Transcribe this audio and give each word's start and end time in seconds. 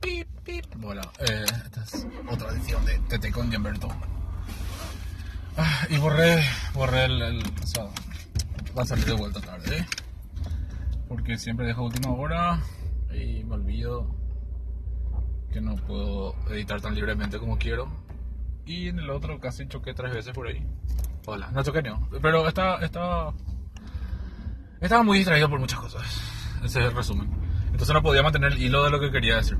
Pip, 0.00 0.28
pip. 0.44 0.64
Bueno, 0.76 1.02
eh, 1.20 1.44
esta 1.64 1.82
es 1.82 2.06
otra 2.30 2.50
edición 2.52 2.84
de 2.84 2.98
TT 2.98 3.32
con 3.32 3.50
Gianberto. 3.50 3.88
Ah, 5.56 5.86
y 5.90 5.98
borré, 5.98 6.40
borré 6.72 7.04
el, 7.06 7.20
el- 7.22 7.42
va 8.76 8.82
a 8.82 8.86
salir 8.86 9.04
de 9.06 9.12
vuelta 9.14 9.40
tarde. 9.40 9.78
¿eh? 9.78 9.86
Porque 11.08 11.36
siempre 11.36 11.66
dejo 11.66 11.84
última 11.84 12.12
hora 12.12 12.60
y 13.12 13.42
me 13.44 13.54
olvido 13.54 14.14
que 15.52 15.60
no 15.60 15.74
puedo 15.74 16.36
editar 16.50 16.80
tan 16.80 16.94
libremente 16.94 17.38
como 17.38 17.58
quiero. 17.58 17.90
Y 18.66 18.88
en 18.88 18.98
el 19.00 19.10
otro 19.10 19.40
casi 19.40 19.66
choqué 19.66 19.94
tres 19.94 20.12
veces 20.12 20.32
por 20.32 20.46
ahí. 20.46 20.64
Hola, 21.26 21.50
no 21.52 21.62
choqué 21.64 21.82
no. 21.82 22.08
Pero 22.22 22.46
estaba, 22.46 22.76
estaba, 22.84 23.34
estaba 24.80 25.02
muy 25.02 25.18
distraído 25.18 25.48
por 25.50 25.58
muchas 25.58 25.80
cosas. 25.80 26.02
Ese 26.62 26.80
es 26.80 26.86
el 26.86 26.94
resumen. 26.94 27.28
Entonces 27.66 27.92
no 27.94 28.02
podía 28.02 28.22
mantener 28.22 28.52
el 28.52 28.62
hilo 28.62 28.84
de 28.84 28.90
lo 28.90 29.00
que 29.00 29.10
quería 29.10 29.36
decir. 29.36 29.56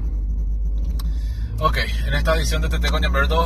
Ok, 1.61 1.79
en 2.07 2.15
esta 2.15 2.37
edición 2.37 2.63
de 2.63 2.69
TT 2.69 2.91
con 2.91 3.05
Humberto 3.05 3.45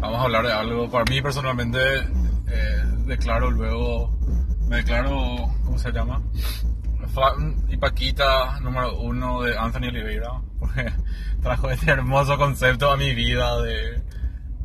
vamos 0.00 0.20
a 0.20 0.24
hablar 0.24 0.46
de 0.46 0.52
algo. 0.52 0.90
Para 0.90 1.04
mí 1.06 1.22
personalmente 1.22 1.78
eh, 2.48 2.82
declaro 3.06 3.50
luego, 3.50 4.16
me 4.68 4.76
declaro, 4.76 5.50
¿cómo 5.64 5.78
se 5.78 5.90
llama? 5.90 6.22
Fan 7.14 7.64
y 7.68 7.76
Paquita 7.78 8.60
número 8.60 8.94
uno 8.98 9.42
de 9.42 9.56
Anthony 9.56 9.88
Oliveira. 9.88 10.30
Porque 10.58 10.92
trajo 11.42 11.70
este 11.70 11.90
hermoso 11.90 12.36
concepto 12.36 12.90
a 12.90 12.96
mi 12.96 13.14
vida 13.14 13.60
de, 13.62 14.02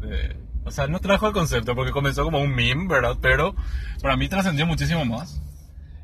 de- 0.02 0.38
O 0.66 0.72
sea, 0.72 0.88
no 0.88 1.00
trajo 1.00 1.28
el 1.28 1.34
concepto 1.34 1.76
porque 1.76 1.92
comenzó 1.92 2.24
como 2.26 2.40
un 2.40 2.54
meme, 2.54 2.88
¿verdad? 2.88 3.16
Pero 3.22 3.56
para 4.02 4.18
mí 4.18 4.28
trascendió 4.28 4.66
muchísimo 4.66 5.06
más. 5.06 5.42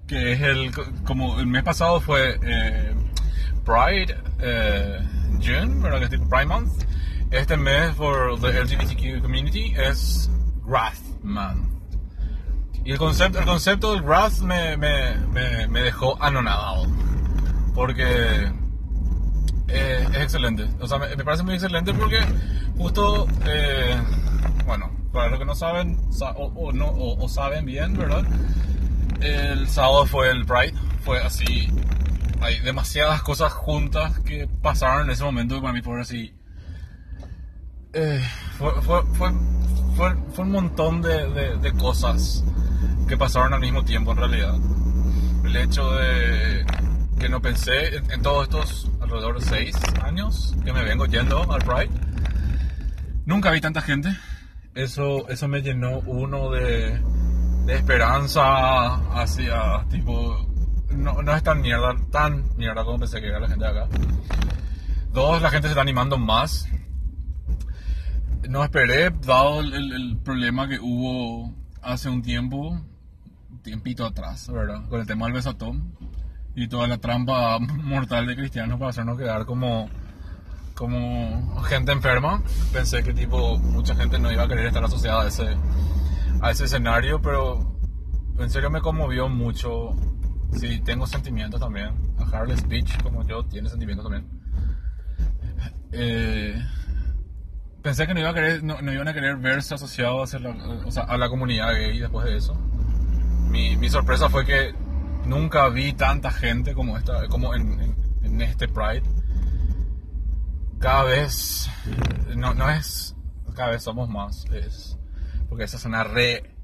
Que 0.08 0.32
es 0.32 0.42
el... 0.42 0.72
Como 1.04 1.38
el 1.42 1.48
mes 1.48 1.64
pasado 1.64 2.00
fue 2.00 2.40
eh, 2.42 2.96
Pride 3.66 4.16
eh, 4.40 5.00
June, 5.42 5.82
¿verdad? 5.82 6.00
Que 6.00 6.04
es 6.06 6.10
tipo 6.12 6.28
Pride 6.30 6.46
Month. 6.46 6.84
Este 7.32 7.58
mes 7.58 7.94
por 7.96 8.40
the 8.40 8.64
LGBTQ 8.64 9.22
community 9.22 9.74
es 9.78 10.30
Wrath 10.66 11.00
Month. 11.24 11.68
Y 12.86 12.92
el 12.92 12.98
concepto, 12.98 13.40
el 13.40 13.46
concepto 13.46 13.92
del 13.94 14.02
Wrath 14.04 14.40
me, 14.40 14.78
me, 14.78 15.16
me, 15.34 15.68
me 15.68 15.82
dejó 15.82 16.22
anonadado. 16.24 16.88
Porque 17.76 18.50
eh, 19.68 20.08
es 20.12 20.18
excelente. 20.22 20.68
O 20.80 20.88
sea, 20.88 20.98
me, 20.98 21.14
me 21.16 21.24
parece 21.24 21.44
muy 21.44 21.56
excelente 21.56 21.94
porque 21.94 22.20
justo, 22.78 23.28
eh, 23.46 23.98
bueno, 24.66 24.90
para 25.12 25.30
los 25.30 25.40
que 25.40 25.46
no 25.46 25.56
saben 25.56 26.00
sa- 26.14 26.32
o, 26.32 26.46
o 26.54 26.72
no, 26.72 26.86
o, 26.88 27.24
o 27.24 27.28
saben 27.30 27.66
bien, 27.66 27.98
¿verdad? 27.98 28.24
El 29.20 29.68
sábado 29.68 30.06
fue 30.06 30.30
el 30.32 30.46
Pride. 30.46 30.74
Fue 31.04 31.20
así. 31.22 31.68
Hay 32.42 32.60
demasiadas 32.60 33.22
cosas 33.24 33.52
juntas 33.54 34.20
que 34.20 34.48
pasaron 34.62 35.06
en 35.06 35.12
ese 35.12 35.24
momento 35.24 35.60
para 35.62 35.74
mí 35.74 35.82
fueron 35.82 36.02
así. 36.02 36.34
eh, 37.94 38.22
fue, 38.58 38.72
fue, 38.82 39.04
fue, 39.14 39.32
fue, 39.96 40.16
fue 40.34 40.46
un 40.46 40.52
montón 40.52 41.02
de, 41.02 41.30
de- 41.32 41.58
de 41.58 41.72
cosas 41.74 42.44
que 43.08 43.18
pasaron 43.18 43.54
al 43.54 43.60
mismo 43.62 43.84
tiempo 43.84 44.12
en 44.12 44.18
realidad. 44.18 44.56
El 45.44 45.56
hecho 45.56 45.90
de 45.92 46.66
que 47.20 47.30
no 47.30 47.42
pensé 47.42 47.96
en, 47.98 48.12
en 48.12 48.22
todos 48.22 48.44
estos 48.44 48.92
alrededor 49.02 49.40
de 49.40 49.46
seis 49.46 49.76
años 50.04 50.56
que 50.64 50.72
me 50.74 50.84
vengo 50.84 51.06
yendo 51.06 51.52
al 51.52 51.62
Pride. 51.64 51.90
Nunca 53.26 53.52
vi 53.52 53.60
tanta 53.62 53.82
gente. 53.82 54.10
Eso, 54.76 55.28
eso 55.30 55.48
me 55.48 55.62
llenó 55.62 56.00
uno 56.06 56.52
de, 56.52 57.02
de 57.66 57.74
esperanza 57.76 58.94
hacia 59.20 59.84
tipo. 59.90 60.47
No, 60.96 61.22
no 61.22 61.36
es 61.36 61.44
tan 61.44 61.62
mierda, 61.62 61.96
tan 62.12 62.46
mierda 62.58 62.84
como 62.84 63.00
pensé 63.00 63.20
que 63.22 63.28
era 63.28 63.40
la 63.40 63.48
gente 63.48 63.66
de 63.66 63.72
acá. 63.72 63.88
Dos, 65.14 65.42
la 65.42 65.50
gente 65.50 65.68
se 65.68 65.72
está 65.74 65.82
animando 65.82 66.18
más. 66.18 66.68
No 68.50 68.64
esperé, 68.64 69.10
dado 69.26 69.60
el, 69.60 69.74
el- 69.74 70.18
problema 70.24 70.68
que 70.68 70.80
hubo 70.80 71.54
hace 71.82 72.10
un 72.10 72.22
tiempo, 72.22 72.80
tiempito 73.64 74.06
atrás, 74.06 74.50
¿verdad? 74.52 74.88
Con 74.90 75.00
el 75.02 75.08
tema 75.08 75.26
del 75.26 75.34
besotón 75.34 75.94
y 76.56 76.68
toda 76.68 76.88
la 76.88 76.98
trampa 76.98 77.60
mortal 77.60 78.28
de 78.28 78.36
cristianos 78.36 78.78
para 78.80 78.90
hacernos 78.90 79.18
quedar 79.18 79.46
como, 79.46 79.90
como 80.76 81.62
gente 81.64 81.92
enferma. 81.92 82.42
Pensé 82.74 83.04
que 83.04 83.14
tipo 83.14 83.58
mucha 83.58 83.96
gente 83.96 84.20
no 84.20 84.32
iba 84.32 84.44
a 84.44 84.48
querer 84.48 84.66
estar 84.68 84.84
asociada 84.84 85.24
a 85.24 85.28
ese, 85.28 85.56
a 86.42 86.52
ese 86.52 86.66
escenario, 86.66 87.22
pero 87.22 87.78
en 88.40 88.50
serio 88.50 88.70
me 88.70 88.82
conmovió 88.82 89.30
mucho. 89.30 89.96
Sí, 90.54 90.80
tengo 90.80 91.06
sentimientos 91.06 91.60
también. 91.60 91.90
A 92.18 92.24
Harley 92.24 92.58
Speech, 92.58 93.02
como 93.04 93.26
yo, 93.26 93.46
tiene 93.46 93.70
sentimientos 93.70 94.06
también. 94.06 94.28
Eh, 95.92 96.62
pensé 97.82 98.08
que 98.08 98.14
no, 98.14 98.20
iba 98.20 98.30
a 98.30 98.34
querer, 98.34 98.64
no, 98.64 98.76
iban 98.92 99.08
a 99.08 99.14
querer 99.14 99.38
verse 99.38 99.74
asociados 99.76 100.34
a 100.34 101.18
la, 101.18 101.30
comunidad 101.30 101.74
gay 101.74 102.00
después 102.00 102.26
de 102.26 102.38
eso. 102.38 102.56
Mi, 103.50 103.90
sorpresa 103.90 104.30
fue 104.30 104.46
que 104.46 104.74
nunca 105.26 105.68
vi 105.70 105.94
tanta 105.94 106.32
gente 106.32 106.74
como 106.74 106.98
esta, 106.98 107.28
como 107.28 107.54
en 107.54 108.42
este 108.42 108.68
Pride. 108.68 109.04
Cada 110.80 111.04
vez, 111.04 111.70
no, 112.36 112.54
no 112.54 112.70
es, 112.70 113.16
cada 113.56 113.72
vez 113.72 113.82
somos 113.82 114.08
más, 114.10 114.46
es, 114.52 114.98
porque 115.50 115.64
esa 115.64 115.78
es 115.78 115.86
una 115.86 116.04
re 116.04 116.56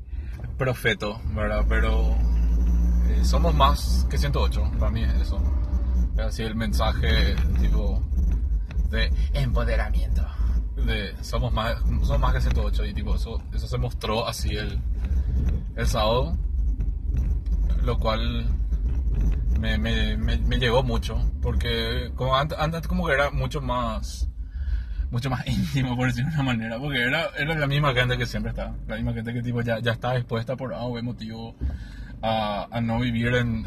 profeto, 0.57 1.19
¿verdad? 1.33 1.65
Pero 1.67 2.15
eh, 3.09 3.25
somos 3.25 3.53
más 3.53 4.05
que 4.09 4.17
108, 4.17 4.71
para 4.79 4.91
mí 4.91 5.03
es 5.03 5.13
eso. 5.13 5.41
Es 6.15 6.19
así 6.19 6.43
el 6.43 6.55
mensaje, 6.55 7.35
tipo, 7.59 8.01
de 8.89 9.11
empoderamiento. 9.33 10.25
De, 10.75 11.15
somos 11.23 11.53
más 11.53 11.79
somos 11.79 12.19
más 12.19 12.33
que 12.33 12.41
108 12.41 12.85
y 12.85 12.93
tipo 12.93 13.15
eso, 13.15 13.41
eso 13.53 13.67
se 13.67 13.77
mostró 13.77 14.27
así 14.27 14.49
el, 14.49 14.79
el 15.75 15.87
sábado 15.87 16.35
lo 17.83 17.97
cual 17.99 18.45
me, 19.59 19.77
me, 19.77 20.17
me, 20.17 20.57
llegó 20.57 20.83
mucho 20.83 21.21
porque 21.41 22.11
como 22.15 22.35
antes, 22.35 22.57
antes 22.59 22.87
como 22.87 23.05
que 23.05 23.13
era 23.13 23.29
mucho 23.31 23.61
más 23.61 24.29
mucho 25.11 25.29
más 25.29 25.45
íntimo 25.47 25.95
por 25.95 26.07
decirlo 26.07 26.31
de 26.31 26.35
una 26.35 26.43
manera 26.43 26.79
porque 26.79 27.01
era, 27.03 27.29
era 27.37 27.55
la 27.55 27.67
misma 27.67 27.93
gente 27.93 28.17
que 28.17 28.25
siempre 28.25 28.51
está 28.51 28.73
la 28.87 28.95
misma 28.95 29.13
gente 29.13 29.33
que 29.33 29.41
tipo 29.41 29.61
ya, 29.61 29.79
ya 29.79 29.91
está 29.91 30.13
dispuesta 30.13 30.55
por 30.55 30.73
A 30.73 30.81
o 30.81 30.93
B 30.93 31.01
motivo 31.01 31.55
a, 32.23 32.67
a 32.71 32.81
no 32.81 32.99
vivir 32.99 33.35
en, 33.35 33.65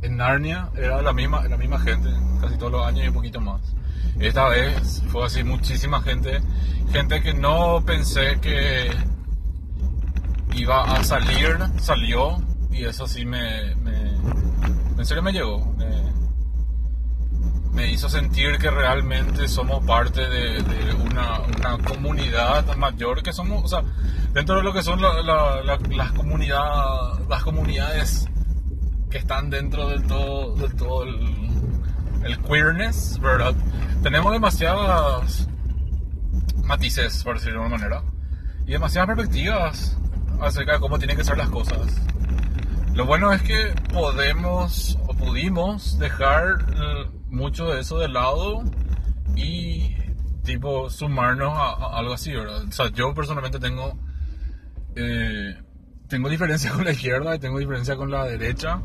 en, 0.00 0.16
Narnia. 0.16 0.70
Era 0.76 1.02
la 1.02 1.12
misma, 1.12 1.46
la 1.48 1.56
misma 1.56 1.78
gente 1.80 2.08
casi 2.40 2.56
todos 2.56 2.72
los 2.72 2.86
años 2.86 3.04
y 3.04 3.08
un 3.08 3.14
poquito 3.14 3.40
más. 3.40 3.60
Esta 4.18 4.48
vez 4.48 5.02
fue 5.08 5.26
así 5.26 5.42
muchísima 5.42 6.00
gente 6.02 6.40
gente 6.92 7.22
que 7.22 7.32
no 7.32 7.82
pensé 7.86 8.38
que 8.40 8.90
iba 10.54 10.82
a 10.82 11.02
salir, 11.02 11.56
salió 11.78 12.36
y 12.70 12.84
eso 12.84 13.06
sí 13.06 13.24
me, 13.24 13.74
me 13.76 14.12
en 14.98 15.06
serio 15.06 15.22
me 15.22 15.32
llegó, 15.32 15.71
me, 17.72 17.90
hizo 17.90 18.08
sentir 18.08 18.58
que 18.58 18.70
realmente 18.70 19.48
somos 19.48 19.84
parte 19.84 20.20
de, 20.28 20.62
de 20.62 20.94
una, 20.94 21.40
una 21.40 21.78
comunidad 21.78 22.76
mayor 22.76 23.22
que 23.22 23.32
somos, 23.32 23.64
o 23.64 23.68
sea, 23.68 23.82
dentro 24.32 24.56
de 24.56 24.62
lo 24.62 24.72
que 24.72 24.82
son 24.82 25.00
la- 25.00 25.22
la- 25.22 25.62
la- 25.62 25.78
las 25.90 26.12
comunidades, 26.12 27.26
las 27.28 27.42
comunidades 27.42 28.28
que 29.10 29.18
están 29.18 29.50
dentro 29.50 29.88
del 29.88 30.06
todo, 30.06 30.54
del 30.54 30.74
todo 30.74 31.02
el, 31.04 31.20
el 32.24 32.38
queerness, 32.40 33.18
¿verdad? 33.20 33.54
Tenemos 34.02 34.32
demasiadas 34.32 35.48
matices, 36.64 37.22
por 37.24 37.34
decirlo 37.38 37.60
de 37.60 37.66
una 37.66 37.76
manera, 37.76 38.02
y 38.66 38.72
demasiadas 38.72 39.08
perspectivas 39.14 39.98
acerca 40.40 40.72
de 40.74 40.80
cómo 40.80 40.98
tienen 40.98 41.16
que 41.16 41.24
ser 41.24 41.36
las 41.36 41.48
cosas. 41.50 41.78
Lo 42.94 43.06
bueno 43.06 43.32
es 43.32 43.42
que 43.42 43.74
podemos 43.92 44.98
o 45.06 45.14
pudimos 45.14 45.98
dejar 45.98 46.58
mucho 47.32 47.66
de 47.66 47.80
eso 47.80 47.98
de 47.98 48.08
lado 48.08 48.62
y 49.34 49.96
tipo 50.44 50.90
sumarnos 50.90 51.52
a, 51.56 51.98
algo 51.98 52.12
así, 52.12 52.32
¿verdad? 52.32 52.62
O 52.64 52.72
sea, 52.72 52.90
yo 52.90 53.14
personalmente 53.14 53.58
tengo 53.58 53.98
eh, 54.94 55.56
tengo 56.08 56.28
diferencia 56.28 56.70
con 56.74 56.84
la 56.84 56.92
izquierda 56.92 57.34
y 57.34 57.38
tengo 57.38 57.58
diferencia 57.58 57.96
con 57.96 58.10
la 58.10 58.24
derecha 58.24 58.80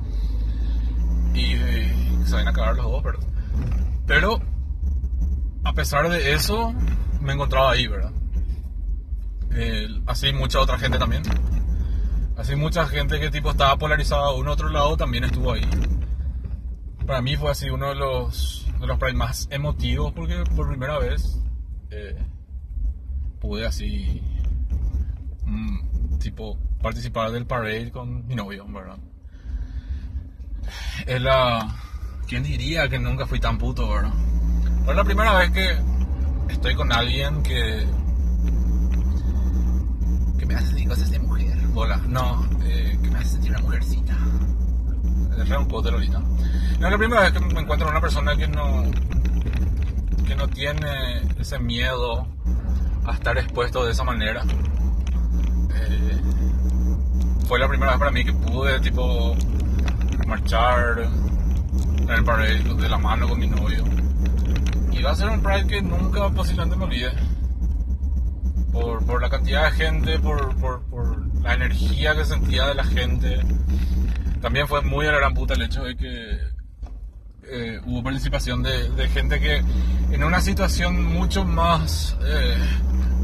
y 1.34 1.54
eh, 1.54 1.94
se 2.26 2.36
van 2.36 2.48
a 2.48 2.52
acabar 2.52 2.76
los 2.76 2.86
dos, 2.86 3.04
¿verdad? 3.04 3.28
Pero 4.08 4.40
a 5.64 5.74
pesar 5.74 6.10
de 6.10 6.34
eso 6.34 6.74
me 7.22 7.34
encontraba 7.34 7.72
ahí, 7.72 7.88
¿verdad? 7.88 8.12
Así 10.06 10.32
mucha 10.34 10.60
otra 10.60 10.78
gente 10.78 11.00
también. 11.00 11.24
Así 12.38 12.56
mucha 12.56 12.86
gente 12.86 13.20
que 13.20 13.32
tipo 13.32 13.50
estaba 13.50 13.76
polarizada 13.78 14.28
a 14.28 14.34
uno 14.34 14.52
otro 14.52 14.70
lado 14.70 14.96
también 14.96 15.24
estuvo 15.24 15.54
ahí. 15.54 15.68
Para 17.08 17.22
mí 17.22 17.36
fue 17.36 17.50
así 17.50 17.70
uno 17.70 17.90
de 17.90 17.96
los 17.96 18.68
de 18.80 18.86
los 18.86 19.00
Pride 19.00 19.14
más 19.14 19.48
emotivos 19.50 20.14
porque 20.14 20.44
por 20.56 20.68
primera 20.68 21.00
vez 21.00 21.42
eh, 21.90 22.16
pude 23.40 23.66
así 23.66 24.22
mm, 25.46 26.20
tipo 26.20 26.60
participar 26.82 27.32
del 27.32 27.48
parade 27.48 27.92
con 27.92 28.28
mi 28.28 28.36
novio, 28.36 28.68
¿verdad? 28.68 28.98
Es 31.08 31.22
la 31.22 31.76
¿Quién 32.28 32.44
diría 32.44 32.90
que 32.90 33.00
nunca 33.00 33.26
fui 33.26 33.40
tan 33.40 33.58
puto, 33.58 33.88
verdad? 33.88 34.12
Es 34.90 34.96
la 34.96 35.04
primera 35.06 35.32
vez 35.38 35.52
que 35.52 35.78
estoy 36.50 36.76
con 36.76 36.92
alguien 36.92 37.42
que. 37.42 37.88
que 40.38 40.46
me 40.46 40.56
hace 40.56 40.68
sentir 40.68 40.90
cosas 40.90 41.10
de 41.10 41.20
mujer. 41.20 41.58
Hola, 41.74 42.02
no, 42.06 42.46
eh, 42.66 43.00
que 43.02 43.10
me 43.10 43.20
hace 43.20 43.30
sentir 43.30 43.52
una 43.52 43.62
mujercita. 43.62 44.18
Es 45.38 45.50
un 45.52 45.68
poder 45.68 45.94
ahorita. 45.94 46.20
No 46.20 46.88
es 46.88 46.92
la 46.92 46.98
primera 46.98 47.22
vez 47.22 47.32
que 47.32 47.40
me 47.40 47.62
encuentro 47.62 47.90
una 47.90 48.02
persona 48.02 48.36
que 48.36 48.48
no. 48.48 48.84
que 50.26 50.36
no 50.36 50.48
tiene 50.48 51.22
ese 51.40 51.60
miedo 51.60 52.28
a 53.06 53.14
estar 53.14 53.38
expuesto 53.38 53.86
de 53.86 53.92
esa 53.92 54.04
manera. 54.04 54.44
Eh, 55.76 56.22
fue 57.48 57.60
la 57.60 57.68
primera 57.68 57.92
vez 57.92 58.00
para 58.00 58.12
mí 58.12 58.26
que 58.26 58.34
pude, 58.34 58.80
tipo, 58.82 59.36
marchar 60.28 61.00
en 61.00 62.10
el 62.10 62.24
parade 62.24 62.62
de 62.62 62.90
la 62.90 62.98
mano 62.98 63.30
con 63.30 63.40
mi 63.40 63.48
novio. 63.48 63.84
Y 64.92 65.02
va 65.02 65.12
a 65.12 65.16
ser 65.16 65.30
un 65.30 65.42
Pride 65.42 65.68
que 65.68 65.82
nunca 65.82 66.30
posiblemente 66.30 66.76
me 66.76 66.86
olvide. 66.86 67.12
Por, 68.72 69.06
por 69.06 69.22
la 69.22 69.30
cantidad 69.30 69.66
de 69.66 69.72
gente, 69.72 70.20
por, 70.20 70.56
por, 70.58 70.84
por, 70.90 71.42
la 71.42 71.54
energía 71.54 72.16
que 72.16 72.26
sentía 72.26 72.68
de 72.68 72.76
la 72.76 72.84
gente. 72.84 73.40
También 74.42 74.68
fue 74.68 74.82
muy 74.82 75.06
a 75.08 75.12
la 75.12 75.20
gran 75.20 75.34
puta 75.34 75.54
el 75.54 75.64
hecho 75.64 75.84
de 75.84 75.96
que 75.96 76.40
eh, 77.50 77.80
hubo 77.86 78.04
participación 78.04 78.62
de, 78.62 78.90
de, 78.90 79.08
gente 79.10 79.40
que 79.40 79.64
en 80.12 80.24
una 80.24 80.42
situación 80.42 81.06
mucho 81.06 81.46
más 81.46 82.18
eh, 82.26 82.58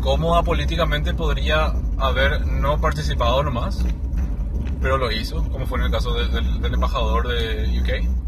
cómoda 0.02 0.44
políticamente 0.44 1.14
podría 1.14 1.74
haber 1.98 2.46
no 2.48 2.80
participado 2.80 3.44
nomás, 3.44 3.84
pero 4.82 4.98
lo 4.98 5.12
hizo, 5.12 5.44
como 5.50 5.66
fue 5.66 5.80
en 5.80 5.86
el 5.86 5.92
caso 5.92 6.14
de, 6.14 6.28
de, 6.28 6.60
del 6.60 6.74
embajador 6.74 7.28
de 7.28 7.80
UK 7.80 8.24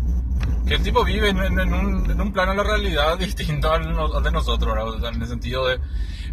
que 0.66 0.76
el 0.76 0.82
tipo 0.82 1.04
vive 1.04 1.30
en, 1.30 1.38
en, 1.38 1.74
un, 1.74 2.10
en 2.10 2.20
un, 2.20 2.34
plano 2.34 2.52
de 2.52 2.58
la 2.58 2.64
realidad 2.64 3.18
distinto 3.20 3.72
al, 3.72 3.98
al 3.98 4.24
de 4.24 4.32
nosotros, 4.32 4.74
¿verdad? 4.74 5.14
en 5.14 5.22
el 5.22 5.28
sentido 5.28 5.68
de, 5.68 5.80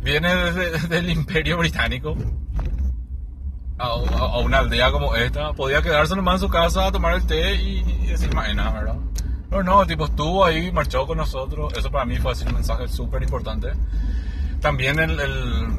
viene 0.02 0.34
desde, 0.34 0.88
del 0.88 1.10
imperio 1.10 1.58
británico 1.58 2.16
a, 3.78 3.86
a, 3.86 4.38
una 4.38 4.58
aldea 4.58 4.90
como 4.90 5.14
esta, 5.16 5.52
podía 5.52 5.82
quedarse 5.82 6.14
nomás 6.14 6.34
en 6.34 6.40
su 6.40 6.48
casa 6.48 6.86
a 6.86 6.92
tomar 6.92 7.14
el 7.14 7.26
té 7.26 7.54
y, 7.54 7.78
y 7.80 8.06
decir 8.06 8.34
maena, 8.34 8.70
¿verdad? 8.70 8.96
Pero 9.50 9.62
no, 9.62 9.86
tipo 9.86 10.06
estuvo 10.06 10.44
ahí, 10.44 10.72
marchó 10.72 11.06
con 11.06 11.18
nosotros, 11.18 11.72
eso 11.76 11.90
para 11.90 12.04
mí 12.04 12.16
fue 12.16 12.32
así 12.32 12.44
un 12.46 12.54
mensaje 12.54 12.88
súper 12.88 13.22
importante. 13.22 13.72
También 14.60 14.98
el, 14.98 15.18
el, 15.20 15.76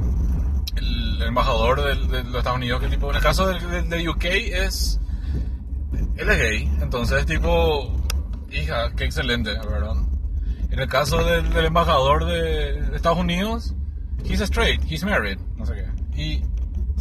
el 0.76 1.22
embajador 1.24 1.82
de, 1.84 2.24
los 2.24 2.36
Estados 2.36 2.58
Unidos, 2.58 2.82
que 2.82 2.90
tipo, 2.90 3.10
en 3.10 3.16
el 3.16 3.22
caso 3.22 3.48
de, 3.48 3.82
de 3.82 4.10
UK 4.10 4.26
es, 4.26 5.00
él 6.18 6.30
es 6.30 6.38
gay, 6.38 6.72
entonces 6.82 7.26
tipo 7.26 7.92
Hija, 8.54 8.92
qué 8.96 9.06
excelente, 9.06 9.52
¿verdad? 9.68 9.96
En 10.70 10.80
el 10.80 10.88
caso 10.88 11.24
del, 11.24 11.52
del 11.52 11.66
embajador 11.66 12.26
de, 12.26 12.82
de, 12.82 12.96
Estados 12.96 13.18
Unidos, 13.18 13.74
he's 14.24 14.42
straight, 14.42 14.80
he's 14.88 15.04
married, 15.04 15.40
no 15.58 15.66
sé 15.66 15.74
qué. 15.74 16.22
Y 16.22 16.46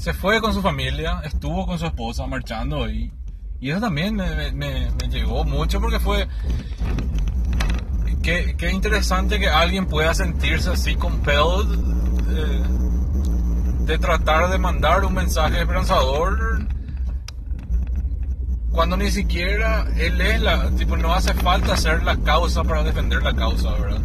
se 0.02 0.12
fue 0.12 0.40
con 0.40 0.52
su 0.52 0.60
familia, 0.60 1.20
estuvo 1.22 1.64
con 1.64 1.78
su 1.78 1.86
esposa 1.86 2.26
marchando 2.26 2.90
y, 2.90 3.12
y 3.60 3.70
eso 3.70 3.82
también 3.82 4.16
me, 4.16 4.50
me, 4.50 4.90
me 4.90 5.08
llegó 5.08 5.44
mucho 5.44 5.80
porque 5.80 6.00
fue... 6.00 6.26
Qué, 8.20 8.56
qué, 8.58 8.72
interesante 8.72 9.38
que 9.38 9.48
alguien 9.48 9.86
pueda 9.86 10.12
sentirse 10.12 10.70
así 10.70 10.96
compelled 10.96 11.68
eh, 12.30 12.62
de 13.84 13.98
tratar 13.98 14.50
de 14.50 14.58
mandar 14.58 15.04
un 15.04 15.14
mensaje 15.14 15.60
esperanzador 15.60 16.66
cuando 18.72 18.96
ni 18.96 19.10
siquiera 19.12 19.86
él 19.96 20.20
es 20.20 20.40
la, 20.40 20.68
tipo, 20.72 20.96
no 20.96 21.14
hace 21.14 21.32
falta 21.34 21.76
ser 21.76 22.02
la 22.02 22.16
causa 22.16 22.64
para 22.64 22.82
defender 22.82 23.22
la 23.22 23.34
causa, 23.34 23.70
¿verdad? 23.74 24.00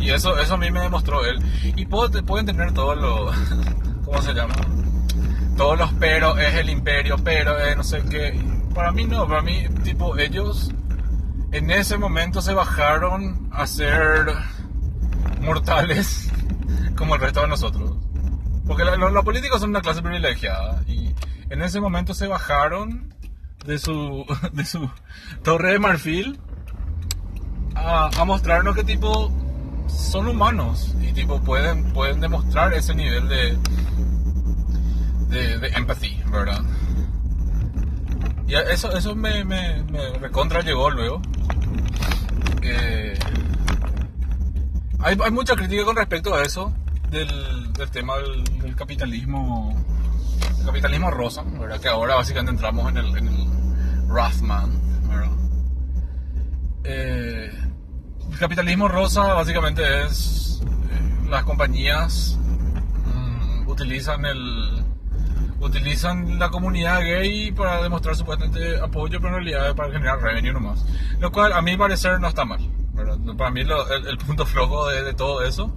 Y 0.00 0.10
eso, 0.10 0.36
eso 0.38 0.54
a 0.54 0.56
mí 0.56 0.72
me 0.72 0.80
demostró 0.80 1.24
él. 1.24 1.38
Y 1.76 1.86
puedo, 1.86 2.10
pueden 2.24 2.46
tener 2.46 2.72
todos 2.72 2.96
los, 2.96 3.36
¿cómo 4.04 4.22
se 4.22 4.32
llama? 4.32 4.54
Todos 5.56 5.78
los 5.78 5.92
pero, 5.94 6.38
es 6.38 6.54
el 6.54 6.70
imperio, 6.70 7.16
pero, 7.22 7.58
eh, 7.58 7.74
no 7.76 7.82
sé 7.82 8.02
qué. 8.10 8.38
Para 8.74 8.92
mí 8.92 9.06
no, 9.06 9.26
para 9.26 9.42
mí, 9.42 9.66
tipo, 9.82 10.16
ellos 10.18 10.70
en 11.52 11.70
ese 11.70 11.96
momento 11.96 12.42
se 12.42 12.52
bajaron 12.52 13.48
a 13.52 13.66
ser 13.66 14.26
mortales 15.40 16.30
como 16.96 17.14
el 17.14 17.20
resto 17.20 17.40
de 17.42 17.48
nosotros. 17.48 17.96
Porque 18.66 18.84
los 18.84 18.98
la, 18.98 19.10
la 19.10 19.22
políticos 19.22 19.60
son 19.60 19.70
una 19.70 19.80
clase 19.80 20.02
privilegiada 20.02 20.82
y 20.86 21.14
en 21.50 21.62
ese 21.62 21.80
momento 21.80 22.14
se 22.14 22.26
bajaron 22.26 23.14
de 23.64 23.78
su, 23.78 24.24
de 24.52 24.64
su 24.64 24.90
torre 25.42 25.72
de 25.72 25.78
marfil 25.78 26.38
a, 27.74 28.10
a, 28.16 28.24
mostrarnos 28.24 28.74
que 28.74 28.84
tipo 28.84 29.30
son 29.86 30.26
humanos 30.26 30.94
y 31.00 31.12
tipo 31.12 31.40
pueden, 31.40 31.92
pueden 31.92 32.20
demostrar 32.20 32.74
ese 32.74 32.94
nivel 32.94 33.28
de, 33.28 33.56
de 35.58 35.68
empathy, 35.68 36.22
¿verdad? 36.30 36.62
Eso, 38.72 38.96
eso 38.96 39.14
me, 39.14 39.44
me, 39.44 39.82
me 39.84 40.10
recontra 40.18 40.60
llegó 40.60 40.90
luego. 40.90 41.20
Eh, 42.62 43.18
hay, 45.00 45.16
hay, 45.22 45.30
mucha 45.30 45.54
crítica 45.54 45.84
con 45.84 45.96
respecto 45.96 46.34
a 46.34 46.42
eso, 46.42 46.72
del, 47.10 47.72
del 47.74 47.90
tema 47.90 48.14
del, 48.16 48.74
capitalismo, 48.74 49.74
el 50.60 50.66
capitalismo 50.66 51.10
rosa, 51.10 51.42
¿verdad? 51.42 51.80
Que 51.80 51.88
ahora 51.88 52.16
básicamente 52.16 52.52
entramos 52.52 52.90
en 52.90 52.96
el, 52.98 53.16
en 53.16 53.28
el 53.28 54.08
Rothman. 54.08 54.86
Eh, 56.88 57.50
el 58.30 58.38
capitalismo 58.38 58.86
rosa 58.86 59.34
básicamente 59.34 59.82
es 60.04 60.62
eh, 60.62 61.28
las 61.28 61.42
compañías 61.42 62.38
mm, 63.12 63.68
utilizan 63.68 64.24
el 64.24 64.75
utilizan 65.66 66.38
la 66.38 66.50
comunidad 66.50 67.00
gay 67.00 67.52
para 67.52 67.82
demostrar 67.82 68.16
supuestamente 68.16 68.80
apoyo, 68.80 69.20
pero 69.20 69.36
en 69.36 69.44
realidad 69.44 69.74
para 69.74 69.92
generar 69.92 70.20
revenue 70.20 70.52
nomás. 70.52 70.84
Lo 71.20 71.30
cual 71.30 71.52
a 71.52 71.62
mi 71.62 71.76
parecer 71.76 72.20
no 72.20 72.28
está 72.28 72.44
mal. 72.44 72.60
¿verdad? 72.94 73.18
Para 73.36 73.50
mí 73.50 73.64
lo, 73.64 73.88
el, 73.92 74.06
el, 74.06 74.18
punto 74.18 74.46
flojo 74.46 74.88
de, 74.88 75.02
de, 75.02 75.14
todo 75.14 75.42
eso 75.42 75.76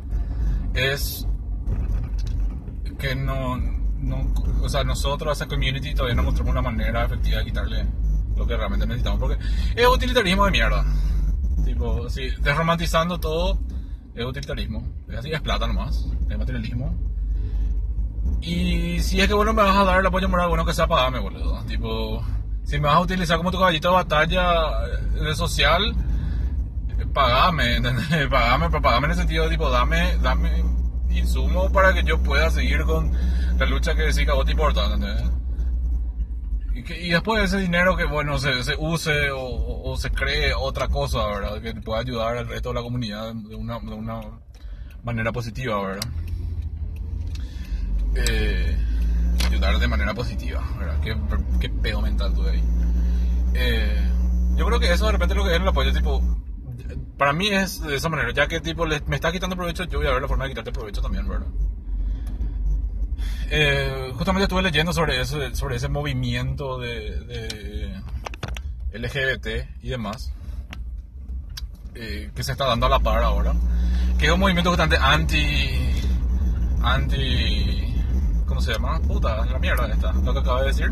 es 0.73 1.27
que 2.97 3.15
no, 3.15 3.57
no, 3.57 4.33
o 4.61 4.69
sea, 4.69 4.83
nosotros, 4.83 5.37
esa 5.37 5.47
community, 5.47 5.93
todavía 5.93 6.15
no 6.15 6.23
mostramos 6.23 6.51
una 6.51 6.61
manera 6.61 7.05
efectiva 7.05 7.39
de 7.39 7.45
quitarle 7.45 7.87
lo 8.35 8.47
que 8.47 8.55
realmente 8.55 8.85
necesitamos. 8.85 9.19
Porque 9.19 9.37
es 9.75 9.87
utilitarismo 9.87 10.45
de 10.45 10.51
mierda. 10.51 10.85
Tipo, 11.65 12.05
así, 12.05 12.29
desromantizando 12.41 13.19
todo, 13.19 13.59
es 14.15 14.25
utilitarismo. 14.25 14.87
Es 15.07 15.17
así, 15.17 15.31
es 15.31 15.41
plata 15.41 15.67
nomás, 15.67 16.07
es 16.29 16.37
materialismo. 16.37 16.95
Y 18.41 18.99
si 19.01 19.19
es 19.19 19.27
que 19.27 19.33
bueno 19.33 19.53
me 19.53 19.63
vas 19.63 19.75
a 19.75 19.83
dar 19.83 19.99
el 19.99 20.05
apoyo 20.05 20.29
moral, 20.29 20.49
bueno 20.49 20.65
que 20.65 20.73
sea 20.73 20.87
pagame, 20.87 21.19
boludo. 21.19 21.63
Tipo, 21.65 22.23
si 22.63 22.79
me 22.79 22.87
vas 22.87 22.95
a 22.95 23.01
utilizar 23.01 23.37
como 23.37 23.51
tu 23.51 23.57
caballito 23.57 23.89
de 23.89 23.95
batalla 23.95 24.79
de 25.21 25.35
social, 25.35 25.95
pagame, 27.13 27.75
¿entendés? 27.77 28.27
Pagame, 28.29 28.69
pero 28.69 28.81
pagame 28.81 29.05
en 29.05 29.11
el 29.11 29.17
sentido 29.17 29.43
de 29.45 29.49
tipo, 29.51 29.69
dame, 29.69 30.17
dame 30.21 30.63
insumo 31.09 31.71
para 31.71 31.93
que 31.93 32.03
yo 32.03 32.21
pueda 32.21 32.49
seguir 32.49 32.83
con 32.83 33.11
la 33.57 33.65
lucha 33.65 33.95
que 33.95 34.03
decís 34.03 34.25
que 34.25 34.31
a 34.31 34.35
vos 34.35 34.45
te 34.45 34.51
importa, 34.51 34.85
¿entendés? 34.85 35.23
Y, 36.75 36.83
que, 36.83 37.01
y, 37.01 37.09
después 37.09 37.43
ese 37.43 37.57
dinero 37.57 37.97
que, 37.97 38.05
bueno, 38.05 38.37
se, 38.37 38.63
se 38.63 38.75
use 38.77 39.31
o, 39.33 39.97
se 39.97 40.11
cree 40.11 40.53
otra 40.53 40.87
cosa, 40.87 41.25
¿verdad? 41.25 41.61
Que 41.61 41.73
pueda 41.73 41.99
ayudar 41.99 42.37
al 42.37 42.47
resto 42.47 42.69
de 42.69 42.75
la 42.75 42.81
comunidad 42.81 43.33
de 43.33 43.55
una, 43.55 43.79
de 43.79 43.93
una 43.93 44.21
manera 45.03 45.31
positiva, 45.31 45.81
¿verdad? 45.81 46.07
Eh, 48.15 48.77
ayudar 49.47 49.79
de 49.79 49.87
manera 49.87 50.13
positiva, 50.13 50.63
¿verdad? 50.77 50.99
¿Qué, 51.59 51.69
pedo 51.69 52.01
mental 52.01 52.33
tuve 52.33 52.51
ahí? 52.51 52.63
Eh, 53.53 54.09
yo 54.55 54.65
creo 54.65 54.79
que 54.79 54.91
eso 54.91 55.05
de 55.05 55.13
repente 55.13 55.35
lo 55.35 55.43
que 55.43 55.51
es 55.51 55.61
el 55.61 55.67
apoyo, 55.67 55.93
tipo, 55.93 56.21
para 57.17 57.33
mí 57.33 57.47
es 57.47 57.81
de 57.81 57.95
esa 57.95 58.09
manera, 58.09 58.31
ya 58.31 58.47
que 58.47 58.59
tipo 58.59 58.85
le, 58.85 59.01
me 59.07 59.15
está 59.15 59.31
quitando 59.31 59.55
provecho, 59.55 59.85
yo 59.85 59.99
voy 59.99 60.07
a 60.07 60.11
ver 60.11 60.21
la 60.21 60.27
forma 60.27 60.45
de 60.45 60.51
quitarte 60.51 60.71
provecho 60.71 61.01
también, 61.01 61.27
¿verdad? 61.27 61.47
Eh, 63.51 64.11
justamente 64.15 64.43
estuve 64.43 64.61
leyendo 64.61 64.93
sobre 64.93 65.19
eso, 65.19 65.39
sobre 65.55 65.77
ese 65.77 65.89
movimiento 65.89 66.77
de, 66.77 67.99
LGBT 68.91 69.47
y 69.83 69.89
demás 69.89 70.33
que 71.93 72.43
se 72.43 72.53
está 72.53 72.65
dando 72.65 72.85
a 72.85 72.89
la 72.89 72.99
par 72.99 73.21
ahora, 73.21 73.53
que 74.17 74.27
es 74.27 74.31
un 74.31 74.39
movimiento 74.39 74.69
justamente 74.69 74.97
anti, 74.97 75.69
anti, 76.81 77.88
¿cómo 78.59 78.65
se 78.65 78.73
llama? 78.73 78.99
Puta, 78.99 79.45
la 79.45 79.57
mierda 79.57 79.87
esta, 79.87 80.11
lo 80.11 80.33
que 80.33 80.39
acabo 80.39 80.59
de 80.59 80.67
decir. 80.67 80.91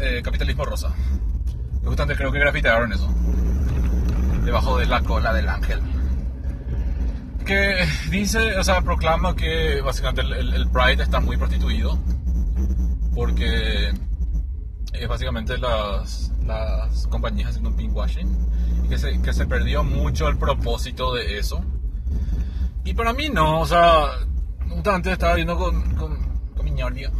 Eh, 0.00 0.22
capitalismo 0.22 0.64
rosa. 0.64 0.94
Yo 1.82 1.88
justamente 1.88 2.14
creo 2.14 2.30
que 2.30 2.38
grafitearon 2.38 2.92
eso, 2.92 3.12
debajo 4.44 4.78
de 4.78 4.86
la 4.86 5.00
cola 5.00 5.32
del 5.34 5.48
ángel 5.48 5.80
que 7.44 7.86
dice, 8.10 8.56
o 8.56 8.62
sea, 8.62 8.80
proclama 8.82 9.34
que 9.34 9.80
básicamente 9.82 10.22
el, 10.22 10.68
Pride 10.70 11.02
está 11.02 11.20
muy 11.20 11.36
prostituido 11.36 11.98
porque 13.14 13.92
es 14.92 15.08
básicamente 15.08 15.58
las, 15.58 16.32
las 16.46 17.06
compañías 17.08 17.48
haciendo 17.50 17.70
un 17.70 17.76
pinkwashing 17.76 18.28
y 18.84 18.88
que 18.88 18.96
se, 18.96 19.20
que 19.20 19.32
se 19.34 19.44
perdió 19.46 19.82
mucho 19.82 20.28
el 20.28 20.38
propósito 20.38 21.12
de 21.14 21.38
eso. 21.38 21.62
Y 22.84 22.94
para 22.94 23.12
mí 23.12 23.30
no, 23.30 23.60
o 23.60 23.66
sea, 23.66 24.08
justamente 24.68 25.12
estaba 25.12 25.34
viendo 25.34 25.56
con, 25.56 25.94
con, 25.94 26.16
con 26.54 26.64
mi 26.64 26.72
¿verdad? 26.72 27.10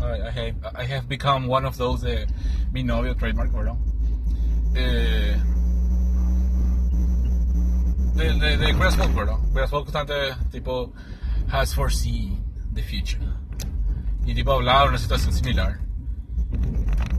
I, 0.00 0.28
I, 0.28 0.30
have, 0.30 0.56
I 0.76 0.92
have 0.92 1.08
become 1.08 1.48
one 1.48 1.66
of 1.66 1.76
those 1.76 2.02
de 2.02 2.26
mi 2.70 2.82
novio 2.82 3.14
trademark, 3.16 3.52
¿verdad? 3.52 3.76
Eh, 4.74 5.36
de, 8.14 8.32
de, 8.34 8.56
de 8.58 8.72
Grasswalk, 8.72 9.14
¿verdad? 9.14 9.38
Grasswalk 9.52 9.86
justamente 9.86 10.36
tipo 10.50 10.92
has 11.50 11.74
foreseen 11.74 12.42
the 12.74 12.82
future. 12.82 13.24
Y 14.26 14.34
tipo 14.34 14.52
hablaba 14.52 14.84
de 14.84 14.88
una 14.90 14.98
situación 14.98 15.32
similar. 15.32 15.78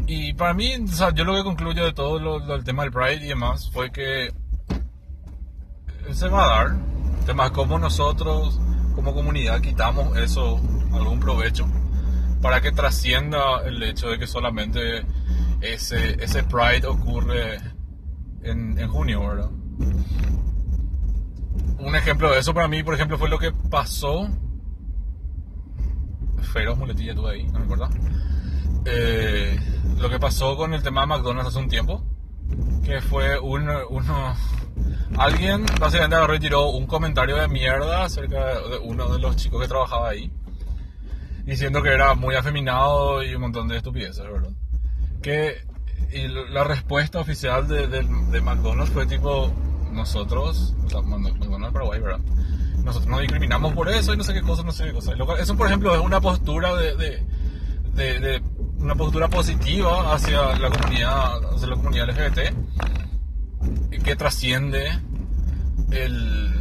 Y 0.08 0.34
para 0.34 0.54
mí, 0.54 0.76
o 0.76 0.88
sea, 0.88 1.12
yo 1.14 1.24
lo 1.24 1.34
que 1.34 1.44
concluyo 1.44 1.84
de 1.84 1.94
todo 1.94 2.20
lo, 2.20 2.40
lo, 2.40 2.56
el 2.56 2.64
tema 2.64 2.84
del 2.84 2.92
Pride 2.92 3.26
y 3.26 3.30
demás 3.30 3.72
fue 3.72 3.92
que 3.92 4.32
se 6.12 6.28
va 6.28 6.44
a 6.44 6.48
dar. 6.48 6.95
Es 7.28 7.52
cómo 7.52 7.80
nosotros 7.80 8.60
como 8.94 9.14
comunidad 9.14 9.60
quitamos 9.60 10.16
eso, 10.18 10.62
algún 10.94 11.20
provecho, 11.20 11.68
para 12.42 12.62
que 12.62 12.72
trascienda 12.72 13.62
el 13.66 13.82
hecho 13.82 14.10
de 14.10 14.20
que 14.20 14.28
solamente 14.28 15.06
ese, 15.60 16.24
ese 16.24 16.44
Pride 16.44 16.86
ocurre 16.88 17.60
en, 18.44 18.78
en 18.78 18.88
junio, 18.90 19.28
¿verdad? 19.28 19.50
Un 21.80 21.96
ejemplo 21.96 22.32
de 22.32 22.40
eso 22.40 22.54
para 22.54 22.68
mí, 22.68 22.84
por 22.84 22.94
ejemplo, 22.94 23.18
fue 23.18 23.28
lo 23.28 23.40
que 23.40 23.52
pasó. 23.52 24.30
Feroz 26.54 26.78
muletilla 26.78 27.16
tuve 27.16 27.32
ahí, 27.32 27.48
no 27.48 27.60
me 27.60 27.66
importa. 27.66 27.90
Eh, 28.86 29.60
lo 29.98 30.10
que 30.10 30.20
pasó 30.20 30.56
con 30.56 30.74
el 30.76 30.84
tema 30.84 31.02
de 31.02 31.08
McDonald's 31.08 31.50
hace 31.50 31.60
un 31.60 31.70
tiempo, 31.70 32.04
que 32.84 33.02
fue 33.02 33.40
un, 33.40 33.68
uno, 33.90 34.36
alguien 35.18 35.66
básicamente 35.80 36.16
agarró 36.16 36.36
y 36.36 36.40
tiró 36.40 36.70
un 36.70 36.88
comentario 36.88 37.38
de 37.38 37.48
mierda 37.48 38.04
acerca 38.06 38.60
de 38.62 38.78
uno 38.84 39.12
de 39.14 39.20
los 39.20 39.36
chicos 39.36 39.62
que 39.62 39.68
trabajaba 39.68 40.10
ahí, 40.10 40.32
diciendo 41.46 41.82
que 41.82 41.90
era 41.90 42.16
muy 42.16 42.36
afeminado 42.36 43.24
y 43.24 43.36
un 43.36 43.42
montón 43.42 43.68
de 43.68 43.78
estupideces, 43.78 44.24
¿verdad? 44.24 44.52
Que 45.22 45.64
y 46.12 46.28
la 46.28 46.64
respuesta 46.64 47.20
oficial 47.20 47.68
de, 47.68 47.88
de, 47.88 48.04
de 48.32 48.42
McDonald's 48.42 48.92
fue 48.92 49.06
tipo, 49.06 49.52
nosotros, 49.92 50.74
o 50.86 50.90
sea, 50.90 51.02
McDonald's 51.02 51.74
Paraguay, 51.74 52.00
¿verdad? 52.00 52.20
Nosotros 52.84 53.10
nos 53.10 53.22
discriminamos 53.22 53.74
por 53.74 53.90
eso 53.90 54.14
y 54.14 54.18
no 54.18 54.24
sé 54.24 54.34
qué 54.34 54.42
cosa, 54.42 54.64
no 54.64 54.72
sé 54.72 54.86
qué 54.86 54.94
cosa. 54.94 55.14
Eso, 55.40 55.58
por 55.58 55.68
ejemplo, 55.68 55.94
es 55.96 56.02
una 56.02 56.22
postura 56.22 56.76
de, 56.76 56.96
de, 56.96 58.20
de, 58.20 58.42
una 58.78 58.96
postura 58.96 59.28
positiva 59.28 60.14
hacia 60.14 60.56
la 60.58 60.70
comunidad, 60.70 61.54
hacia 61.54 61.68
la 61.68 61.76
comunidad 61.76 62.10
LGBT 62.10 62.54
que 64.04 64.16
trasciende 64.16 64.88
el, 65.92 66.54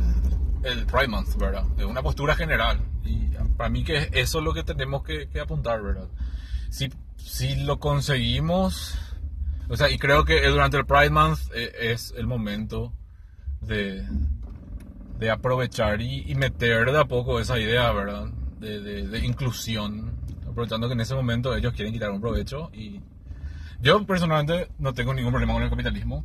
el 0.62 0.86
Pride 0.86 1.08
Month, 1.08 1.36
¿verdad? 1.36 1.64
Es 1.76 1.84
una 1.84 2.02
postura 2.02 2.34
general. 2.34 2.80
Y 3.04 3.28
para 3.56 3.68
mí 3.70 3.84
que 3.84 4.08
eso 4.12 4.38
es 4.38 4.44
lo 4.44 4.54
que 4.54 4.62
tenemos 4.62 5.02
que, 5.02 5.28
apuntar, 5.40 5.82
¿verdad? 5.82 6.08
Si, 6.70 6.90
si 7.16 7.56
lo 7.56 7.78
conseguimos, 7.78 8.98
o 9.68 9.76
sea, 9.76 9.90
y 9.90 9.98
creo 9.98 10.24
que 10.24 10.46
durante 10.48 10.76
el 10.76 10.86
Pride 10.86 11.10
Month 11.10 11.40
es 11.54 12.14
el 12.16 12.26
momento 12.26 12.92
de, 13.60 14.06
de 15.18 15.30
aprovechar 15.30 16.00
y, 16.00 16.34
meter 16.34 16.90
de 16.90 17.00
a 17.00 17.04
poco 17.04 17.40
esa 17.40 17.58
idea, 17.58 17.92
¿verdad? 17.92 18.28
De, 18.58 18.80
de, 18.80 19.06
de, 19.06 19.18
inclusión, 19.24 20.12
aprovechando 20.48 20.88
que 20.88 20.94
en 20.94 21.00
ese 21.00 21.14
momento 21.14 21.54
ellos 21.54 21.74
quieren 21.74 21.92
quitar 21.92 22.10
un 22.10 22.20
provecho 22.20 22.70
y 22.72 23.00
yo 23.80 24.04
personalmente 24.06 24.68
no 24.78 24.94
tengo 24.94 25.12
ningún 25.12 25.32
problema 25.32 25.52
con 25.52 25.62
el 25.62 25.70
capitalismo. 25.70 26.24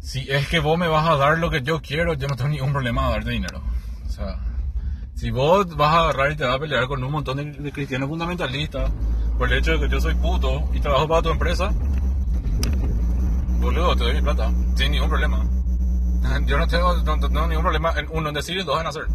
Si 0.00 0.20
es 0.30 0.48
que 0.48 0.60
vos 0.60 0.78
me 0.78 0.88
vas 0.88 1.08
a 1.08 1.16
dar 1.16 1.38
lo 1.38 1.50
que 1.50 1.62
yo 1.62 1.80
quiero, 1.80 2.14
yo 2.14 2.28
no 2.28 2.36
tengo 2.36 2.50
ningún 2.50 2.72
problema 2.72 3.08
a 3.08 3.10
darte 3.10 3.30
dinero. 3.30 3.62
O 4.06 4.10
sea, 4.10 4.38
si 5.14 5.30
vos 5.30 5.76
vas 5.76 5.94
a 5.94 6.00
agarrar 6.00 6.32
y 6.32 6.36
te 6.36 6.44
vas 6.44 6.56
a 6.56 6.58
pelear 6.58 6.86
con 6.86 7.02
un 7.02 7.12
montón 7.12 7.36
de, 7.36 7.72
cristianos 7.72 8.08
fundamentalistas 8.08 8.90
por 9.36 9.52
el 9.52 9.58
hecho 9.58 9.72
de 9.72 9.80
que 9.80 9.88
yo 9.88 10.00
soy 10.00 10.14
puto 10.14 10.68
y 10.72 10.80
trabajo 10.80 11.08
para 11.08 11.22
tu 11.22 11.30
empresa, 11.30 11.72
boludo, 13.60 13.96
te 13.96 14.04
doy 14.04 14.14
mi 14.14 14.22
plata, 14.22 14.52
sin 14.76 14.92
ningún 14.92 15.08
problema. 15.08 15.44
Yo 16.46 16.58
no 16.58 16.66
tengo, 16.66 16.94
no, 17.02 17.16
no 17.16 17.46
ningún 17.46 17.62
problema 17.62 17.92
en 17.96 18.06
uno 18.10 18.28
en 18.28 18.34
decir 18.34 18.56
y 18.56 18.64
dos 18.64 18.80
en 18.80 18.86
hacer. 18.86 19.06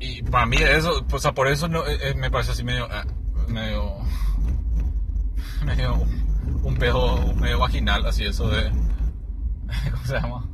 Y 0.00 0.22
para 0.22 0.46
mí 0.46 0.56
eso, 0.56 1.04
o 1.10 1.18
sea, 1.18 1.32
por 1.32 1.48
eso 1.48 1.68
no, 1.68 1.86
eh, 1.86 2.14
me 2.14 2.30
parece 2.30 2.52
así 2.52 2.64
medio, 2.64 2.86
eh, 2.86 3.04
medio, 3.48 3.94
medio 5.64 6.02
un 6.62 6.76
pedo 6.76 7.34
medio 7.34 7.58
vaginal, 7.58 8.06
así 8.06 8.24
eso 8.24 8.48
de, 8.48 8.70
¿cómo 9.90 10.04
se 10.04 10.14
llama? 10.14 10.44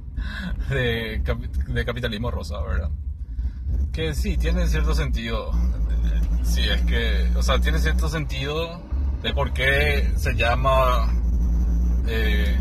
De, 0.68 1.22
de 1.68 1.84
capitalismo 1.84 2.30
rosa, 2.30 2.60
¿verdad? 2.60 2.90
Que 3.92 4.14
sí, 4.14 4.36
tiene 4.36 4.66
cierto 4.66 4.94
sentido. 4.94 5.50
Sí, 6.42 6.62
es 6.62 6.80
que, 6.82 7.30
o 7.36 7.42
sea, 7.42 7.60
tiene 7.60 7.78
cierto 7.78 8.08
sentido 8.08 8.82
de 9.22 9.32
por 9.34 9.52
qué 9.52 10.12
se 10.16 10.34
llama 10.34 11.12
eh, 12.06 12.56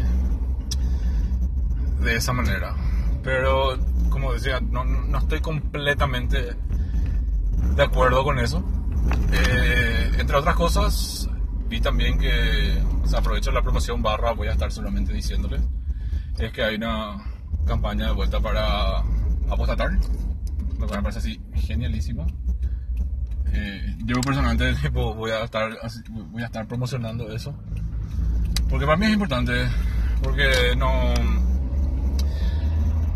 de 2.01 2.15
esa 2.15 2.33
manera. 2.33 2.75
Pero, 3.23 3.77
como 4.09 4.33
decía, 4.33 4.59
no, 4.59 4.83
no 4.83 5.17
estoy 5.17 5.39
completamente 5.39 6.55
de 7.75 7.83
acuerdo 7.83 8.23
con 8.23 8.39
eso. 8.39 8.63
Eh, 9.31 10.11
entre 10.19 10.37
otras 10.37 10.55
cosas, 10.55 11.29
vi 11.67 11.79
también 11.79 12.17
que, 12.19 12.81
o 13.03 13.07
sea, 13.07 13.19
aprovecho 13.19 13.51
la 13.51 13.61
promoción 13.61 14.01
barra, 14.01 14.33
voy 14.33 14.47
a 14.47 14.53
estar 14.53 14.71
solamente 14.71 15.13
diciéndoles, 15.13 15.61
es 16.45 16.53
que 16.53 16.63
hay 16.63 16.75
una 16.75 17.17
campaña 17.65 18.07
de 18.07 18.13
vuelta 18.13 18.39
para 18.39 18.99
apostatar, 19.49 19.91
lo 20.79 20.87
que 20.87 20.95
me 20.95 21.01
parece 21.01 21.19
así 21.19 21.41
genialísimo. 21.53 22.25
Eh, 23.51 23.95
yo 24.05 24.21
personalmente 24.21 24.89
voy 24.93 25.31
a 25.31 25.43
estar 25.43 25.77
voy 26.09 26.43
a 26.43 26.45
estar 26.45 26.67
promocionando 26.67 27.31
eso. 27.31 27.53
Porque 28.69 28.85
para 28.85 28.97
mí 28.97 29.07
es 29.07 29.13
importante 29.13 29.67
porque 30.21 30.75
no 30.77 31.13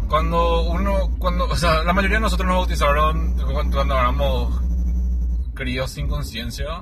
cuando 0.08 0.64
uno 0.72 1.12
cuando 1.20 1.46
o 1.46 1.56
sea 1.56 1.84
la 1.84 1.94
mayoría 1.94 2.18
de 2.18 2.22
nosotros 2.22 2.48
nos 2.48 2.58
bautizaron 2.58 3.36
cuando, 3.36 3.78
cuando 3.78 3.96
éramos 3.96 4.62
críos 5.54 5.92
sin 5.92 6.08
conciencia. 6.08 6.82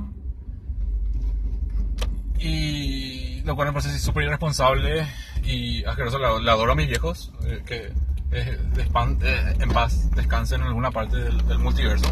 Y 2.39 3.41
lo 3.41 3.55
cual 3.55 3.67
me 3.67 3.73
parece 3.73 3.99
súper 3.99 4.23
irresponsable 4.23 5.05
y 5.43 5.83
asqueroso 5.85 6.19
le, 6.19 6.43
le 6.43 6.51
adoro 6.51 6.71
a 6.71 6.75
mis 6.75 6.87
viejos 6.87 7.31
eh, 7.45 7.61
que 7.65 7.93
eh, 8.31 8.59
eh, 8.77 9.55
en 9.59 9.69
paz 9.69 10.09
descansen 10.11 10.61
en 10.61 10.67
alguna 10.67 10.91
parte 10.91 11.17
del, 11.17 11.45
del 11.47 11.59
multiverso 11.59 12.07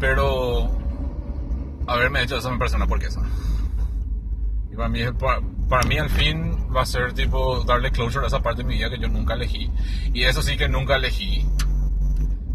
pero 0.00 0.70
haberme 1.86 2.22
hecho 2.22 2.36
eso 2.36 2.50
me 2.50 2.58
parece 2.58 2.76
una 2.76 2.86
porquesa. 2.86 3.22
Y 4.70 4.76
para 4.76 4.88
mí, 4.88 5.00
para, 5.68 5.82
mí 5.88 5.98
al 5.98 6.10
fin 6.10 6.56
va 6.74 6.82
a 6.82 6.86
ser 6.86 7.12
tipo 7.12 7.62
darle 7.64 7.90
closure 7.90 8.24
a 8.24 8.28
esa 8.28 8.40
parte 8.40 8.62
de 8.62 8.68
mi 8.68 8.74
vida 8.74 8.90
que 8.90 8.98
yo 8.98 9.08
nunca 9.08 9.34
elegí. 9.34 9.70
Y 10.12 10.24
eso 10.24 10.42
sí 10.42 10.56
que 10.56 10.68
nunca 10.68 10.96
elegí. 10.96 11.46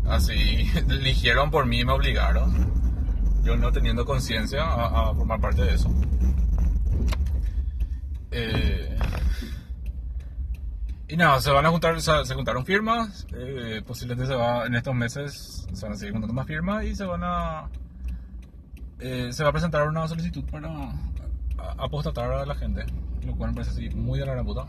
Así, 0.05 0.69
eligieron 0.89 1.50
por 1.51 1.65
mí 1.65 1.79
y 1.79 1.86
me 1.86 1.93
obligaron. 1.93 2.72
Yo 3.43 3.55
no 3.55 3.72
teniendo 3.72 4.05
conciencia 4.05 4.63
a, 4.63 5.10
a, 5.10 5.15
formar 5.15 5.39
parte 5.39 5.63
de 5.63 5.75
eso. 5.75 5.89
Eh, 8.31 8.88
y 11.09 11.17
nada, 11.17 11.41
se 11.41 11.51
van 11.51 11.65
a 11.65 11.69
juntar, 11.69 11.99
se, 11.99 12.35
juntaron 12.35 12.63
firmas, 12.65 13.25
eh, 13.33 13.81
posiblemente 13.85 14.31
se 14.31 14.35
va, 14.37 14.67
en 14.67 14.75
estos 14.75 14.93
meses 14.93 15.67
se 15.73 15.85
van 15.85 15.93
a 15.93 15.95
seguir 15.95 16.13
juntando 16.13 16.33
más 16.33 16.45
firmas 16.45 16.85
y 16.85 16.95
se 16.95 17.03
van 17.03 17.21
a, 17.23 17.67
eh, 18.99 19.29
se 19.31 19.43
va 19.43 19.49
a 19.49 19.51
presentar 19.51 19.87
una 19.87 20.07
solicitud 20.07 20.43
para 20.51 20.69
apostatar 21.79 22.31
a 22.31 22.45
la 22.45 22.53
gente, 22.53 22.85
lo 23.25 23.35
cual 23.35 23.49
me 23.49 23.55
parece 23.55 23.71
así 23.71 23.89
muy 23.89 24.19
de 24.19 24.27
la 24.27 24.33
gran 24.33 24.45
puta. 24.45 24.67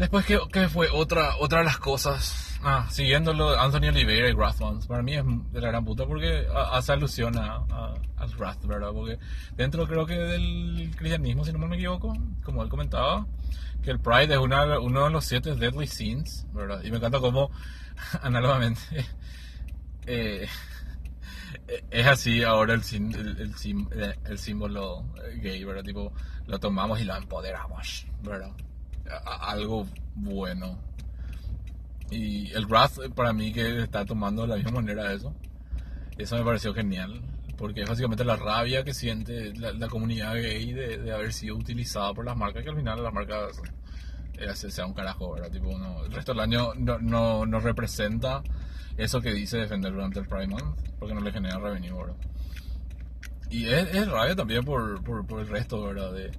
Después, 0.00 0.24
¿qué, 0.24 0.38
qué 0.50 0.66
fue 0.66 0.88
otra, 0.90 1.36
otra 1.40 1.58
de 1.58 1.66
las 1.66 1.76
cosas? 1.76 2.58
Ah, 2.62 2.86
siguiendo 2.88 3.34
lo 3.34 3.50
de 3.50 3.58
Anthony 3.58 3.88
Oliveira 3.88 4.30
y 4.30 4.32
Wrathmans, 4.32 4.86
para 4.86 5.02
mí 5.02 5.14
es 5.14 5.22
de 5.52 5.60
la 5.60 5.68
gran 5.68 5.84
puta 5.84 6.06
porque 6.06 6.46
hace 6.72 6.92
alusión 6.92 7.36
a, 7.36 7.66
al 8.16 8.30
Wrath, 8.38 8.64
¿verdad? 8.64 8.92
Porque 8.94 9.18
dentro 9.56 9.86
creo 9.86 10.06
que 10.06 10.14
del 10.14 10.90
cristianismo, 10.96 11.44
si 11.44 11.52
no 11.52 11.58
me 11.58 11.76
equivoco, 11.76 12.16
como 12.42 12.62
él 12.62 12.70
comentaba, 12.70 13.26
que 13.82 13.90
el 13.90 14.00
Pride 14.00 14.32
es 14.32 14.40
una, 14.40 14.78
uno 14.78 15.04
de 15.04 15.10
los 15.10 15.26
siete 15.26 15.54
deadly 15.54 15.86
sins, 15.86 16.46
¿verdad? 16.54 16.82
Y 16.82 16.90
me 16.90 16.96
encanta 16.96 17.20
cómo, 17.20 17.50
análogamente, 18.22 18.80
eh, 20.06 20.48
es 21.90 22.06
así 22.06 22.42
ahora 22.42 22.72
el, 22.72 22.80
el, 22.90 23.38
el, 23.38 24.16
el, 24.24 24.38
símbolo 24.38 25.04
gay, 25.42 25.62
¿verdad? 25.62 25.84
Tipo, 25.84 26.10
lo 26.46 26.58
tomamos 26.58 26.98
y 27.02 27.04
lo 27.04 27.14
empoderamos, 27.16 28.06
¿verdad? 28.22 28.50
Algo 29.24 29.86
bueno. 30.14 30.78
Y 32.10 32.50
el 32.52 32.66
Wrath, 32.66 33.12
para 33.14 33.32
mí, 33.32 33.52
que 33.52 33.82
está 33.82 34.04
tomando 34.04 34.42
de 34.42 34.48
la 34.48 34.56
misma 34.56 34.72
manera 34.72 35.12
eso. 35.12 35.34
Eso 36.18 36.36
me 36.36 36.44
pareció 36.44 36.74
genial. 36.74 37.22
porque 37.56 37.82
es 37.82 37.88
básicamente 37.88 38.24
la 38.24 38.36
rabia 38.36 38.84
que 38.84 38.94
siente 38.94 39.54
la, 39.54 39.72
la 39.72 39.88
comunidad 39.88 40.34
gay 40.34 40.72
de, 40.72 40.96
de, 40.98 41.12
haber 41.12 41.32
sido 41.32 41.56
utilizada 41.56 42.14
por 42.14 42.24
las 42.24 42.36
marcas, 42.36 42.62
que 42.62 42.70
al 42.70 42.76
final 42.76 43.02
las 43.02 43.12
marcas 43.12 43.60
eh, 44.40 44.54
sea 44.54 44.86
un 44.86 44.94
carajo, 44.94 45.34
¿verdad? 45.34 45.50
Tipo, 45.50 45.70
el 46.04 46.12
resto 46.12 46.32
del 46.32 46.40
año 46.40 46.72
no, 46.74 46.98
no, 46.98 47.44
no, 47.44 47.60
representa 47.60 48.42
eso 48.96 49.20
que 49.20 49.32
dice 49.32 49.58
defender 49.58 49.92
durante 49.92 50.20
el 50.20 50.26
Prime 50.26 50.46
Month, 50.46 50.78
porque 50.98 51.14
no 51.14 51.20
le 51.20 51.32
genera 51.32 51.58
revenue, 51.58 51.94
¿verdad? 51.94 52.16
Y 53.50 53.66
es, 53.66 53.94
es 53.94 54.08
rabia 54.08 54.34
también 54.34 54.64
por, 54.64 55.02
por, 55.04 55.26
por 55.26 55.40
el 55.40 55.48
resto, 55.48 55.84
¿verdad? 55.84 56.12
De, 56.12 56.30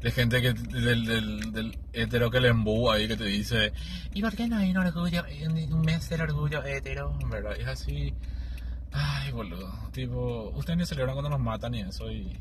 de 0.00 0.10
gente 0.10 0.40
que 0.40 0.54
del, 0.54 1.04
del, 1.04 1.52
del 1.52 1.78
hetero 1.92 2.30
que 2.30 2.40
le 2.40 2.48
embú 2.48 2.90
ahí 2.90 3.06
que 3.06 3.16
te 3.16 3.24
dice 3.24 3.72
¿y 4.14 4.22
por 4.22 4.34
qué 4.34 4.48
no 4.48 4.56
hay 4.56 4.70
un 4.70 4.78
orgullo 4.78 5.24
un 5.70 5.82
mes 5.82 6.08
del 6.08 6.22
orgullo 6.22 6.64
hetero? 6.64 7.18
¿verdad? 7.30 7.56
es 7.58 7.68
así 7.68 8.14
ay 8.92 9.30
boludo 9.30 9.70
tipo 9.92 10.52
ustedes 10.56 10.78
ni 10.78 10.86
celebran 10.86 11.14
cuando 11.14 11.28
nos 11.28 11.40
matan 11.40 11.74
y 11.74 11.80
eso 11.82 12.10
y 12.10 12.34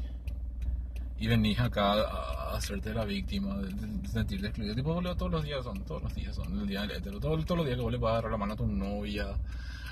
y 1.21 1.27
venís 1.27 1.59
acá 1.59 1.95
a, 1.95 2.55
hacerte 2.55 2.93
la 2.93 3.03
víctima 3.03 3.57
de, 3.57 4.07
sentirte 4.07 4.47
excluido 4.47 4.73
tipo 4.73 4.93
boludo 4.93 5.15
todos 5.17 5.31
los 5.31 5.43
días 5.43 5.61
son 5.63 5.83
todos 5.83 6.01
los 6.01 6.15
días 6.15 6.33
son 6.33 6.61
el 6.61 6.67
día 6.67 6.81
del 6.81 6.91
hetero 6.91 7.19
todos, 7.19 7.43
todos 7.45 7.57
los 7.57 7.65
días 7.65 7.77
que 7.77 7.83
vos 7.83 7.91
le 7.91 7.97
vas 7.97 8.11
a 8.11 8.13
agarrar 8.13 8.31
la 8.31 8.37
mano 8.37 8.53
a 8.53 8.55
tu 8.55 8.67
novia 8.67 9.27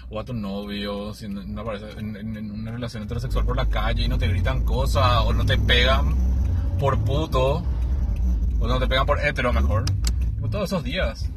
o 0.10 0.22
a 0.22 0.24
tu 0.24 0.34
novio 0.34 1.14
si 1.14 1.28
no, 1.28 1.42
en, 1.42 2.16
en, 2.16 2.38
en 2.38 2.52
una 2.52 2.72
relación 2.72 3.04
heterosexual 3.04 3.46
por 3.46 3.58
la 3.58 3.66
calle 3.66 4.06
y 4.06 4.08
no 4.08 4.18
te 4.18 4.30
gritan 4.30 4.64
cosas 4.64 5.22
o 5.26 5.34
no 5.34 5.46
te 5.46 5.58
pegan 5.58 6.16
por 6.78 7.00
puto, 7.00 7.64
o 8.60 8.68
no 8.68 8.80
te 8.80 8.88
pegan 8.88 9.06
por 9.06 9.20
hetero 9.20 9.54
mejor. 9.54 9.86
todos 10.50 10.66
esos 10.66 10.84
días 10.84 11.30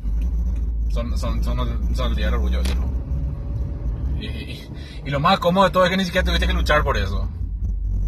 son, 0.90 1.16
son, 1.18 1.42
son, 1.42 1.58
el 1.58 2.16
día 2.16 2.26
del 2.26 2.34
orgullo 2.34 2.60
y, 4.20 4.60
y, 5.04 5.10
lo 5.10 5.18
más 5.18 5.38
cómodo 5.38 5.64
de 5.64 5.70
todo 5.70 5.84
es 5.84 5.90
que 5.90 5.96
ni 5.96 6.04
siquiera 6.04 6.24
tuviste 6.24 6.46
que 6.46 6.52
luchar 6.52 6.84
por 6.84 6.96
eso. 6.98 7.28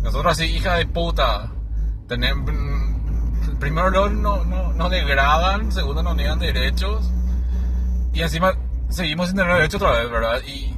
Nosotros 0.03 0.33
así, 0.33 0.45
hija 0.45 0.75
de 0.75 0.87
puta, 0.87 1.51
tenemos, 2.07 2.51
primero 3.59 3.91
no, 3.91 4.45
no, 4.45 4.73
nos 4.73 4.91
degradan, 4.91 5.73
segundo 5.73 6.03
nos 6.03 6.17
niegan 6.17 6.39
derechos 6.39 7.11
y 8.13 8.21
encima 8.21 8.53
seguimos 8.91 9.29
sin 9.29 9.37
tener 9.39 9.55
derechos 9.55 9.81
otra 9.81 10.01
vez, 10.01 10.11
¿verdad? 10.11 10.41
Y, 10.47 10.75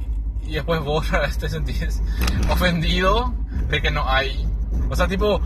y 0.47 0.53
después 0.53 0.79
vos 0.81 1.07
te 1.39 1.49
sentís 1.49 2.01
ofendido 2.49 3.33
de 3.69 3.81
que 3.81 3.91
no 3.91 4.07
hay. 4.09 4.47
O 4.89 4.95
sea, 4.95 5.07
tipo, 5.07 5.41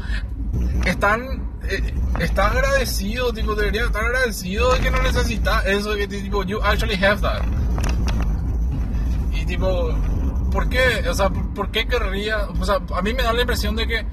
están 0.86 1.50
eh, 1.70 1.94
está 2.20 2.48
agradecido, 2.48 3.32
tipo, 3.34 3.54
debería 3.56 3.86
estar 3.86 4.04
agradecido 4.04 4.74
de 4.74 4.80
que 4.80 4.92
no 4.92 5.02
necesita 5.02 5.62
eso, 5.62 5.96
que 5.96 6.08
tipo, 6.08 6.44
you 6.44 6.60
actually 6.64 6.96
have 6.96 7.22
that. 7.22 7.44
Y 9.32 9.46
tipo, 9.46 9.94
¿por 10.52 10.70
qué? 10.70 11.08
O 11.10 11.14
sea, 11.14 11.30
¿por 11.30 11.70
qué 11.72 11.88
querría? 11.88 12.48
O 12.60 12.66
sea, 12.66 12.80
a 12.96 13.02
mí 13.02 13.14
me 13.14 13.24
da 13.24 13.34
la 13.34 13.42
impresión 13.42 13.76
de 13.76 13.88
que 13.88 14.06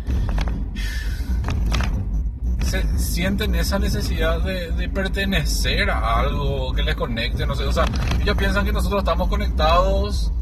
se 2.62 2.98
sienten 2.98 3.54
esa 3.54 3.78
necesidad 3.78 4.42
de, 4.42 4.72
de 4.72 4.88
pertenecer 4.88 5.88
a 5.88 6.20
algo 6.20 6.72
que 6.72 6.82
les 6.82 6.96
conecte, 6.96 7.46
no 7.46 7.54
sé, 7.54 7.64
o 7.64 7.72
sea, 7.72 7.84
ellos 8.20 8.36
piensan 8.36 8.64
que 8.64 8.72
nosotros 8.72 9.00
estamos 9.00 9.28
conectados 9.28 10.32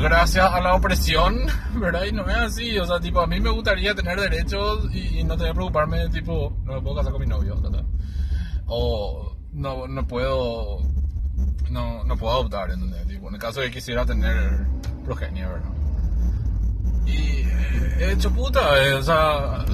gracias 0.00 0.50
a 0.50 0.60
la 0.60 0.74
opresión, 0.74 1.46
¿verdad? 1.74 2.04
Y 2.04 2.12
no 2.12 2.28
es 2.28 2.36
así, 2.36 2.78
o 2.78 2.86
sea, 2.86 3.00
tipo, 3.00 3.20
a 3.20 3.26
mí 3.26 3.40
me 3.40 3.50
gustaría 3.50 3.94
tener 3.94 4.18
derechos 4.20 4.88
y, 4.94 5.22
no 5.24 5.36
tener 5.36 5.52
que 5.52 5.56
preocuparme, 5.56 6.08
tipo, 6.08 6.56
no 6.64 6.74
me 6.74 6.80
puedo 6.80 6.96
casar 6.96 7.12
con 7.12 7.20
mi 7.20 7.26
novio, 7.26 7.60
¿verdad? 7.60 7.84
O 8.66 9.36
no, 9.52 9.86
no 9.86 10.06
puedo, 10.06 10.78
no, 11.70 12.04
no 12.04 12.16
puedo 12.16 12.32
adoptar, 12.32 12.70
¿entendés? 12.70 13.06
Tipo, 13.06 13.28
en 13.28 13.34
el 13.34 13.40
caso 13.40 13.60
de 13.60 13.66
que 13.66 13.74
quisiera 13.74 14.06
tener 14.06 14.66
progenie, 15.04 15.46
¿verdad? 15.46 15.70
Y 17.06 17.44
he 18.00 18.12
hecho 18.12 18.32
puta, 18.32 18.82
eh, 18.84 18.94
o 18.94 19.02
sea, 19.02 19.64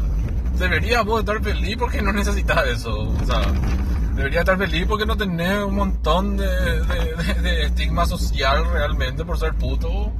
debería 0.59 1.03
estar 1.03 1.43
feliz 1.43 1.77
porque 1.79 2.03
no 2.03 2.13
necesitas 2.13 2.67
eso, 2.67 3.01
o 3.01 3.25
sea 3.25 3.43
debería 4.19 4.41
estar 4.41 4.59
feliz 4.59 4.85
porque 4.87 5.07
no 5.07 5.17
tenés 5.17 5.63
un 5.63 5.77
montón 5.77 6.37
de, 6.37 6.47
de, 7.41 7.63
estigma 7.63 8.05
social 8.05 8.65
realmente 8.73 9.25
por 9.25 9.39
ser 9.39 9.55
puto. 9.55 10.13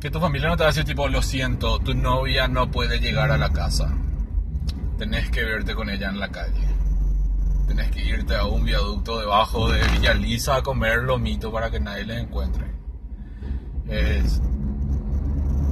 Que 0.00 0.10
tu 0.10 0.18
familia 0.18 0.48
no 0.48 0.56
te 0.56 0.62
va 0.62 0.70
a 0.70 0.72
decir 0.72 0.86
tipo, 0.86 1.06
lo 1.06 1.20
siento, 1.20 1.78
tu 1.80 1.94
novia 1.94 2.48
no 2.48 2.70
puede 2.70 2.98
llegar 2.98 3.30
a 3.30 3.36
la 3.36 3.50
casa. 3.50 3.94
Tenés 4.96 5.30
que 5.30 5.44
verte 5.44 5.74
con 5.74 5.90
ella 5.90 6.08
en 6.08 6.18
la 6.18 6.30
calle. 6.30 6.66
Tenés 7.68 7.90
que 7.90 8.02
irte 8.02 8.34
a 8.34 8.46
un 8.46 8.64
viaducto 8.64 9.20
debajo 9.20 9.70
de 9.70 9.86
Villa 9.88 10.14
Lisa 10.14 10.56
a 10.56 10.62
comer 10.62 11.02
lomito 11.02 11.52
para 11.52 11.70
que 11.70 11.78
nadie 11.78 12.06
le 12.06 12.20
encuentre. 12.20 12.64
Es... 13.86 14.40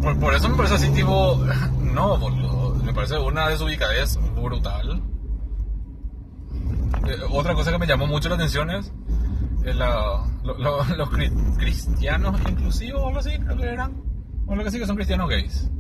Por, 0.03 0.21
por, 0.21 0.35
eso 0.35 0.51
me 0.51 0.57
parece 0.57 0.75
así 0.75 0.91
tipo... 0.91 1.43
No, 1.81 2.19
boludo. 2.19 2.75
Me 2.85 2.93
parece 2.93 3.19
una 3.19 3.49
desubicadez 3.49 4.19
brutal 4.37 5.03
eh, 7.07 7.17
otra 7.31 7.55
cosa 7.55 7.73
que 7.73 7.79
me 7.79 7.87
llamó 7.87 8.07
mucho 8.07 8.29
la 8.29 8.35
atención 8.37 8.71
es 8.71 8.93
eh, 9.65 9.75
los 10.45 11.11
cristianos 11.59 12.41
inclusivos 12.49 13.03
o 13.03 13.09
algo 13.09 13.21
así, 13.21 13.39
creo 13.39 13.57
que 13.57 13.67
eran. 13.67 14.03
O 14.47 14.57
lo 14.57 14.65
que 14.65 14.71
sí 14.71 14.79
que 14.79 14.87
son 14.87 14.97
cristianos 14.97 15.29
gays. 15.29 15.71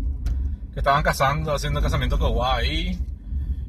Que 0.73 0.81
estaban 0.81 1.03
casando, 1.03 1.55
haciendo 1.55 1.81
casamiento 1.81 2.19
guay 2.19 2.99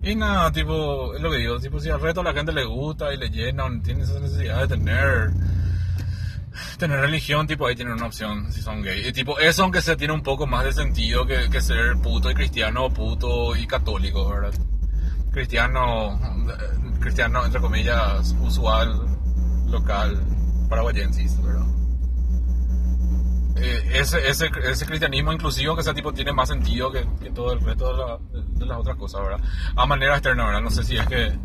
Y 0.02 0.16
nada, 0.16 0.52
tipo, 0.52 1.16
es 1.16 1.22
lo 1.22 1.32
que 1.32 1.38
digo, 1.38 1.60
tipo, 1.60 1.80
si 1.80 1.90
al 1.90 2.02
resto 2.02 2.22
a 2.22 2.26
la 2.26 2.34
gente 2.34 2.52
le 2.52 2.66
gusta 2.66 3.14
y 3.14 3.18
le 3.18 3.30
llena, 3.30 3.66
tiene 3.82 4.04
esa 4.04 4.20
necesidad 4.20 4.62
de 4.62 4.68
tener 4.68 5.32
tener 6.78 7.00
religión, 7.00 7.48
tipo 7.48 7.68
ahí 7.68 7.76
tienen 7.76 7.94
una 7.94 8.08
opción 8.08 8.52
si 8.52 8.62
son 8.62 8.82
gays. 8.82 9.08
Y 9.08 9.14
tipo, 9.14 9.40
eso 9.40 9.64
aunque 9.64 9.82
sea 9.82 9.96
tiene 9.96 10.14
un 10.14 10.24
poco 10.24 10.46
más 10.48 10.66
de 10.66 10.74
sentido 10.74 11.26
que, 11.26 11.50
que 11.50 11.62
ser 11.62 11.98
puto 12.02 12.30
y 12.30 12.34
cristiano, 12.34 12.90
puto 12.90 13.56
y 13.56 13.66
católico, 13.66 14.28
¿verdad? 14.28 14.54
Cristiano, 15.32 16.20
cristiano, 17.00 17.46
entre 17.46 17.62
comillas, 17.62 18.36
usual, 18.42 19.08
local, 19.68 20.22
paraguayensis, 20.70 21.42
¿verdad? 21.42 21.66
Eh, 23.62 23.92
ese, 23.94 24.28
ese, 24.30 24.50
ese, 24.64 24.86
cristianismo 24.86 25.34
inclusivo 25.34 25.76
que 25.76 25.82
ese 25.82 25.94
tipo 25.94 26.14
tiene 26.14 26.32
más 26.32 26.48
sentido 26.48 26.92
que, 26.92 27.06
que 27.22 27.30
todo 27.32 27.52
el 27.52 27.60
resto 27.60 27.92
de, 27.92 27.98
la, 27.98 28.42
de, 28.58 28.66
las 28.66 28.78
otras 28.78 28.96
cosas, 28.96 29.22
¿verdad? 29.22 29.40
A 29.76 29.86
manera 29.86 30.14
externa, 30.14 30.46
¿verdad? 30.46 30.62
No 30.62 30.72
sé 30.72 30.84
si 30.84 30.96
es 30.96 31.06
que 31.08 31.38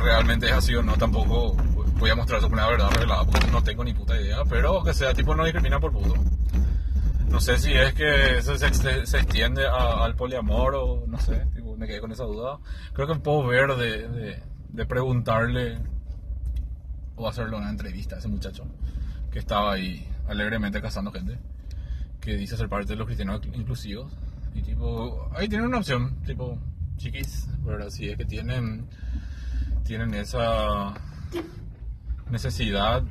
realmente 0.00 0.46
es 0.46 0.52
así 0.52 0.74
o 0.74 0.82
no, 0.82 0.96
tampoco 0.96 1.56
voy 1.98 2.10
a 2.10 2.14
mostrar 2.14 2.40
su 2.40 2.46
una 2.46 2.66
verdad 2.66 2.90
revelada 2.90 3.24
porque 3.24 3.50
no 3.50 3.62
tengo 3.62 3.82
ni 3.82 3.94
puta 3.94 4.20
idea, 4.20 4.44
pero 4.48 4.82
que 4.84 4.94
sea 4.94 5.14
tipo 5.14 5.34
no 5.34 5.44
discrimina 5.44 5.80
por 5.80 5.92
puto. 5.92 6.14
No 7.28 7.40
sé 7.40 7.58
si 7.58 7.72
es 7.72 7.92
que 7.94 8.38
eso 8.38 8.56
se, 8.56 8.72
se, 8.72 9.18
extiende 9.18 9.66
al 9.66 10.14
poliamor 10.14 10.74
o 10.76 11.04
no 11.06 11.18
sé, 11.18 11.46
me 11.76 11.86
quedé 11.86 12.00
con 12.00 12.12
esa 12.12 12.24
duda. 12.24 12.58
Creo 12.92 13.06
que 13.06 13.14
puedo 13.16 13.46
ver 13.46 13.76
de, 13.76 14.08
de 14.08 14.42
de 14.76 14.86
preguntarle 14.86 15.78
o 17.16 17.28
hacerle 17.28 17.56
una 17.56 17.70
entrevista 17.70 18.16
a 18.16 18.18
ese 18.18 18.28
muchacho 18.28 18.66
que 19.30 19.38
estaba 19.38 19.72
ahí 19.72 20.06
alegremente 20.28 20.82
cazando 20.82 21.10
gente, 21.12 21.38
que 22.20 22.36
dice 22.36 22.56
ser 22.56 22.68
parte 22.68 22.88
de 22.88 22.96
los 22.96 23.06
cristianos 23.06 23.40
inclusivos. 23.54 24.12
Y 24.54 24.62
tipo, 24.62 25.30
ahí 25.34 25.48
tienen 25.48 25.68
una 25.68 25.78
opción, 25.78 26.16
tipo, 26.24 26.58
chiquis, 26.96 27.48
¿verdad? 27.62 27.90
Si 27.90 28.08
es 28.08 28.16
que 28.16 28.24
tienen, 28.24 28.86
tienen 29.84 30.14
esa 30.14 30.94
necesidad, 32.30 33.02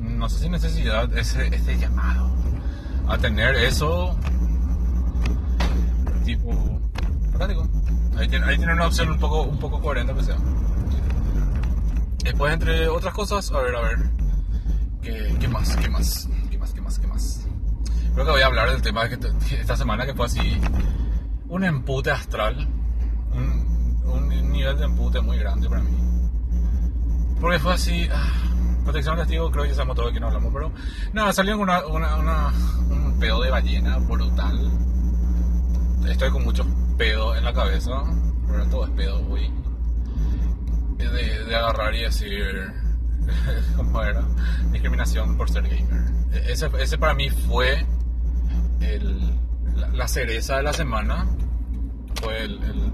no 0.00 0.28
sé 0.28 0.38
si 0.38 0.48
necesidad, 0.48 1.16
ese, 1.16 1.46
ese 1.54 1.78
llamado 1.78 2.30
a 3.08 3.18
tener 3.18 3.54
eso, 3.56 4.18
tipo, 6.24 6.80
Ahí 8.16 8.28
tienen 8.28 8.70
una 8.70 8.86
opción 8.86 9.10
un 9.10 9.18
poco, 9.18 9.42
un 9.42 9.58
poco 9.58 9.80
coherente, 9.80 10.14
que 10.14 10.22
sea. 10.22 10.36
Después, 12.22 12.54
entre 12.54 12.88
otras 12.88 13.12
cosas, 13.12 13.50
a 13.50 13.60
ver, 13.60 13.74
a 13.74 13.80
ver. 13.80 13.98
¿Qué, 15.02 15.48
más? 15.48 15.76
¿Qué 15.76 15.88
más? 15.88 16.28
¿Qué 16.50 16.58
más? 16.58 16.72
¿Qué 16.72 16.80
más? 16.80 16.98
¿Qué 16.98 17.06
más? 17.06 17.46
Creo 18.14 18.24
que 18.24 18.30
voy 18.30 18.40
a 18.40 18.46
hablar 18.46 18.70
del 18.70 18.80
tema 18.80 19.08
que 19.08 19.18
esta 19.58 19.76
semana 19.76 20.06
que 20.06 20.14
fue 20.14 20.26
así 20.26 20.60
un 21.48 21.64
empute 21.64 22.10
astral. 22.10 22.68
Un, 23.32 24.52
nivel 24.52 24.78
de 24.78 24.84
empute 24.84 25.20
muy 25.20 25.36
grande 25.36 25.68
para 25.68 25.82
mí. 25.82 25.90
Porque 27.40 27.58
fue 27.58 27.74
así. 27.74 28.08
Ah, 28.12 28.32
protección 28.84 29.16
testigo, 29.16 29.50
creo 29.50 29.64
que 29.64 29.70
ya 29.70 29.74
sabemos 29.74 29.96
todo 29.96 30.12
que 30.12 30.20
no 30.20 30.28
hablamos, 30.28 30.52
pero. 30.54 30.72
Nada, 31.12 31.32
salió 31.32 31.58
una, 31.58 31.84
una, 31.86 32.14
una, 32.16 32.52
un 32.88 33.18
pedo 33.18 33.42
de 33.42 33.50
ballena 33.50 33.98
brutal. 33.98 34.70
Estoy 36.06 36.30
con 36.30 36.44
mucho 36.44 36.64
pedo 36.96 37.36
en 37.36 37.44
la 37.44 37.52
cabeza. 37.52 38.02
Pero 38.46 38.66
todo 38.66 38.84
es 38.84 38.90
pedo, 38.90 39.22
güey 39.24 39.64
de, 41.10 41.56
agarrar 41.56 41.94
y 41.94 42.02
decir, 42.02 42.72
¿cómo 43.76 44.02
era? 44.02 44.22
Discriminación 44.70 45.36
por 45.36 45.50
ser 45.50 45.62
gamer. 45.64 46.02
E, 46.32 46.52
ese, 46.52 46.70
ese 46.78 46.98
para 46.98 47.14
mí 47.14 47.30
fue 47.30 47.86
el, 48.80 49.34
la, 49.92 50.08
cereza 50.08 50.56
de 50.56 50.62
la 50.62 50.72
semana. 50.72 51.26
Fue 52.20 52.44
el, 52.44 52.62
el, 52.62 52.92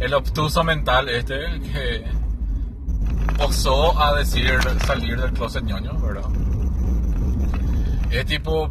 el 0.00 0.14
obtuso 0.14 0.64
mental 0.64 1.08
este 1.08 1.38
que 1.60 2.04
osó 3.40 3.98
a 4.00 4.16
decir 4.16 4.58
salir 4.86 5.20
del 5.20 5.32
closet 5.32 5.64
ñoño, 5.64 5.98
¿verdad? 6.00 6.30
Es 8.10 8.24
tipo... 8.26 8.70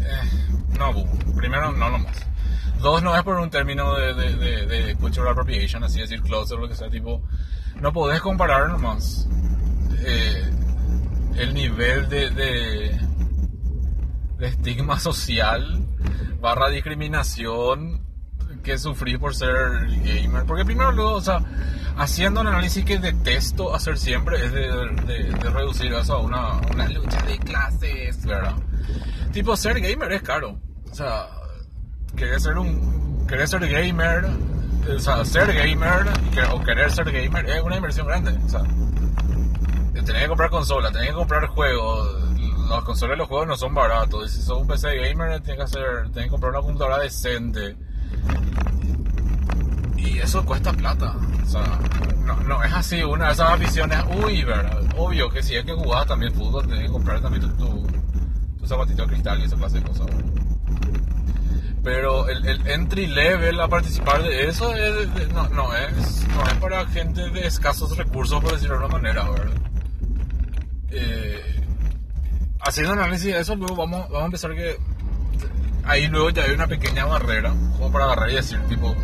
Eh, 0.00 0.30
no, 0.78 0.92
primero 1.34 1.72
no 1.72 1.90
nomás. 1.90 2.26
Dos, 2.80 3.02
no 3.02 3.16
es 3.16 3.22
por 3.22 3.36
un 3.36 3.50
término 3.50 3.94
de, 3.94 4.96
cultural 5.00 5.32
appropriation, 5.32 5.82
así 5.82 6.00
decir 6.00 6.22
closer 6.22 6.58
o 6.58 6.62
lo 6.62 6.68
que 6.68 6.74
sea, 6.74 6.88
tipo, 6.88 7.22
no 7.80 7.92
podés 7.92 8.20
comparar 8.20 8.68
nomás 8.68 9.28
eh, 10.04 10.50
el 11.36 11.54
nivel 11.54 12.08
de, 12.08 12.96
estigma 14.40 15.00
social 15.00 15.84
barra 16.40 16.68
discriminación 16.68 18.06
que 18.62 18.78
sufrí 18.78 19.18
por 19.18 19.34
ser 19.34 19.88
gamer. 20.04 20.44
Porque 20.46 20.64
primero 20.64 20.92
luego, 20.92 21.14
o 21.14 21.20
sea, 21.20 21.40
haciendo 21.96 22.40
un 22.40 22.46
análisis 22.46 22.84
que 22.84 22.98
detesto 22.98 23.74
hacer 23.74 23.98
siempre 23.98 24.44
es 24.44 24.52
de, 24.52 25.50
reducir 25.50 25.92
eso 25.92 26.14
a 26.14 26.20
una 26.20 26.88
lucha 26.88 27.22
de 27.22 27.38
clases, 27.38 28.24
¿verdad? 28.24 28.54
Tipo, 29.32 29.56
ser 29.56 29.80
gamer 29.80 30.12
es 30.12 30.22
caro. 30.22 30.60
O 30.90 30.94
sea, 30.94 31.28
querer 32.18 32.40
ser 32.40 32.58
un... 32.58 33.26
Querer 33.26 33.48
ser 33.48 33.66
gamer... 33.66 34.26
O 34.94 34.98
sea, 34.98 35.24
ser 35.24 35.52
gamer 35.52 36.06
o 36.50 36.60
querer 36.62 36.90
ser 36.90 37.10
gamer 37.12 37.46
es 37.50 37.62
una 37.62 37.76
inversión 37.76 38.06
grande. 38.06 38.32
O 38.46 38.48
sea, 38.48 38.62
tenés 40.08 40.22
que 40.22 40.28
comprar 40.28 40.48
consola, 40.48 40.90
tenés 40.90 41.08
que 41.08 41.14
comprar 41.14 41.46
juegos. 41.48 42.24
Las 42.70 42.82
consolas 42.84 43.16
y 43.16 43.18
los 43.18 43.28
juegos 43.28 43.48
no 43.48 43.56
son 43.56 43.74
baratos. 43.74 44.30
Si 44.30 44.40
sos 44.40 44.62
un 44.62 44.66
PC 44.66 44.96
gamer, 44.96 45.40
tenés 45.40 45.56
que, 45.56 45.62
hacer, 45.62 46.10
tenés 46.12 46.24
que 46.24 46.30
comprar 46.30 46.52
una 46.52 46.62
computadora 46.62 46.98
decente. 47.00 47.76
Y 49.98 50.18
eso 50.18 50.42
cuesta 50.46 50.72
plata. 50.72 51.14
O 51.42 51.46
sea, 51.46 51.78
no, 52.24 52.36
no 52.40 52.64
es 52.64 52.72
así. 52.72 53.02
Una 53.02 53.26
de 53.26 53.32
esas 53.32 53.50
aficiones, 53.50 53.98
uy, 54.24 54.44
¿verdad? 54.44 54.80
Obvio 54.96 55.28
que 55.28 55.42
si 55.42 55.54
es 55.56 55.64
que 55.64 55.74
jugás 55.74 56.06
también 56.06 56.32
fútbol, 56.32 56.66
tenés 56.66 56.86
que 56.86 56.92
comprar 56.92 57.20
también 57.20 57.42
tu, 57.42 57.48
tu, 57.56 57.86
tu 58.58 58.66
zapatito 58.66 59.02
de 59.02 59.08
cristal 59.08 59.38
y 59.40 59.44
esa 59.44 59.56
clase 59.56 59.80
de 59.80 59.84
cosas. 59.84 60.06
Pero 61.90 62.28
el, 62.28 62.46
el 62.46 62.66
entry 62.68 63.06
level 63.06 63.58
a 63.62 63.66
participar 63.66 64.22
de 64.22 64.46
eso 64.46 64.74
es- 64.76 65.14
de- 65.14 65.26
no, 65.28 65.48
no, 65.48 65.74
es, 65.74 66.26
no 66.28 66.42
es 66.46 66.54
para 66.56 66.84
gente 66.88 67.30
de 67.30 67.46
escasos 67.46 67.96
recursos, 67.96 68.42
por 68.42 68.52
decirlo 68.52 68.76
de 68.78 68.84
alguna 68.84 69.00
manera, 69.00 69.30
¿verdad? 69.30 69.56
Eh, 70.90 71.64
haciendo 72.60 72.92
análisis 72.92 73.32
de 73.32 73.40
eso, 73.40 73.56
luego 73.56 73.74
vamos, 73.74 74.02
vamos 74.10 74.22
a 74.22 74.26
empezar 74.26 74.54
que 74.54 74.76
ahí 75.84 76.08
luego 76.08 76.28
ya 76.28 76.42
hay 76.44 76.50
una 76.50 76.66
pequeña 76.66 77.06
barrera, 77.06 77.54
como 77.78 77.90
para 77.90 78.04
agarrar 78.04 78.30
y 78.32 78.34
decir, 78.34 78.60
tipo, 78.68 78.94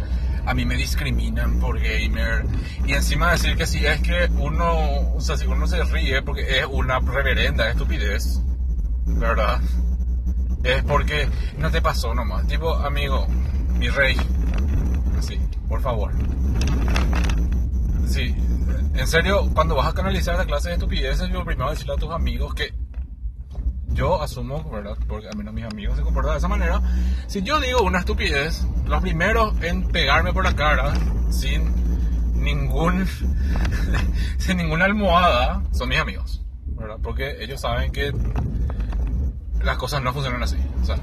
a 0.45 0.53
mí 0.53 0.67
me 0.67 0.77
discriminan 0.77 1.59
por 1.61 1.81
gamer. 1.81 2.45
Y 2.87 2.93
encima 2.93 3.31
decir 3.33 3.57
que 3.57 3.67
si 3.67 3.87
es 3.87 3.99
que 4.03 4.29
uno, 4.37 5.15
o 5.15 5.21
sea, 5.23 5.39
si 5.39 5.47
uno 5.47 5.67
se 5.67 5.83
ríe 5.85 6.21
porque 6.21 6.43
es 6.61 6.67
una 6.71 7.01
reverenda 7.01 7.71
estupidez, 7.71 8.43
¿verdad? 9.07 9.59
Es 10.65 10.83
porque 10.85 11.29
no 11.59 11.71
te 11.71 11.83
pasó 11.83 12.15
nomás. 12.15 12.47
Tipo, 12.47 12.75
amigo, 12.75 13.27
mi 13.79 13.89
rey, 13.89 14.17
así, 15.19 15.39
por 15.69 15.81
favor. 15.83 16.13
Sí, 18.07 18.35
en 18.95 19.07
serio, 19.07 19.51
cuando 19.55 19.77
vas 19.77 19.89
a 19.89 19.93
canalizar 19.93 20.37
la 20.37 20.47
clase 20.47 20.69
de 20.69 20.75
estupideces, 20.75 21.29
yo 21.31 21.45
primero 21.45 21.71
decirle 21.71 21.95
a 21.95 21.97
tus 21.97 22.11
amigos 22.11 22.55
que 22.55 22.73
yo 23.89 24.21
asumo, 24.21 24.69
¿verdad? 24.71 24.97
Porque 25.07 25.29
a 25.29 25.37
menos 25.37 25.55
mis 25.55 25.65
amigos 25.65 25.97
se 25.97 26.03
comportan 26.03 26.33
de 26.33 26.39
esa 26.39 26.49
manera. 26.49 26.81
Si 27.27 27.43
yo 27.43 27.61
digo 27.61 27.83
una 27.83 28.01
estupidez, 28.01 28.67
los 28.87 29.03
primeros 29.03 29.61
en 29.63 29.87
pegarme 29.89 30.33
por 30.33 30.45
la 30.45 30.55
cara 30.57 30.95
sin 31.31 31.73
ningún 32.35 33.07
sin 34.39 34.57
ninguna 34.57 34.85
almohada 34.85 35.63
son 35.73 35.89
mis 35.89 35.99
amigos, 35.99 36.43
¿verdad? 36.67 36.97
Porque 37.03 37.43
ellos 37.43 37.61
saben 37.61 37.93
que 37.93 38.13
las 39.65 39.77
cosas 39.79 40.03
no 40.03 40.13
funcionan 40.13 40.43
así. 40.43 40.57
O 40.83 40.85
sea, 40.85 40.97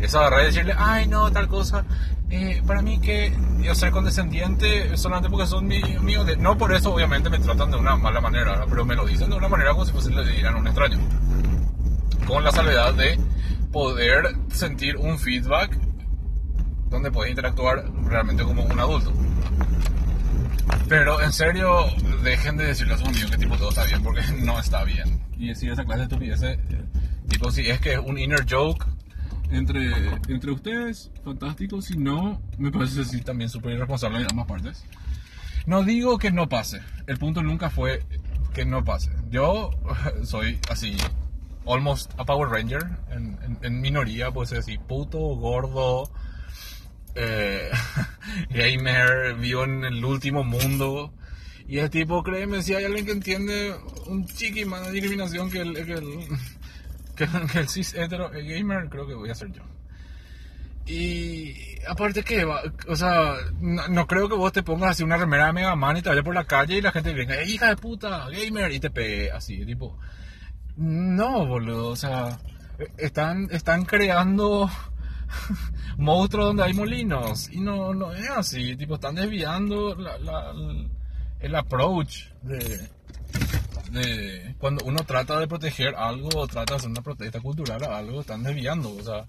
esa 0.00 0.18
agarrar 0.20 0.42
y 0.42 0.46
decirle, 0.46 0.74
ay 0.76 1.06
no, 1.06 1.30
tal 1.32 1.48
cosa, 1.48 1.84
eh, 2.30 2.62
para 2.66 2.82
mí 2.82 2.98
que 3.00 3.36
yo 3.60 3.74
ser 3.74 3.90
condescendiente 3.90 4.96
solamente 4.96 5.30
porque 5.30 5.46
son 5.46 5.66
mi- 5.66 5.80
míos, 6.00 6.26
de- 6.26 6.36
no 6.36 6.58
por 6.58 6.74
eso 6.74 6.92
obviamente 6.92 7.30
me 7.30 7.38
tratan 7.38 7.70
de 7.70 7.76
una 7.78 7.96
mala 7.96 8.20
manera, 8.20 8.64
pero 8.68 8.84
me 8.84 8.94
lo 8.94 9.06
dicen 9.06 9.30
de 9.30 9.36
una 9.36 9.48
manera 9.48 9.70
como 9.72 9.84
si 9.86 9.92
fuese 9.92 10.10
le 10.10 10.24
dieran 10.30 10.54
a 10.54 10.58
un 10.58 10.66
extraño. 10.66 10.98
Con 12.26 12.42
la 12.44 12.50
salvedad 12.52 12.92
de 12.94 13.18
poder 13.72 14.34
sentir 14.52 14.96
un 14.96 15.18
feedback 15.18 15.78
donde 16.90 17.10
puedes 17.10 17.30
interactuar 17.30 17.84
realmente 18.06 18.42
como 18.44 18.62
un 18.64 18.78
adulto. 18.78 19.12
Pero 20.88 21.20
en 21.22 21.32
serio, 21.32 21.86
dejen 22.22 22.56
de 22.56 22.66
decirle 22.66 22.94
a 22.94 22.98
sus 22.98 23.08
amigos 23.08 23.30
que 23.30 23.38
tipo 23.38 23.56
todo 23.56 23.70
está 23.70 23.84
bien, 23.84 24.02
porque 24.02 24.20
no 24.42 24.58
está 24.58 24.84
bien. 24.84 25.20
Y 25.38 25.48
decir 25.48 25.70
esa 25.72 25.84
clase 25.84 26.02
de 26.02 26.08
tipo 27.28 27.50
si 27.50 27.68
es 27.68 27.80
que 27.80 27.92
es 27.94 27.98
un 27.98 28.18
inner 28.18 28.44
joke 28.48 28.84
entre, 29.50 29.92
entre 30.28 30.50
ustedes, 30.50 31.10
fantástico. 31.24 31.80
Si 31.82 31.96
no, 31.96 32.40
me 32.58 32.70
parece 32.70 33.04
sí 33.04 33.20
también 33.20 33.50
súper 33.50 33.72
irresponsable 33.72 34.18
en 34.20 34.26
ambas 34.30 34.46
partes. 34.46 34.84
No 35.66 35.82
digo 35.82 36.18
que 36.18 36.30
no 36.30 36.48
pase, 36.48 36.80
el 37.06 37.16
punto 37.18 37.42
nunca 37.42 37.70
fue 37.70 38.02
que 38.52 38.64
no 38.64 38.84
pase. 38.84 39.10
Yo 39.30 39.70
soy 40.24 40.58
así, 40.70 40.96
almost 41.66 42.12
a 42.18 42.24
Power 42.24 42.48
Ranger, 42.50 42.82
en, 43.10 43.38
en- 43.42 43.58
en 43.62 43.80
minoría, 43.80 44.30
pues 44.30 44.52
así, 44.52 44.76
puto, 44.78 45.18
gordo, 45.18 46.10
eh, 47.14 47.70
gamer, 48.50 49.34
vivo 49.36 49.64
en 49.64 49.84
el 49.84 50.04
último 50.04 50.44
mundo. 50.44 51.12
Y 51.66 51.78
el 51.78 51.88
tipo, 51.88 52.22
créeme, 52.22 52.62
si 52.62 52.74
hay 52.74 52.84
alguien 52.84 53.06
que 53.06 53.12
entiende 53.12 53.74
un 54.06 54.26
chiqui 54.26 54.66
más 54.66 54.84
de 54.84 54.92
discriminación 54.92 55.50
que 55.50 55.60
el, 55.62 55.74
que 55.86 55.92
el, 55.94 56.04
que, 57.52 57.58
el- 57.58 57.68
cis 57.68 57.94
hetero 57.94 58.30
gamer, 58.30 58.88
creo 58.88 59.06
que 59.06 59.14
voy 59.14 59.30
a 59.30 59.34
ser 59.34 59.52
yo. 59.52 59.62
Y 60.86 61.54
aparte 61.88 62.22
que, 62.22 62.44
o 62.44 62.96
sea, 62.96 63.36
no, 63.60 64.06
creo 64.06 64.28
que 64.28 64.34
vos 64.34 64.52
te 64.52 64.62
pongas 64.62 64.90
así 64.90 65.02
una 65.02 65.16
remera 65.16 65.46
de 65.46 65.52
Mega 65.54 65.74
Man 65.76 65.96
y 65.96 66.02
te 66.02 66.10
vayas 66.10 66.24
por 66.24 66.34
la 66.34 66.44
calle 66.44 66.76
y 66.76 66.82
la 66.82 66.92
gente 66.92 67.14
venga, 67.14 67.36
"Eh, 67.40 67.48
hija 67.48 67.68
de 67.68 67.76
puta, 67.76 68.28
gamer, 68.28 68.70
y 68.70 68.80
te 68.80 68.90
pegue 68.90 69.30
así, 69.30 69.64
tipo. 69.64 69.96
No, 70.76 71.46
boludo, 71.46 71.88
o 71.88 71.96
sea, 71.96 72.38
están, 72.98 73.48
están 73.50 73.84
creando 73.86 74.68
monstruos 75.96 76.48
donde 76.48 76.64
hay 76.64 76.74
molinos 76.74 77.48
y 77.50 77.60
no, 77.60 77.94
no 77.94 78.12
es 78.12 78.28
así, 78.28 78.76
tipo, 78.76 78.96
están 78.96 79.14
desviando 79.14 79.94
la- 79.94 80.52
el 81.40 81.54
approach 81.54 82.26
de, 82.42 82.88
de 83.94 84.54
cuando 84.58 84.84
uno 84.84 85.00
trata 85.06 85.38
de 85.38 85.48
proteger 85.48 85.94
algo 85.94 86.28
o 86.34 86.46
trata 86.46 86.74
de 86.74 86.76
hacer 86.76 86.90
una 86.90 87.02
protesta 87.02 87.40
cultural 87.40 87.82
a 87.84 87.98
algo, 87.98 88.20
están 88.20 88.42
desviando, 88.42 88.94
o 88.94 89.02
sea, 89.02 89.24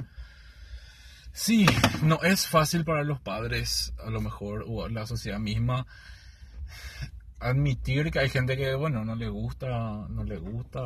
sí, 1.32 1.66
no 2.04 2.22
es 2.24 2.48
fácil 2.48 2.84
para 2.84 3.04
los 3.04 3.20
padres, 3.22 3.94
a 4.04 4.10
lo 4.10 4.22
mejor, 4.22 4.66
o 4.68 4.88
la 4.90 5.06
sociedad 5.06 5.40
misma, 5.40 5.86
admitir 7.40 8.12
que 8.12 8.20
hay 8.20 8.30
gente 8.30 8.58
que, 8.58 8.74
bueno, 8.76 9.06
no 9.06 9.16
le 9.16 9.30
gusta, 9.30 9.70
no 10.10 10.24
le 10.24 10.38
gusta 10.38 10.82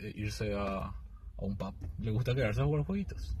eh, 0.00 0.12
irse 0.14 0.54
a, 0.54 0.78
a 0.78 0.94
un 1.38 1.56
pub, 1.56 1.74
le 1.98 2.10
gusta 2.10 2.34
quedarse 2.34 2.60
a 2.60 2.64
jugar 2.64 2.84
jueguitos. 2.84 3.36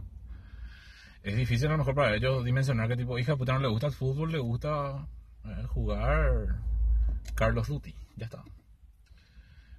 Es 1.22 1.36
difícil 1.36 1.68
a 1.68 1.72
lo 1.72 1.78
mejor 1.78 1.94
para 1.94 2.14
ellos 2.14 2.44
dimensionar 2.44 2.88
que 2.88 2.96
tipo, 2.96 3.18
hija 3.18 3.36
puta 3.36 3.52
no 3.52 3.58
le 3.58 3.68
gusta 3.68 3.88
el 3.88 3.92
fútbol, 3.92 4.30
le 4.30 4.38
gusta 4.38 5.06
eh, 5.44 5.64
jugar 5.68 6.60
Carlos 7.34 7.66
Duty, 7.68 7.94
ya 8.16 8.26
está. 8.26 8.44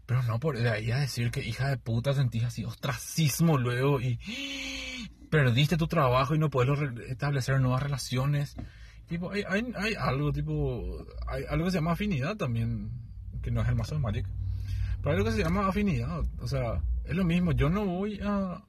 Pero 0.07 0.23
no 0.23 0.39
por 0.39 0.57
de 0.57 0.69
ahí 0.69 0.89
a 0.89 0.99
decir 0.99 1.31
que 1.31 1.45
hija 1.45 1.67
de 1.67 1.77
puta 1.77 2.13
sentís 2.13 2.45
así 2.45 2.63
ostracismo 2.63 3.57
luego 3.57 3.99
y 3.99 4.17
perdiste 5.29 5.75
tu 5.75 5.87
trabajo 5.87 6.33
y 6.33 6.39
no 6.39 6.49
puedes 6.49 6.79
establecer 7.09 7.59
nuevas 7.59 7.83
relaciones. 7.83 8.55
Tipo, 9.07 9.31
hay, 9.31 9.43
hay, 9.47 9.73
hay 9.75 9.95
algo, 9.95 10.31
tipo, 10.31 11.05
hay 11.27 11.43
algo 11.49 11.65
que 11.65 11.71
se 11.71 11.77
llama 11.77 11.91
afinidad 11.91 12.37
también, 12.37 12.89
que 13.41 13.51
no 13.51 13.61
es 13.61 13.67
el 13.67 13.75
mazo 13.75 13.95
de 13.95 14.01
Magic. 14.01 14.25
Pero 15.01 15.11
hay 15.11 15.17
algo 15.17 15.25
que 15.25 15.35
se 15.35 15.43
llama 15.43 15.67
afinidad, 15.67 16.23
o 16.39 16.47
sea, 16.47 16.81
es 17.03 17.15
lo 17.15 17.25
mismo, 17.25 17.51
yo 17.51 17.69
no 17.69 17.85
voy 17.85 18.21
a, 18.23 18.63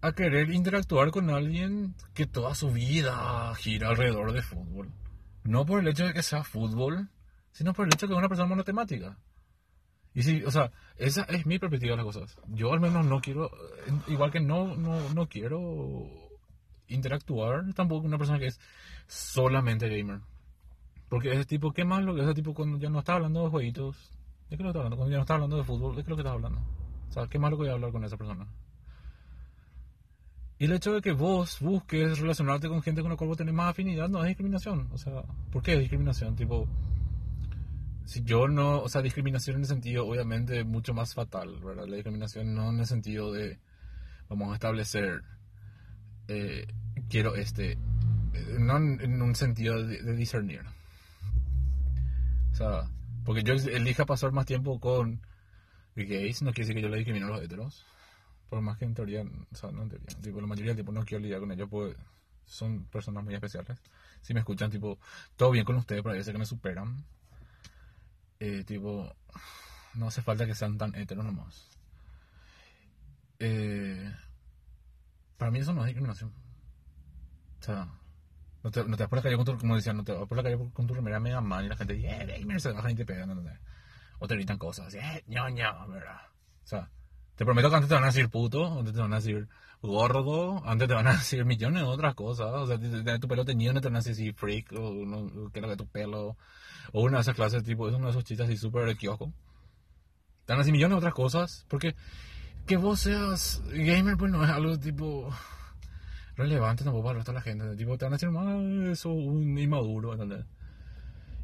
a 0.00 0.12
querer 0.12 0.50
interactuar 0.50 1.10
con 1.10 1.28
alguien 1.28 1.94
que 2.14 2.26
toda 2.26 2.54
su 2.54 2.70
vida 2.70 3.54
gira 3.56 3.90
alrededor 3.90 4.32
de 4.32 4.40
fútbol. 4.40 4.92
No 5.44 5.66
por 5.66 5.80
el 5.80 5.88
hecho 5.88 6.06
de 6.06 6.14
que 6.14 6.22
sea 6.22 6.42
fútbol, 6.42 7.10
sino 7.52 7.74
por 7.74 7.86
el 7.86 7.92
hecho 7.92 8.06
de 8.06 8.08
que 8.08 8.14
es 8.14 8.18
una 8.18 8.28
persona 8.28 8.48
monotemática. 8.48 9.18
Y 10.18 10.24
sí, 10.24 10.42
o 10.44 10.50
sea, 10.50 10.72
esa 10.96 11.22
es 11.28 11.46
mi 11.46 11.60
perspectiva 11.60 11.92
de 11.92 11.98
las 11.98 12.04
cosas. 12.04 12.36
Yo 12.48 12.72
al 12.72 12.80
menos 12.80 13.06
no 13.06 13.20
quiero, 13.20 13.52
eh, 13.86 13.92
igual 14.08 14.32
que 14.32 14.40
no, 14.40 14.74
no, 14.74 14.98
no 15.14 15.28
quiero 15.28 16.08
interactuar 16.88 17.72
tampoco 17.72 18.00
con 18.00 18.08
una 18.08 18.18
persona 18.18 18.40
que 18.40 18.46
es 18.46 18.58
solamente 19.06 19.88
gamer. 19.88 20.18
Porque 21.08 21.30
ese 21.32 21.44
tipo, 21.44 21.72
¿qué 21.72 21.84
más 21.84 22.02
lo 22.02 22.16
que 22.16 22.22
ese 22.22 22.34
tipo 22.34 22.52
cuando 22.52 22.78
ya 22.78 22.90
no 22.90 22.98
está 22.98 23.14
hablando 23.14 23.44
de 23.44 23.50
jueguitos? 23.50 24.10
¿De 24.50 24.56
qué 24.56 24.64
lo 24.64 24.70
está 24.70 24.80
hablando? 24.80 24.96
Cuando 24.96 25.12
ya 25.12 25.18
no 25.18 25.22
está 25.22 25.34
hablando 25.34 25.56
de 25.56 25.62
fútbol, 25.62 25.94
¿de 25.94 26.02
qué 26.02 26.10
lo 26.10 26.16
que 26.16 26.22
está 26.22 26.32
hablando? 26.32 26.62
O 27.08 27.12
sea, 27.12 27.28
¿qué 27.28 27.38
más 27.38 27.52
lo 27.52 27.56
que 27.56 27.62
voy 27.62 27.70
a 27.70 27.74
hablar 27.74 27.92
con 27.92 28.02
esa 28.02 28.16
persona? 28.16 28.48
Y 30.58 30.64
el 30.64 30.72
hecho 30.72 30.94
de 30.94 31.00
que 31.00 31.12
vos 31.12 31.60
busques 31.60 32.18
relacionarte 32.18 32.68
con 32.68 32.82
gente 32.82 33.02
con 33.02 33.12
la 33.12 33.16
cual 33.16 33.28
vos 33.28 33.38
tenés 33.38 33.54
más 33.54 33.70
afinidad 33.70 34.08
no 34.08 34.18
es 34.22 34.26
discriminación. 34.26 34.88
O 34.90 34.98
sea, 34.98 35.22
¿por 35.52 35.62
qué 35.62 35.74
es 35.74 35.78
discriminación? 35.78 36.34
Tipo, 36.34 36.66
si 38.08 38.22
yo 38.22 38.48
no, 38.48 38.80
o 38.80 38.88
sea, 38.88 39.02
discriminación 39.02 39.56
en 39.56 39.62
el 39.62 39.68
sentido 39.68 40.06
obviamente 40.06 40.64
mucho 40.64 40.94
más 40.94 41.12
fatal, 41.12 41.60
¿verdad? 41.62 41.86
La 41.86 41.96
discriminación 41.96 42.54
no 42.54 42.70
en 42.70 42.80
el 42.80 42.86
sentido 42.86 43.30
de 43.34 43.58
vamos 44.30 44.50
a 44.50 44.54
establecer 44.54 45.24
eh, 46.26 46.66
quiero 47.10 47.34
este, 47.34 47.72
eh, 47.72 48.56
no 48.58 48.78
en, 48.78 49.20
un 49.20 49.34
sentido 49.34 49.86
de, 49.86 50.16
discernir. 50.16 50.62
O 52.50 52.54
sea, 52.54 52.90
porque 53.26 53.42
yo 53.42 53.52
elija 53.52 54.06
pasar 54.06 54.32
más 54.32 54.46
tiempo 54.46 54.80
con 54.80 55.20
gays, 55.94 56.40
no 56.40 56.52
quiere 56.52 56.66
decir 56.66 56.76
que 56.76 56.82
yo 56.82 56.88
le 56.88 56.96
discrimino 56.96 57.26
a 57.26 57.30
los 57.30 57.42
heteros. 57.42 57.84
Por 58.48 58.62
más 58.62 58.78
que 58.78 58.86
en 58.86 58.94
teoría, 58.94 59.22
o 59.52 59.54
sea, 59.54 59.70
no 59.70 59.82
en 59.82 59.90
teoría, 59.90 60.06
tipo, 60.22 60.40
la 60.40 60.46
mayoría 60.46 60.70
del 60.70 60.76
tiempo 60.76 60.92
no 60.92 61.04
quiero 61.04 61.22
lidiar 61.22 61.40
con 61.40 61.52
ellos 61.52 61.68
porque 61.70 61.94
son 62.46 62.86
personas 62.86 63.22
muy 63.22 63.34
especiales. 63.34 63.78
Si 64.22 64.32
me 64.32 64.40
escuchan, 64.40 64.70
tipo, 64.70 64.98
todo 65.36 65.50
bien 65.50 65.66
con 65.66 65.76
ustedes, 65.76 66.00
pero 66.00 66.14
a 66.14 66.16
veces 66.16 66.32
que 66.32 66.38
me 66.38 66.46
superan. 66.46 67.04
Eh, 68.40 68.64
tipo, 68.64 69.12
no 69.94 70.08
hace 70.08 70.22
falta 70.22 70.46
que 70.46 70.54
sean 70.54 70.78
tan 70.78 70.94
heteros 70.94 71.24
nomás. 71.24 71.68
Eh, 73.40 74.12
para 75.36 75.50
mí 75.50 75.58
eso 75.58 75.72
no 75.72 75.80
es 75.82 75.86
discriminación. 75.86 76.32
O 77.60 77.62
sea, 77.62 77.88
no 78.62 78.70
te, 78.70 78.84
no 78.84 78.96
te 78.96 79.02
vas 79.04 79.10
por 79.10 79.18
la 79.18 79.22
calle 79.22 79.36
con 79.36 79.44
tu, 79.44 79.58
como 79.58 79.76
decían, 79.76 79.96
no 79.96 80.04
te 80.04 80.12
vas 80.12 80.28
por 80.28 80.36
la 80.36 80.42
calle 80.42 80.58
con 80.72 80.86
tu 80.86 80.94
remera 80.94 81.20
mega 81.20 81.40
man 81.40 81.64
y 81.64 81.68
la 81.68 81.76
gente 81.76 81.94
dice, 81.94 82.08
eh, 82.08 82.38
gamer, 82.38 82.60
se 82.60 82.72
bajan 82.72 82.90
y 82.92 82.94
te 82.94 83.04
pegan, 83.04 83.28
¿no? 83.28 83.50
O 84.20 84.26
te 84.26 84.34
gritan 84.34 84.58
cosas 84.58 84.92
eh, 84.94 85.24
ñoño, 85.28 85.88
¿verdad? 85.88 86.20
O 86.64 86.66
sea, 86.66 86.90
te 87.36 87.44
prometo 87.44 87.70
que 87.70 87.76
antes 87.76 87.88
te 87.88 87.94
van 87.94 88.04
a 88.04 88.08
decir 88.08 88.28
puto, 88.28 88.78
antes 88.78 88.92
te 88.92 89.00
van 89.00 89.12
a 89.12 89.16
decir 89.16 89.48
gordo, 89.82 90.62
antes 90.66 90.88
te 90.88 90.94
van 90.94 91.06
a 91.06 91.12
decir 91.18 91.44
millones 91.44 91.82
de 91.82 91.88
otras 91.88 92.14
cosas. 92.14 92.46
O 92.52 92.66
sea, 92.66 92.76
de 92.76 93.18
tu 93.18 93.28
pelo 93.28 93.44
teñido 93.44 93.72
no 93.72 93.80
te 93.80 93.88
van 93.88 93.96
a 93.96 94.00
decir 94.00 94.34
freak, 94.34 94.72
o 94.72 95.50
que 95.52 95.60
lo 95.60 95.68
que 95.68 95.76
tu 95.76 95.86
pelo, 95.86 96.36
o 96.92 97.02
una 97.02 97.18
de 97.18 97.22
esas 97.22 97.34
clases 97.34 97.62
tipo, 97.62 97.88
es 97.88 97.94
uno 97.94 98.06
de 98.06 98.10
esos 98.10 98.24
chistes 98.24 98.46
así 98.46 98.56
súper 98.56 98.86
de 98.86 98.96
kiosco. 98.96 99.32
Te 100.46 100.52
van 100.52 100.58
a 100.58 100.62
decir 100.62 100.72
millones 100.72 100.94
de 100.94 100.98
otras 100.98 101.14
cosas, 101.14 101.66
porque 101.68 101.94
que 102.66 102.76
vos 102.76 103.00
seas 103.00 103.62
gamer, 103.68 104.16
pues 104.16 104.30
no 104.32 104.44
es 104.44 104.50
algo 104.50 104.78
tipo 104.78 105.30
relevante 106.36 106.84
tampoco 106.84 107.04
para 107.04 107.12
el 107.12 107.16
resto 107.18 107.32
de 107.32 107.38
la 107.38 107.42
gente. 107.42 107.76
Tipo, 107.76 107.98
te 107.98 108.04
van 108.04 108.12
a 108.14 108.16
decir 108.16 108.30
más 108.30 108.62
eso, 108.90 109.10
un 109.10 109.58
inmaduro, 109.58 110.12
¿entendés? 110.12 110.44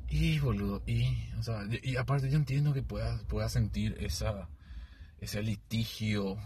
Y 0.08 0.38
boludo, 0.38 0.82
y, 0.86 1.06
o 1.38 1.42
sea, 1.42 1.62
y 1.82 1.96
aparte 1.96 2.30
yo 2.30 2.36
entiendo 2.36 2.72
que 2.72 2.82
puedas, 2.82 3.22
puedas 3.24 3.52
sentir 3.52 3.96
esa, 4.00 4.48
ese 5.18 5.42
litigio 5.42 6.36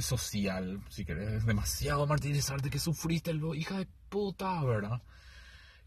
social, 0.00 0.80
si 0.88 1.04
querés, 1.04 1.44
demasiado 1.46 2.06
martirizarte 2.06 2.70
que 2.70 2.78
sufriste, 2.78 3.32
lo, 3.34 3.54
hija 3.54 3.78
de 3.78 3.88
puta, 4.08 4.62
¿verdad? 4.64 5.02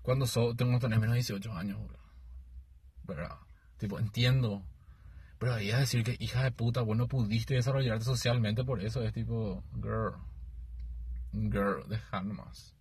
Cuando 0.01 0.25
so, 0.25 0.55
tengo 0.55 0.79
tener 0.79 0.99
menos 0.99 1.13
de 1.13 1.19
18 1.19 1.53
años, 1.53 1.79
¿verdad? 3.03 3.37
Tipo, 3.77 3.99
entiendo. 3.99 4.63
Pero 5.37 5.53
ahí 5.53 5.71
a 5.71 5.79
decir 5.79 6.03
que 6.03 6.17
hija 6.19 6.43
de 6.43 6.51
puta, 6.51 6.81
vos 6.81 6.97
no 6.97 7.07
pudiste 7.07 7.53
desarrollarte 7.53 8.03
socialmente 8.03 8.63
por 8.63 8.83
eso, 8.83 9.01
es 9.03 9.13
tipo, 9.13 9.63
girl, 9.75 10.15
girl, 11.31 11.87
deja 11.87 12.21
nomás. 12.21 12.75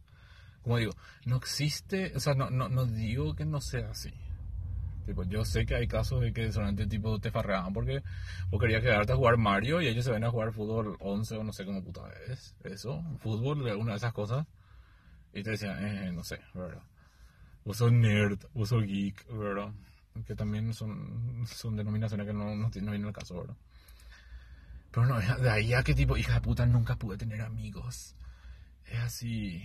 Como 0.62 0.79
digo, 0.79 0.93
no 1.25 1.37
existe, 1.37 2.12
o 2.17 2.21
sea, 2.21 2.35
no, 2.35 2.51
no, 2.51 2.69
no 2.69 2.85
digo 2.85 3.35
que 3.35 3.45
no 3.45 3.61
sea 3.61 3.91
así. 3.91 4.12
Tipo, 5.09 5.25
yo 5.25 5.42
sé 5.42 5.64
que 5.64 5.75
hay 5.75 5.88
casos 5.88 6.21
de 6.21 6.35
que 6.35 6.53
solamente 6.53 6.87
tipo 6.87 7.18
te 7.18 7.31
farreaban 7.31 7.73
porque 7.73 8.03
vos 8.51 8.61
querías 8.61 8.83
quedarte 8.83 9.14
a 9.14 9.16
jugar 9.16 9.38
Mario 9.38 9.81
y 9.81 9.87
ellos 9.87 10.05
se 10.05 10.11
ven 10.11 10.23
a 10.23 10.31
jugar 10.31 10.53
fútbol 10.53 10.99
11 11.01 11.38
o 11.38 11.44
no 11.44 11.51
sé 11.55 11.64
cómo 11.64 11.83
puta 11.83 12.03
es. 12.27 12.55
Eso, 12.62 13.03
fútbol, 13.21 13.66
alguna 13.71 13.92
de 13.92 13.97
esas 13.97 14.12
cosas. 14.12 14.47
Y 15.33 15.42
te 15.42 15.53
decían, 15.53 15.83
eh, 15.83 16.12
no 16.12 16.23
sé, 16.23 16.38
¿verdad? 16.53 16.83
Vos 17.64 17.79
sos 17.79 17.90
nerd, 17.90 18.38
vos 18.53 18.68
sos 18.68 18.85
geek, 18.85 19.27
¿verdad? 19.33 19.73
Que 20.27 20.35
también 20.35 20.75
son, 20.75 21.42
son 21.47 21.75
denominaciones 21.75 22.27
que 22.27 22.35
no, 22.35 22.55
no, 22.55 22.68
vienen 22.68 23.07
al 23.07 23.12
caso, 23.14 23.40
¿verdad? 23.40 23.57
Pero 24.90 25.07
no, 25.07 25.18
de 25.18 25.51
ahí 25.51 25.73
a 25.73 25.83
que 25.83 25.94
tipo, 25.94 26.18
hija 26.18 26.35
de 26.35 26.42
puta, 26.42 26.66
nunca 26.66 26.97
pude 26.97 27.16
tener 27.16 27.40
amigos. 27.40 28.14
Es 28.85 28.99
así, 28.99 29.62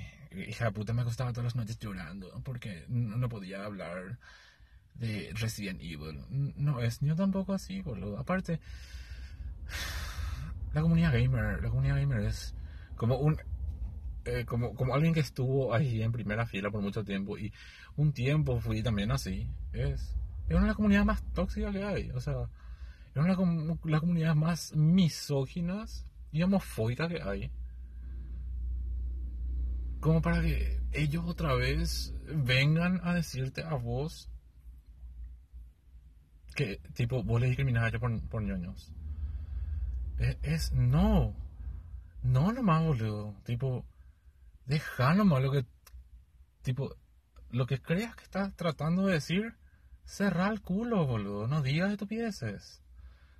hija 0.47 0.65
de 0.67 0.71
puta, 0.71 0.93
me 0.93 1.01
acostaba 1.01 1.33
todas 1.33 1.47
las 1.47 1.55
noches 1.57 1.77
llorando 1.79 2.31
porque 2.45 2.85
no, 2.87 3.17
no 3.17 3.27
podía 3.27 3.65
hablar 3.65 4.17
de 4.95 5.31
Resident 5.33 5.81
Evil. 5.81 6.19
No 6.29 6.79
es 6.81 6.99
yo 7.01 7.15
tampoco 7.15 7.53
así, 7.53 7.81
boludo. 7.81 8.17
Aparte, 8.17 8.59
la 10.73 10.81
comunidad 10.81 11.13
gamer, 11.13 11.61
la 11.61 11.69
comunidad 11.69 11.97
gamer 11.97 12.21
es 12.21 12.55
como 12.95 13.17
un 13.17 13.37
eh, 14.25 14.45
como, 14.45 14.73
como 14.73 14.95
alguien 14.95 15.13
que 15.13 15.19
estuvo 15.19 15.73
ahí 15.73 16.01
en 16.01 16.13
primera 16.13 16.45
fila 16.45 16.71
por 16.71 16.81
mucho 16.81 17.03
tiempo 17.03 17.37
y 17.37 17.51
un 17.97 18.13
tiempo 18.13 18.59
fui 18.61 18.81
también 18.81 19.11
así. 19.11 19.49
Es, 19.73 20.15
es 20.47 20.51
una 20.51 20.61
de 20.61 20.67
las 20.67 20.75
comunidades 20.75 21.05
más 21.05 21.23
tóxicas 21.33 21.73
que 21.73 21.83
hay. 21.83 22.09
O 22.11 22.21
sea, 22.21 22.49
es 23.13 23.17
una 23.17 23.35
de 23.35 23.91
las 23.91 23.99
comunidades 23.99 24.35
más 24.35 24.75
misóginas 24.75 26.05
y 26.31 26.41
homofóbicas 26.41 27.09
que 27.09 27.21
hay. 27.21 27.51
Como 29.99 30.21
para 30.21 30.41
que 30.41 30.81
ellos 30.93 31.23
otra 31.27 31.53
vez 31.55 32.13
vengan 32.25 33.01
a 33.03 33.13
decirte 33.13 33.63
a 33.63 33.75
vos 33.75 34.29
que, 36.53 36.79
tipo, 36.93 37.23
vos 37.23 37.39
le 37.41 37.47
discriminás 37.47 37.83
a 37.83 37.87
ellos 37.89 38.01
por, 38.01 38.29
por 38.29 38.41
ñoños. 38.41 38.91
Es, 40.17 40.37
es, 40.41 40.71
no. 40.73 41.35
No 42.21 42.51
nomás, 42.51 42.83
boludo. 42.83 43.35
Tipo, 43.43 43.85
deja 44.65 45.13
nomás 45.13 45.43
lo 45.43 45.51
que, 45.51 45.65
tipo, 46.61 46.95
lo 47.49 47.65
que 47.65 47.81
creas 47.81 48.15
que 48.15 48.23
estás 48.23 48.55
tratando 48.55 49.05
de 49.05 49.13
decir, 49.13 49.55
cerrar 50.05 50.51
el 50.51 50.61
culo, 50.61 51.05
boludo. 51.05 51.47
No 51.47 51.61
digas 51.61 51.91
estupideces. 51.91 52.81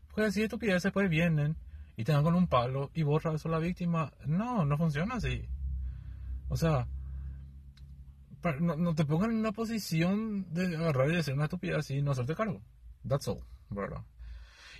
Porque 0.07 0.23
decir 0.23 0.43
estupideces, 0.43 0.91
pues 0.91 1.09
vienen 1.09 1.57
y 1.95 2.03
te 2.03 2.11
dan 2.11 2.23
con 2.23 2.35
un 2.35 2.47
palo 2.47 2.91
y 2.93 3.03
borra 3.03 3.33
eso 3.33 3.47
a 3.47 3.51
la 3.51 3.59
víctima. 3.59 4.13
No, 4.25 4.65
no 4.65 4.77
funciona 4.77 5.15
así. 5.15 5.47
O 6.49 6.57
sea, 6.57 6.87
no, 8.59 8.75
no 8.75 8.95
te 8.95 9.05
pongan 9.05 9.31
en 9.31 9.37
una 9.37 9.51
posición 9.51 10.53
de 10.53 10.75
agarrar 10.75 11.09
y 11.09 11.15
decir 11.15 11.33
una 11.33 11.45
estupidez 11.45 11.77
así 11.77 11.95
y 11.95 12.01
no 12.01 12.11
hacerte 12.11 12.35
cargo. 12.35 12.61
That's 13.07 13.27
all, 13.27 13.43
¿verdad? 13.69 14.03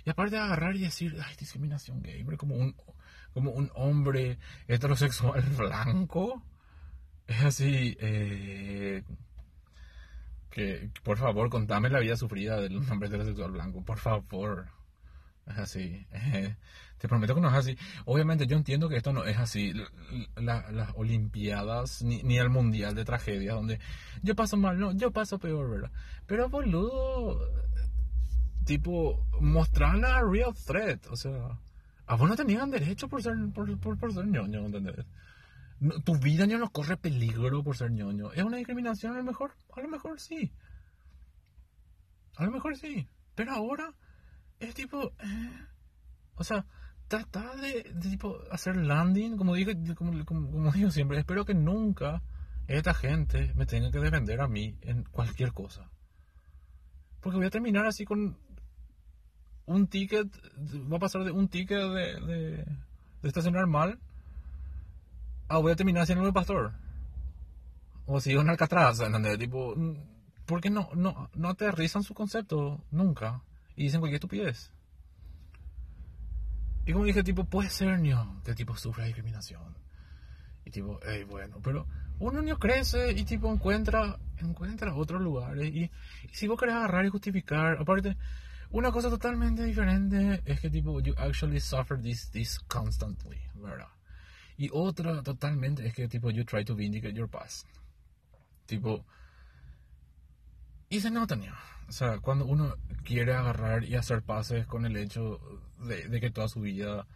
Y 0.04 0.10
aparte 0.10 0.36
de 0.36 0.42
agarrar 0.42 0.76
y 0.76 0.80
decir, 0.80 1.16
ay, 1.24 1.34
discriminación 1.38 2.02
gay, 2.02 2.24
como 2.36 2.56
un, 2.56 2.76
como 3.32 3.50
un 3.52 3.70
hombre 3.74 4.38
heterosexual 4.68 5.42
blanco, 5.58 6.42
es 7.26 7.42
así, 7.42 7.96
eh, 8.00 9.02
que 10.50 10.90
por 11.02 11.16
favor 11.18 11.48
contame 11.48 11.88
la 11.88 12.00
vida 12.00 12.16
sufrida 12.16 12.60
del 12.60 12.76
hombre 12.76 13.08
heterosexual 13.08 13.50
blanco, 13.52 13.82
por 13.82 13.98
favor. 13.98 14.68
Es 15.46 15.58
así. 15.58 16.06
Eh, 16.10 16.56
te 16.98 17.08
prometo 17.08 17.34
que 17.34 17.40
no 17.40 17.48
es 17.48 17.54
así. 17.54 17.76
Obviamente 18.06 18.46
yo 18.46 18.56
entiendo 18.56 18.88
que 18.88 18.96
esto 18.96 19.12
no 19.12 19.24
es 19.24 19.38
así. 19.38 19.74
las 20.36 20.90
Olimpiadas, 20.94 22.02
ni, 22.02 22.22
ni, 22.22 22.38
el 22.38 22.48
Mundial 22.48 22.94
de 22.94 23.04
Tragedia, 23.04 23.54
donde 23.54 23.78
yo 24.22 24.34
paso 24.34 24.56
mal, 24.56 24.78
no, 24.78 24.92
yo 24.92 25.10
paso 25.10 25.38
peor, 25.38 25.70
¿verdad? 25.70 25.90
Pero 26.26 26.48
boludo, 26.48 27.50
tipo, 28.64 29.26
mostrar 29.40 29.96
la 29.96 30.22
real 30.22 30.54
threat. 30.54 31.06
O 31.08 31.16
sea, 31.16 31.58
a 32.06 32.16
vos 32.16 32.28
no 32.28 32.36
tenían 32.36 32.70
derecho 32.70 33.08
por 33.08 33.22
ser, 33.22 33.34
por, 33.54 33.98
por, 33.98 34.12
ser 34.12 34.26
ñoño, 34.26 34.66
¿entendés? 34.66 35.06
tu 36.04 36.16
vida 36.16 36.46
no 36.46 36.70
corre 36.70 36.96
peligro 36.96 37.62
por 37.62 37.76
ser 37.76 37.90
ñoño. 37.90 38.32
¿Es 38.32 38.42
una 38.42 38.56
discriminación 38.56 39.12
a 39.14 39.18
lo 39.18 39.24
mejor? 39.24 39.54
A 39.74 39.80
lo 39.80 39.88
mejor 39.88 40.18
sí. 40.20 40.52
A 42.36 42.44
lo 42.44 42.52
mejor 42.52 42.76
sí. 42.76 43.08
Pero 43.34 43.52
ahora 43.52 43.92
es 44.60 44.74
tipo... 44.74 45.12
Eh, 45.18 45.66
o 46.36 46.44
sea, 46.44 46.64
trata 47.08 47.54
de, 47.56 47.82
tipo 48.00 48.38
hacer 48.50 48.76
landing, 48.76 49.36
como 49.36 49.54
digo, 49.54 49.72
como, 49.94 50.24
como, 50.24 50.50
como 50.50 50.72
digo 50.72 50.90
siempre, 50.90 51.18
espero 51.18 51.44
que 51.44 51.54
nunca 51.54 52.22
esta 52.66 52.94
gente 52.94 53.52
me 53.54 53.66
tenga 53.66 53.90
que 53.90 54.00
defender 54.00 54.40
a 54.40 54.48
mí 54.48 54.78
en 54.82 55.04
cualquier 55.04 55.52
cosa. 55.52 55.90
Porque 57.20 57.36
voy 57.36 57.46
a 57.46 57.50
terminar 57.50 57.86
así 57.86 58.04
con 58.04 58.38
un 59.66 59.86
ticket, 59.86 60.28
va 60.90 60.96
a 60.96 61.00
pasar 61.00 61.24
de 61.24 61.30
un 61.30 61.48
ticket 61.48 61.78
de, 61.78 62.20
de, 62.20 62.64
de 63.22 63.28
estacionar 63.28 63.66
mal 63.66 63.98
a 65.48 65.58
voy 65.58 65.72
a 65.72 65.76
terminar 65.76 66.06
siendo 66.06 66.26
el 66.26 66.32
pastor. 66.32 66.72
O 68.06 68.20
si 68.20 68.34
un 68.36 68.48
alcatraz, 68.48 69.00
¿entendés? 69.00 69.38
Tipo, 69.38 69.74
porque 70.46 70.70
no, 70.70 70.90
no, 70.94 71.30
no 71.34 71.48
aterrizan 71.48 72.02
su 72.02 72.14
concepto 72.14 72.84
nunca 72.90 73.42
y 73.76 73.84
dicen 73.84 74.00
cualquier 74.00 74.16
estupidez. 74.16 74.70
Y 76.86 76.92
como 76.92 77.04
dije, 77.04 77.22
tipo, 77.22 77.44
puede 77.44 77.70
ser 77.70 77.98
niño 77.98 78.42
que 78.44 78.54
tipo 78.54 78.76
sufra 78.76 79.04
discriminación. 79.04 79.74
Y 80.66 80.70
tipo, 80.70 81.00
hey, 81.06 81.24
bueno, 81.24 81.58
pero 81.62 81.86
un 82.18 82.36
niño 82.36 82.58
crece 82.58 83.12
y 83.12 83.24
tipo 83.24 83.50
encuentra, 83.50 84.18
encuentra 84.36 84.94
otros 84.94 85.22
lugares. 85.22 85.72
Y, 85.72 85.84
y 85.84 85.90
si 86.32 86.46
vos 86.46 86.58
querés 86.58 86.74
agarrar 86.74 87.06
y 87.06 87.08
justificar, 87.08 87.78
aparte, 87.80 88.16
una 88.74 88.90
cosa 88.90 89.08
totalmente 89.08 89.62
diferente 89.62 90.42
es 90.44 90.60
que 90.60 90.68
tipo, 90.68 91.00
you 91.00 91.14
actually 91.16 91.60
suffer 91.60 91.96
this, 91.96 92.28
this 92.32 92.58
constantly, 92.66 93.38
¿verdad? 93.54 93.86
Y 94.56 94.68
otra 94.72 95.22
totalmente 95.22 95.86
es 95.86 95.94
que 95.94 96.08
tipo, 96.08 96.28
you 96.30 96.44
try 96.44 96.64
to 96.64 96.74
vindicate 96.74 97.14
your 97.14 97.28
past. 97.28 97.68
Tipo, 98.66 99.06
y 100.88 101.00
se 101.00 101.12
nota, 101.12 101.38
O 101.88 101.92
sea, 101.92 102.18
cuando 102.18 102.46
uno 102.46 102.74
quiere 103.04 103.34
agarrar 103.34 103.84
y 103.84 103.94
hacer 103.94 104.22
pases 104.22 104.66
con 104.66 104.84
el 104.86 104.96
hecho 104.96 105.38
de, 105.78 106.08
de 106.08 106.20
que 106.20 106.32
toda 106.32 106.48
su 106.48 106.60
vida 106.60 107.06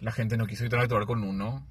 la 0.00 0.12
gente 0.12 0.36
no 0.36 0.46
quiso 0.46 0.64
interactuar 0.64 1.06
con 1.06 1.24
uno, 1.24 1.66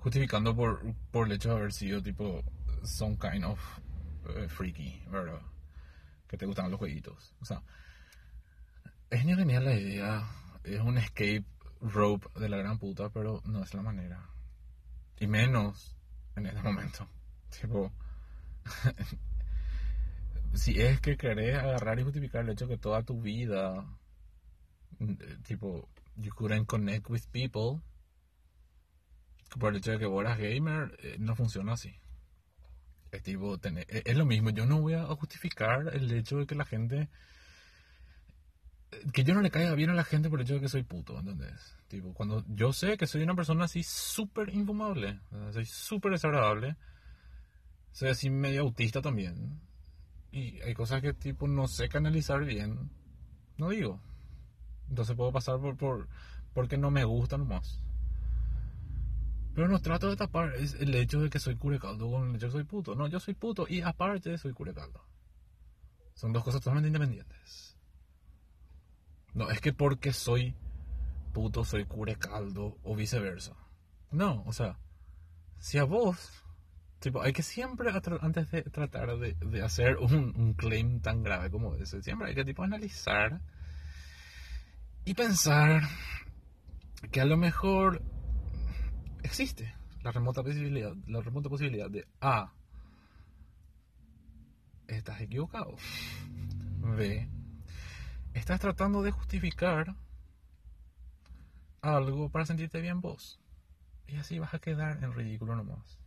justificando 0.00 0.54
por, 0.54 0.82
por 1.10 1.28
el 1.28 1.32
hecho 1.32 1.48
de 1.48 1.56
haber 1.56 1.72
sido 1.72 2.02
tipo 2.02 2.42
some 2.82 3.16
kind 3.16 3.44
of 3.44 3.58
eh, 4.36 4.48
freaky, 4.48 5.02
¿verdad? 5.10 5.40
Que 6.34 6.38
te 6.38 6.46
gustan 6.46 6.68
los 6.68 6.80
jueguitos. 6.80 7.32
O 7.40 7.44
sea, 7.44 7.62
es 9.08 9.22
genial 9.22 9.64
la 9.64 9.74
idea, 9.76 10.28
es 10.64 10.80
un 10.80 10.98
escape 10.98 11.44
rope 11.80 12.26
de 12.40 12.48
la 12.48 12.56
gran 12.56 12.80
puta, 12.80 13.08
pero 13.10 13.40
no 13.44 13.62
es 13.62 13.72
la 13.72 13.82
manera. 13.82 14.30
Y 15.20 15.28
menos 15.28 15.96
en 16.34 16.46
este 16.46 16.60
momento. 16.60 17.08
Tipo, 17.60 17.92
si 20.54 20.80
es 20.80 21.00
que 21.00 21.16
querés 21.16 21.56
agarrar 21.56 22.00
y 22.00 22.02
justificar 22.02 22.42
el 22.42 22.50
hecho 22.50 22.66
que 22.66 22.78
toda 22.78 23.04
tu 23.04 23.20
vida, 23.20 23.86
eh, 24.98 25.38
tipo, 25.46 25.88
you 26.16 26.32
couldn't 26.34 26.66
connect 26.66 27.08
with 27.08 27.22
people, 27.30 27.80
por 29.60 29.70
el 29.70 29.76
hecho 29.76 29.92
de 29.92 30.00
que 30.00 30.06
vos 30.06 30.24
eras 30.24 30.38
gamer, 30.40 30.98
eh, 30.98 31.14
no 31.20 31.36
funciona 31.36 31.74
así. 31.74 31.94
Es, 33.14 33.22
tipo, 33.22 33.58
tener, 33.58 33.86
eh, 33.88 34.02
es 34.04 34.16
lo 34.16 34.24
mismo, 34.24 34.50
yo 34.50 34.66
no 34.66 34.80
voy 34.80 34.94
a 34.94 35.04
justificar 35.06 35.90
el 35.94 36.10
hecho 36.12 36.38
de 36.38 36.46
que 36.46 36.54
la 36.54 36.64
gente 36.64 37.08
que 39.12 39.24
yo 39.24 39.34
no 39.34 39.42
le 39.42 39.50
caiga 39.50 39.74
bien 39.74 39.90
a 39.90 39.94
la 39.94 40.04
gente 40.04 40.30
por 40.30 40.40
el 40.40 40.44
hecho 40.44 40.54
de 40.54 40.60
que 40.60 40.68
soy 40.68 40.82
puto, 40.82 41.18
¿entendés? 41.18 41.76
Tipo, 41.88 42.12
cuando 42.14 42.44
yo 42.48 42.72
sé 42.72 42.96
que 42.96 43.06
soy 43.06 43.22
una 43.22 43.34
persona 43.34 43.64
así 43.64 43.82
súper 43.82 44.50
infumable, 44.50 45.20
soy 45.52 45.66
súper 45.66 46.12
desagradable, 46.12 46.76
soy 47.92 48.10
así 48.10 48.30
medio 48.30 48.62
autista 48.62 49.02
también, 49.02 49.60
y 50.32 50.60
hay 50.62 50.74
cosas 50.74 51.00
que 51.00 51.12
tipo 51.12 51.46
no 51.46 51.68
sé 51.68 51.88
canalizar 51.88 52.44
bien, 52.44 52.90
no 53.56 53.68
digo. 53.68 54.00
Entonces 54.88 55.16
puedo 55.16 55.32
pasar 55.32 55.60
por, 55.60 55.76
por 55.76 56.08
porque 56.52 56.76
no 56.76 56.90
me 56.90 57.04
gusta 57.04 57.38
nomás. 57.38 57.80
Pero 59.54 59.68
no 59.68 59.78
trato 59.80 60.10
de 60.10 60.16
tapar 60.16 60.54
es 60.54 60.74
el 60.74 60.94
hecho 60.94 61.20
de 61.20 61.30
que 61.30 61.38
soy 61.38 61.56
curecaldo 61.56 62.10
con 62.10 62.30
el 62.30 62.36
hecho 62.36 62.46
de 62.46 62.52
que 62.52 62.58
soy 62.58 62.64
puto. 62.64 62.94
No, 62.94 63.06
yo 63.06 63.20
soy 63.20 63.34
puto 63.34 63.66
y 63.68 63.82
aparte 63.82 64.36
soy 64.38 64.52
curecaldo. 64.52 65.04
Son 66.14 66.32
dos 66.32 66.42
cosas 66.42 66.60
totalmente 66.60 66.88
independientes. 66.88 67.76
No, 69.32 69.50
es 69.50 69.60
que 69.60 69.72
porque 69.72 70.12
soy 70.12 70.54
puto 71.34 71.64
soy 71.64 71.84
curecaldo 71.84 72.78
o 72.82 72.96
viceversa. 72.96 73.54
No, 74.10 74.44
o 74.46 74.52
sea, 74.52 74.78
si 75.58 75.76
a 75.78 75.84
vos, 75.84 76.30
tipo, 77.00 77.20
hay 77.20 77.32
que 77.32 77.42
siempre, 77.42 77.90
antes 78.20 78.50
de 78.50 78.62
tratar 78.62 79.18
de, 79.18 79.62
hacer 79.62 79.98
un, 79.98 80.54
claim 80.54 81.00
tan 81.00 81.22
grave 81.22 81.50
como 81.50 81.74
ese, 81.74 82.02
siempre 82.02 82.28
hay 82.28 82.34
que 82.34 82.44
tipo 82.44 82.62
analizar 82.62 83.40
y 85.04 85.14
pensar 85.14 85.82
que 87.10 87.20
a 87.20 87.24
lo 87.26 87.36
mejor 87.36 88.00
existe 89.24 89.74
la 90.02 90.12
remota 90.12 90.42
posibilidad, 90.42 90.94
la 91.06 91.20
remota 91.20 91.48
posibilidad 91.48 91.90
de 91.90 92.06
A, 92.20 92.52
estás 94.86 95.20
equivocado. 95.20 95.76
B, 96.96 97.28
estás 98.34 98.60
tratando 98.60 99.02
de 99.02 99.10
justificar 99.10 99.96
algo 101.80 102.28
para 102.28 102.44
sentirte 102.44 102.80
bien 102.80 103.00
vos. 103.00 103.40
Y 104.06 104.16
así 104.16 104.38
vas 104.38 104.52
a 104.52 104.58
quedar 104.58 105.02
en 105.02 105.14
ridículo 105.14 105.56
nomás. 105.56 105.98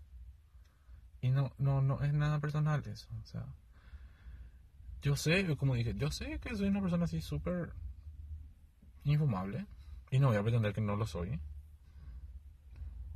Y 1.19 1.32
no, 1.32 1.51
no, 1.58 1.82
no 1.82 2.03
es 2.03 2.13
nada 2.13 2.39
personal 2.39 2.84
eso. 2.86 3.08
O 3.23 3.25
sea, 3.25 3.45
yo 5.01 5.15
sé, 5.15 5.58
como 5.58 5.73
dije, 5.73 5.95
yo 5.95 6.12
sé 6.12 6.39
que 6.39 6.56
soy 6.56 6.67
una 6.67 6.82
persona 6.82 7.06
así 7.06 7.21
súper 7.21 7.73
infumable. 9.03 9.65
Y 10.12 10.19
no 10.19 10.27
voy 10.27 10.38
a 10.38 10.43
pretender 10.43 10.73
que 10.73 10.82
no 10.82 10.95
lo 10.95 11.08
soy. 11.08 11.39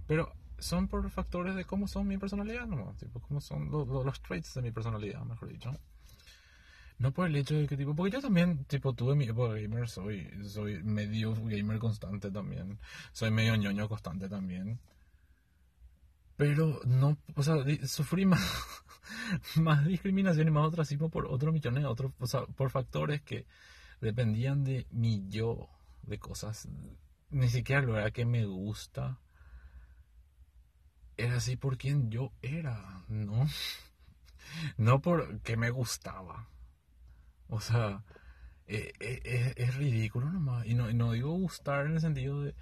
Pero 0.08 0.34
son 0.60 0.88
por 0.88 1.10
factores 1.10 1.56
de 1.56 1.66
cómo 1.66 1.88
son 1.88 2.08
mi 2.08 2.18
personalidad 2.18 2.68
nomás. 2.68 2.98
Tipo, 2.98 3.20
cómo 3.20 3.42
son 3.42 3.70
los, 3.70 3.88
los 3.88 4.22
traits 4.22 4.56
de 4.56 4.62
mi 4.62 4.72
personalidad, 4.72 5.24
mejor 5.24 5.50
dicho. 5.50 5.72
No 7.00 7.12
por 7.12 7.28
el 7.28 7.36
hecho 7.36 7.56
de 7.56 7.68
que, 7.68 7.76
tipo, 7.76 7.96
porque 7.96 8.12
yo 8.12 8.22
también, 8.22 8.64
tipo, 8.66 8.94
tuve 8.94 9.16
mi 9.16 9.26
época 9.26 9.56
gamer, 9.56 9.90
soy, 9.90 10.30
soy 10.44 10.84
medio 10.84 11.34
gamer 11.34 11.80
constante 11.80 12.30
también. 12.30 12.78
Soy 13.12 13.32
medio 13.32 13.56
ñoño 13.56 13.90
constante 13.90 14.30
también. 14.30 14.80
Pero 16.38 16.80
no, 16.86 17.18
o 17.36 17.44
sea, 17.44 17.56
sufrí 17.88 18.26
más, 18.28 18.42
más 19.56 19.86
discriminación 19.86 20.48
y 20.48 20.52
más 20.52 20.68
ostracismo 20.68 21.10
por 21.10 21.26
otros 21.26 21.54
millones, 21.54 21.86
otros, 21.86 22.12
o 22.20 22.28
sea, 22.28 22.46
por 22.46 22.70
factores 22.70 23.22
que 23.22 23.48
dependían 24.00 24.64
de 24.64 24.86
mi 24.92 25.28
yo, 25.30 25.70
de 26.04 26.20
cosas, 26.20 26.68
ni 27.32 27.50
siquiera 27.50 27.82
lo 27.82 27.98
era 27.98 28.12
que 28.12 28.26
me 28.26 28.46
gusta. 28.46 29.18
Era 31.22 31.36
así 31.36 31.56
por 31.56 31.78
quien 31.78 32.10
yo 32.10 32.32
era, 32.42 33.04
¿no? 33.08 33.46
No 34.78 35.02
por 35.02 35.40
que 35.42 35.56
me 35.56 35.70
gustaba. 35.70 36.50
O 37.48 37.62
sea, 37.62 38.04
eh, 38.68 38.92
eh, 39.00 39.54
es, 39.56 39.76
ridículo 39.76 40.30
nomás. 40.30 40.66
Y 40.66 40.74
no, 40.74 40.92
no 40.92 41.12
digo 41.14 41.32
gustar 41.32 41.86
en 41.86 41.94
el 41.94 42.02
sentido 42.02 42.42
de 42.42 42.56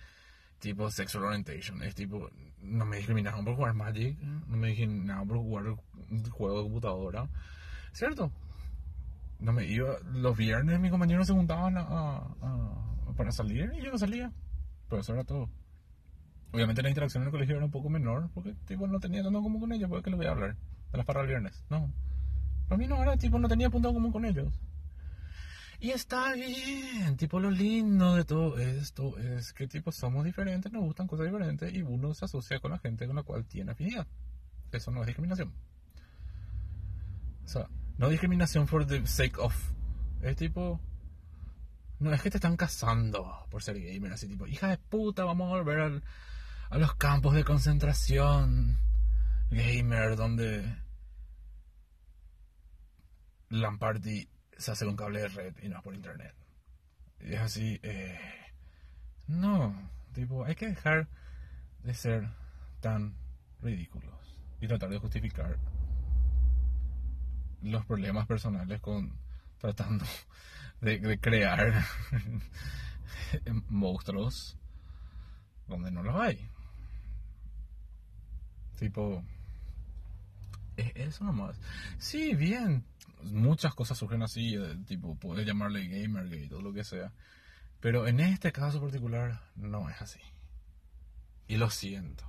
tipo 0.60 0.92
sexual 0.92 1.24
orientation. 1.24 1.82
Es 1.82 1.96
tipo, 1.96 2.30
no 2.62 2.86
me 2.86 2.98
discriminaron 2.98 3.46
por 3.46 3.56
jugar 3.56 3.74
Magic, 3.74 4.20
no 4.20 4.58
me 4.58 4.68
discriminaron 4.68 5.28
por 5.28 5.38
jugar 5.38 5.64
juego 6.30 6.58
de 6.58 6.64
computadora. 6.64 7.30
¿Cierto? 7.94 8.32
No 9.40 9.54
me 9.54 9.66
iba, 9.66 9.98
los 10.12 10.36
viernes 10.38 10.80
mis 10.80 10.92
compañeros 10.92 11.28
se 11.28 11.34
juntaban 11.34 11.76
a, 11.78 12.36
para 13.16 13.32
salir 13.32 13.72
y 13.74 13.82
yo 13.82 13.92
no 13.92 13.98
salía. 13.98 14.32
Pero 14.90 15.02
eso 15.02 15.14
era 15.14 15.24
todo. 15.24 15.50
Obviamente 16.52 16.82
la 16.82 16.90
interacción 16.90 17.24
en 17.24 17.28
el 17.28 17.32
colegio 17.32 17.56
era 17.56 17.66
un 17.66 17.72
poco 17.72 17.90
menor, 17.90 18.30
porque 18.34 18.54
tipo 18.66 18.88
no 18.88 19.00
tenía 19.00 19.24
tanto 19.24 19.42
como 19.42 19.60
con 19.60 19.72
ellos, 19.72 19.90
porque 19.90 20.10
les 20.10 20.18
voy 20.18 20.26
a 20.26 20.32
hablar 20.32 20.56
de 20.92 20.98
las 20.98 21.06
parras 21.06 21.28
viernes. 21.28 21.64
No. 21.70 21.92
Para 22.68 22.78
mí 22.78 22.88
no 22.88 23.02
era 23.02 23.18
tipo, 23.18 23.38
no 23.38 23.48
tenía 23.48 23.70
punto 23.70 23.94
común 23.94 24.12
con 24.12 24.26
ellos. 24.26 24.60
Y 25.82 25.92
está 25.92 26.34
bien, 26.34 27.16
tipo 27.16 27.40
lo 27.40 27.50
lindo 27.50 28.16
de 28.16 28.26
todo 28.26 28.58
esto 28.58 29.18
es 29.18 29.54
que 29.54 29.66
tipo 29.66 29.94
somos 29.94 30.26
diferentes, 30.26 30.72
nos 30.74 30.84
gustan 30.84 31.08
cosas 31.08 31.28
diferentes 31.28 31.74
y 31.74 31.82
uno 31.82 32.14
se 32.14 32.26
asocia 32.26 32.60
con 32.60 32.72
la 32.72 32.80
gente 32.80 33.08
con 33.08 33.16
la 33.16 33.24
cual 33.24 33.46
tiene 33.46 33.72
afinidad. 33.72 34.06
Eso 34.72 34.92
no 34.92 35.02
es 35.02 35.08
discriminación. 35.08 35.54
O 37.46 37.48
sea, 37.48 37.70
no 37.98 38.10
discriminación 38.10 38.68
for 38.68 38.86
the 38.86 39.06
sake 39.08 39.40
of. 39.40 39.56
Es 40.22 40.36
tipo... 40.36 40.82
No 42.00 42.14
es 42.14 42.22
que 42.22 42.30
te 42.30 42.38
están 42.38 42.56
casando 42.56 43.46
por 43.50 43.62
ser 43.62 43.80
gamer, 43.80 44.14
así 44.14 44.28
tipo, 44.28 44.48
hija 44.48 44.70
de 44.70 44.78
puta, 44.78 45.26
vamos 45.26 45.48
a 45.48 45.58
volver 45.58 46.02
a 46.70 46.78
los 46.78 46.96
campos 46.96 47.34
de 47.34 47.44
concentración 47.44 48.78
gamer 49.50 50.16
donde 50.16 50.78
Lamparty 53.50 54.30
se 54.58 54.72
hace 54.72 54.86
con 54.86 54.96
cable 54.96 55.22
de 55.22 55.28
red 55.30 55.56
y 55.62 55.70
no 55.70 55.78
es 55.78 55.84
por 55.84 55.96
internet. 55.96 56.36
Y 57.22 57.34
es 57.34 57.40
así, 57.40 57.80
eh, 57.84 58.20
no, 59.28 59.90
tipo, 60.14 60.46
hay 60.46 60.56
que 60.56 60.68
dejar 60.68 61.08
de 61.84 61.94
ser 61.94 62.30
tan 62.82 63.16
ridículos 63.62 64.14
y 64.62 64.68
tratar 64.68 64.90
de 64.90 65.00
justificar 65.00 65.58
los 67.62 67.86
problemas 67.86 68.26
personales 68.26 68.80
con 68.80 69.18
tratando 69.60 70.06
de, 70.82 71.20
crear 71.20 71.84
monstruos 73.70 74.58
donde 75.68 75.92
no 75.92 76.04
los 76.04 76.16
hay. 76.16 76.50
Tipo, 78.80 79.22
es 80.78 80.92
eso 80.96 81.26
nomás. 81.26 81.60
Sí, 81.98 82.34
bien, 82.34 82.86
muchas 83.24 83.76
cosas 83.76 83.98
surgen 83.98 84.24
así, 84.24 84.56
eh, 84.56 84.78
tipo, 84.88 85.16
puedes 85.16 85.46
llamarle 85.46 85.88
Gamergate 85.88 86.56
o 86.56 86.62
lo 86.62 86.72
que 86.72 86.86
sea. 86.86 87.12
Pero 87.82 88.08
en 88.08 88.22
este 88.22 88.52
caso 88.52 88.82
particular 88.82 89.42
no 89.56 89.90
es 89.90 90.02
así. 90.02 90.20
Y 91.48 91.58
lo 91.58 91.70
siento. 91.70 92.24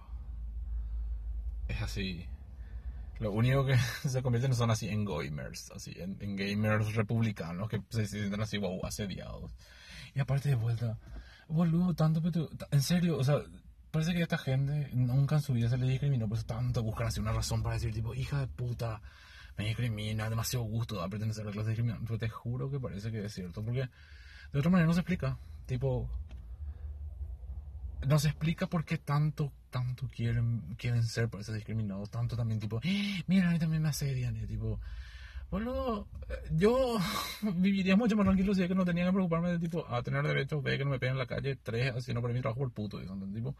Es 1.68 1.80
así. 1.82 2.26
Lo 3.20 3.30
único 3.32 3.64
que 3.64 3.76
se 4.08 4.22
convierten 4.22 4.54
son 4.54 4.70
así 4.70 4.88
en 4.88 5.04
gamers, 5.04 5.70
así, 5.70 5.94
en, 5.96 6.36
gamers 6.36 6.94
republicanos 6.94 7.68
que 7.68 7.80
se 7.90 8.06
sienten 8.06 8.40
así, 8.40 8.58
wow, 8.58 8.84
asediados. 8.84 9.52
Y 10.14 10.20
aparte 10.20 10.48
de 10.48 10.54
vuelta, 10.56 10.98
boludo, 11.46 11.94
tanto, 11.94 12.20
en 12.70 12.82
serio, 12.82 13.18
o 13.18 13.24
sea, 13.24 13.42
parece 13.90 14.12
que 14.12 14.20
a 14.20 14.22
esta 14.22 14.38
gente 14.38 14.90
nunca 14.92 15.36
en 15.36 15.42
su 15.42 15.52
vida 15.52 15.68
se 15.68 15.76
le 15.76 15.86
discriminó, 15.86 16.28
por 16.28 16.38
eso 16.38 16.46
tanto 16.46 16.82
buscan 16.82 17.08
así 17.08 17.20
una 17.20 17.32
razón 17.32 17.62
para 17.62 17.74
decir, 17.74 17.92
tipo, 17.92 18.14
hija 18.14 18.40
de 18.40 18.46
puta, 18.46 19.00
me 19.56 19.66
discrimina, 19.66 20.30
demasiado 20.30 20.64
gusto 20.64 21.02
a 21.02 21.08
pertenecer 21.08 21.42
a 21.42 21.46
la 21.46 21.52
clase 21.52 21.70
discriminante. 21.70 22.04
Pero 22.06 22.18
te 22.18 22.28
juro 22.28 22.70
que 22.70 22.80
parece 22.80 23.10
que 23.10 23.24
es 23.24 23.32
cierto, 23.32 23.62
porque 23.62 23.88
de 24.52 24.58
otra 24.58 24.70
manera 24.70 24.86
no 24.86 24.94
se 24.94 25.00
explica. 25.00 25.38
Tipo, 25.66 26.08
no 28.06 28.18
se 28.18 28.28
explica 28.28 28.66
por 28.66 28.84
qué 28.84 28.98
tanto, 28.98 29.52
tanto 29.70 30.08
quieren, 30.08 30.74
quieren 30.78 31.04
ser 31.04 31.28
por 31.28 31.44
ser 31.44 31.54
discriminados, 31.56 32.10
tanto 32.10 32.36
también 32.36 32.60
tipo, 32.60 32.80
¡Eh! 32.82 33.22
mira, 33.26 33.50
a 33.50 33.52
mí 33.52 33.58
también 33.58 33.82
me 33.82 33.88
asedian, 33.88 34.36
y 34.36 34.46
tipo, 34.46 34.80
boludo, 35.50 36.06
yo 36.52 36.98
viviría 37.56 37.96
mucho 37.96 38.16
más 38.16 38.24
tranquilo 38.24 38.54
si 38.54 38.62
es 38.62 38.68
que 38.68 38.74
no 38.74 38.84
tenía 38.84 39.06
que 39.06 39.12
preocuparme 39.12 39.50
de 39.50 39.58
tipo, 39.58 39.86
a 39.88 40.02
tener 40.02 40.22
derecho, 40.26 40.62
ve 40.62 40.78
que 40.78 40.84
no 40.84 40.90
me 40.90 40.98
peguen 40.98 41.14
en 41.14 41.18
la 41.18 41.26
calle, 41.26 41.56
tres, 41.56 41.94
haciendo 41.94 42.20
por 42.20 42.32
mi 42.32 42.40
trabajo 42.40 42.60
por 42.60 42.72
puto, 42.72 43.02
y 43.02 43.06
tipo, 43.34 43.56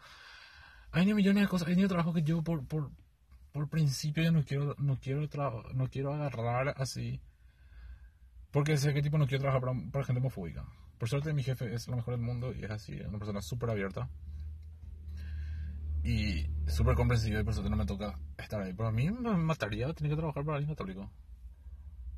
Hay 0.91 1.13
millones 1.13 1.43
de 1.43 1.49
cosas, 1.49 1.67
hay 1.67 1.87
trabajo 1.87 2.13
que 2.13 2.23
yo 2.23 2.41
por, 2.41 2.65
por, 2.65 2.91
por 3.51 3.69
principio 3.69 4.23
yo 4.23 4.31
no 4.31 4.43
quiero, 4.43 4.75
no 4.79 4.97
quiero, 4.99 5.27
no 5.73 5.87
quiero 5.87 6.13
agarrar 6.13 6.73
así. 6.77 7.21
Porque 8.51 8.77
sé 8.77 8.93
que 8.93 9.01
tipo 9.01 9.17
no 9.17 9.27
quiero 9.27 9.43
trabajar 9.43 9.61
para, 9.61 9.91
para 9.91 10.05
gente 10.05 10.19
homofóbica. 10.19 10.65
Por 10.97 11.09
suerte 11.09 11.33
mi 11.33 11.43
jefe 11.43 11.73
es 11.73 11.87
lo 11.87 11.95
mejor 11.95 12.15
del 12.15 12.23
mundo 12.23 12.53
y 12.53 12.63
es 12.63 12.71
así, 12.71 12.99
una 12.99 13.17
persona 13.17 13.41
súper 13.41 13.69
abierta. 13.69 14.09
Y 16.03 16.47
súper 16.67 16.95
comprensiva 16.95 17.39
y 17.39 17.43
por 17.43 17.53
suerte 17.53 17.69
no 17.69 17.77
me 17.77 17.85
toca 17.85 18.17
estar 18.37 18.61
ahí. 18.61 18.73
Pero 18.73 18.89
a 18.89 18.91
mí 18.91 19.09
me 19.09 19.37
mataría 19.37 19.93
tener 19.93 20.11
que 20.11 20.17
trabajar 20.17 20.43
para 20.43 20.57
alguien 20.57 20.73
católico. 20.73 21.09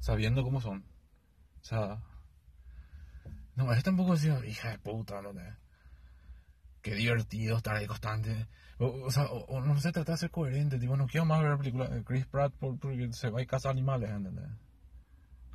Sabiendo 0.04 0.44
cómo 0.44 0.60
son. 0.60 0.84
O 1.62 1.64
sea... 1.64 2.04
No, 3.56 3.72
es 3.72 3.82
tampoco 3.86 4.12
así, 4.12 4.28
hija 4.46 4.72
de 4.72 4.80
puta, 4.80 5.22
¿no? 5.22 5.32
Qué 6.82 6.94
divertido 6.96 7.56
estar 7.56 7.78
ahí 7.78 7.88
constante. 7.88 8.50
O, 8.80 9.10
sea, 9.10 9.30
no 9.50 9.80
se 9.80 9.94
trata 9.94 10.12
de 10.12 10.18
ser 10.18 10.30
coherente, 10.30 10.78
tipo, 10.78 10.98
no 10.98 11.08
quiero 11.08 11.24
más 11.26 11.42
ver 11.42 11.58
películas 11.58 11.90
de 11.90 12.04
Chris 12.04 12.26
Pratt 12.26 12.54
porque 12.60 13.14
se 13.14 13.30
va 13.30 13.40
a 13.40 13.46
casa 13.46 13.70
animales, 13.70 14.10
¿entendés? 14.10 14.50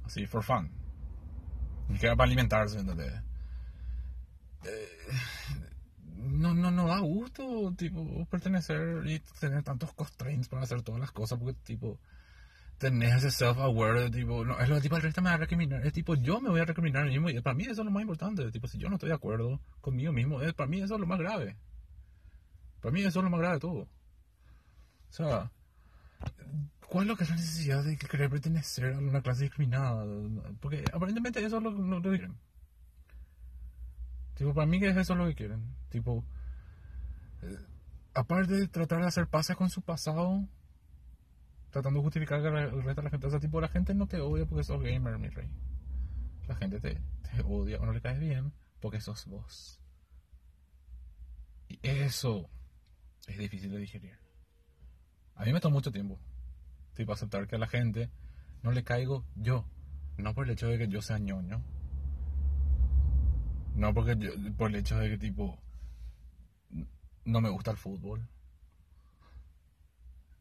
Así, 0.05 0.25
for 0.25 0.43
fun. 0.43 0.73
Ni 1.91 1.99
que 1.99 2.09
para 2.09 2.25
alimentarse, 2.25 2.79
¿entendés? 2.79 3.21
Eh, 4.65 4.89
no, 6.17 6.55
no, 6.55 6.71
no 6.71 6.89
da 6.89 7.01
gusto, 7.01 7.75
tipo, 7.77 8.25
pertenecer 8.31 9.07
y 9.09 9.21
tener 9.39 9.63
tantos 9.63 9.93
constraints 9.93 10.49
para 10.49 10.63
hacer 10.63 10.81
todas 10.81 11.03
las 11.03 11.13
cosas, 11.13 11.39
porque, 11.39 11.61
tipo, 11.65 12.01
tenés 12.79 13.17
ese 13.17 13.31
self-aware 13.31 14.11
tipo, 14.11 14.45
no, 14.45 14.59
es 14.59 14.69
lo 14.69 14.81
tipo, 14.81 14.97
el 14.97 15.03
resto 15.03 15.21
me 15.21 15.31
va 15.31 15.35
a 15.35 15.39
recriminar, 15.39 15.85
es 15.85 15.93
tipo, 15.93 16.15
yo 16.15 16.41
me 16.41 16.49
voy 16.49 16.61
a 16.61 16.65
recriminar 16.65 17.03
a 17.03 17.07
mí 17.07 17.13
mismo, 17.13 17.29
y 17.29 17.41
para 17.41 17.55
mí 17.55 17.65
eso 17.65 17.83
es 17.83 17.85
lo 17.85 17.91
más 17.91 18.03
importante, 18.03 18.51
tipo, 18.53 18.69
si 18.69 18.79
yo 18.79 18.89
no 18.89 18.95
estoy 18.95 19.09
de 19.09 19.17
acuerdo 19.17 19.61
conmigo 19.81 20.13
mismo, 20.13 20.41
es, 20.41 20.55
para 20.55 20.69
mí 20.69 20.81
eso 20.81 20.95
es 20.95 21.01
lo 21.01 21.07
más 21.07 21.19
grave. 21.19 21.57
Para 22.81 22.93
mí 22.93 23.01
eso 23.01 23.19
es 23.19 23.25
lo 23.25 23.31
más 23.31 23.41
grave 23.41 23.55
de 23.55 23.61
todo. 23.61 23.81
O 23.81 23.89
sea, 25.11 25.51
¿cuál 26.89 27.05
es 27.05 27.09
lo 27.09 27.17
que 27.17 27.25
es 27.25 27.31
la 27.31 27.37
necesidad 27.37 27.83
de 27.83 27.97
querer 27.97 28.31
pertenecer 28.31 28.95
a 28.95 28.99
una 28.99 29.23
clase 29.23 29.45
discriminada? 29.45 30.05
Porque 30.61 30.85
aparentemente 30.93 31.45
eso 31.45 31.57
es 31.57 31.63
lo, 31.63 32.03
que 32.03 32.09
quieren. 32.11 32.37
Tipo, 34.35 34.55
para 34.55 34.67
mí 34.67 34.79
que 34.79 34.89
eso 34.89 35.01
es 35.01 35.09
lo 35.09 35.27
que 35.27 35.35
quieren. 35.35 35.75
Tipo, 35.89 36.25
eh, 37.43 37.59
aparte 38.15 38.53
de 38.55 38.69
tratar 38.69 39.01
de 39.01 39.09
hacer 39.09 39.27
pases 39.27 39.57
con 39.57 39.71
su 39.71 39.83
pasado, 39.83 40.47
tratando 41.71 42.01
de 42.01 42.05
justificar 42.05 42.41
que 42.43 42.49
el 42.49 42.83
resto 42.83 43.03
de 43.03 43.03
la 43.03 43.11
gente, 43.11 43.27
o 43.27 43.31
sea, 43.31 43.41
tipo, 43.41 43.61
la 43.61 43.69
gente 43.69 43.95
no 43.95 44.07
te 44.07 44.21
odia 44.21 44.47
porque 44.47 44.65
sos 44.65 44.83
gamer, 44.83 45.19
mi 45.19 45.29
rey. 45.29 45.49
La 46.47 46.55
gente 46.57 46.81
te, 46.81 47.01
odia 47.45 47.79
o 47.79 47.87
no 47.87 47.93
le 47.93 48.01
caes 48.01 48.19
bien 48.19 48.53
porque 48.81 49.01
sos 49.01 49.27
vos. 49.27 49.81
Y 51.69 51.79
eso 51.83 52.49
es 53.27 53.39
difícil 53.39 53.71
de 53.71 53.79
digerir. 53.79 54.19
A 55.35 55.45
mí 55.45 55.53
me 55.53 55.61
toma 55.61 55.75
mucho 55.75 55.93
tiempo. 55.93 56.19
Tipo, 56.95 57.13
aceptar 57.13 57.47
que 57.47 57.57
a 57.57 57.59
la 57.59 57.69
gente 57.69 58.11
no 58.63 58.73
le 58.73 58.83
caigo 58.83 59.25
yo. 59.37 59.67
No 60.17 60.35
por 60.35 60.47
el 60.47 60.53
hecho 60.53 60.69
de 60.69 60.79
que 60.79 60.89
yo 60.89 61.03
sea 61.03 61.19
ñoño. 61.19 61.63
No 63.75 63.95
porque 63.95 64.17
yo, 64.19 64.31
por 64.57 64.71
el 64.71 64.77
hecho 64.77 64.99
de 64.99 65.11
que 65.11 65.19
tipo 65.19 65.63
no 67.25 67.41
me 67.41 67.51
gusta 67.51 67.71
el 67.71 67.77
fútbol. 67.77 68.27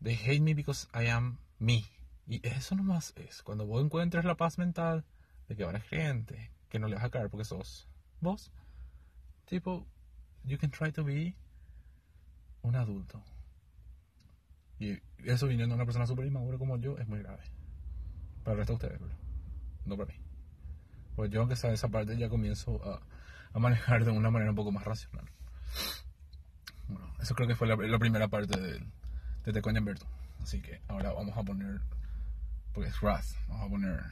They 0.01 0.15
hate 0.15 0.41
me 0.41 0.53
because 0.53 0.87
I 0.93 1.07
am 1.07 1.37
me. 1.59 1.85
Y 2.27 2.45
eso 2.47 2.75
nomás 2.75 3.13
es. 3.15 3.41
Cuando 3.41 3.65
vos 3.65 3.83
encuentres 3.83 4.25
la 4.25 4.35
paz 4.35 4.57
mental 4.57 5.05
de 5.47 5.55
que 5.55 5.63
ahora 5.63 5.79
gente 5.79 6.51
que 6.69 6.79
no 6.79 6.87
le 6.87 6.95
vas 6.95 7.05
a 7.05 7.09
caer 7.09 7.29
porque 7.29 7.45
sos 7.45 7.87
vos. 8.19 8.51
Tipo, 9.45 9.87
you 10.43 10.57
can 10.57 10.71
try 10.71 10.91
to 10.91 11.03
be 11.03 11.35
un 12.61 12.75
adulto. 12.75 13.23
Y 14.79 14.99
eso 15.25 15.47
viniendo 15.47 15.73
de 15.73 15.77
una 15.77 15.85
persona 15.85 16.05
súper 16.05 16.25
inmadura 16.25 16.57
como 16.57 16.77
yo 16.77 16.97
es 16.97 17.07
muy 17.07 17.19
grave. 17.19 17.43
Para 18.43 18.53
el 18.53 18.57
resto 18.59 18.73
de 18.73 18.75
ustedes, 18.75 18.99
bro. 18.99 19.15
No 19.85 19.97
para 19.97 20.13
mí. 20.13 20.19
Pues 21.15 21.31
yo, 21.31 21.39
aunque 21.39 21.55
sea 21.55 21.71
esa 21.71 21.87
parte, 21.87 22.17
ya 22.17 22.29
comienzo 22.29 22.79
a, 22.83 23.01
a, 23.53 23.59
manejar 23.59 24.05
de 24.05 24.11
una 24.11 24.29
manera 24.29 24.51
un 24.51 24.55
poco 24.55 24.71
más 24.71 24.83
racional. 24.85 25.25
Bueno, 26.87 27.11
eso 27.19 27.33
creo 27.33 27.47
que 27.47 27.55
fue 27.55 27.67
la, 27.67 27.97
primera 27.97 28.27
parte 28.27 28.59
de, 28.59 28.85
de 29.53 29.61
Te 29.61 29.79
Berto. 29.79 30.05
Así 30.41 30.61
que 30.61 30.81
ahora 30.87 31.13
vamos 31.13 31.37
a 31.37 31.43
poner. 31.43 31.79
Porque 32.73 32.89
es 32.89 33.01
Wrath. 33.01 33.25
Vamos 33.47 33.65
a 33.65 33.69
poner. 33.69 34.03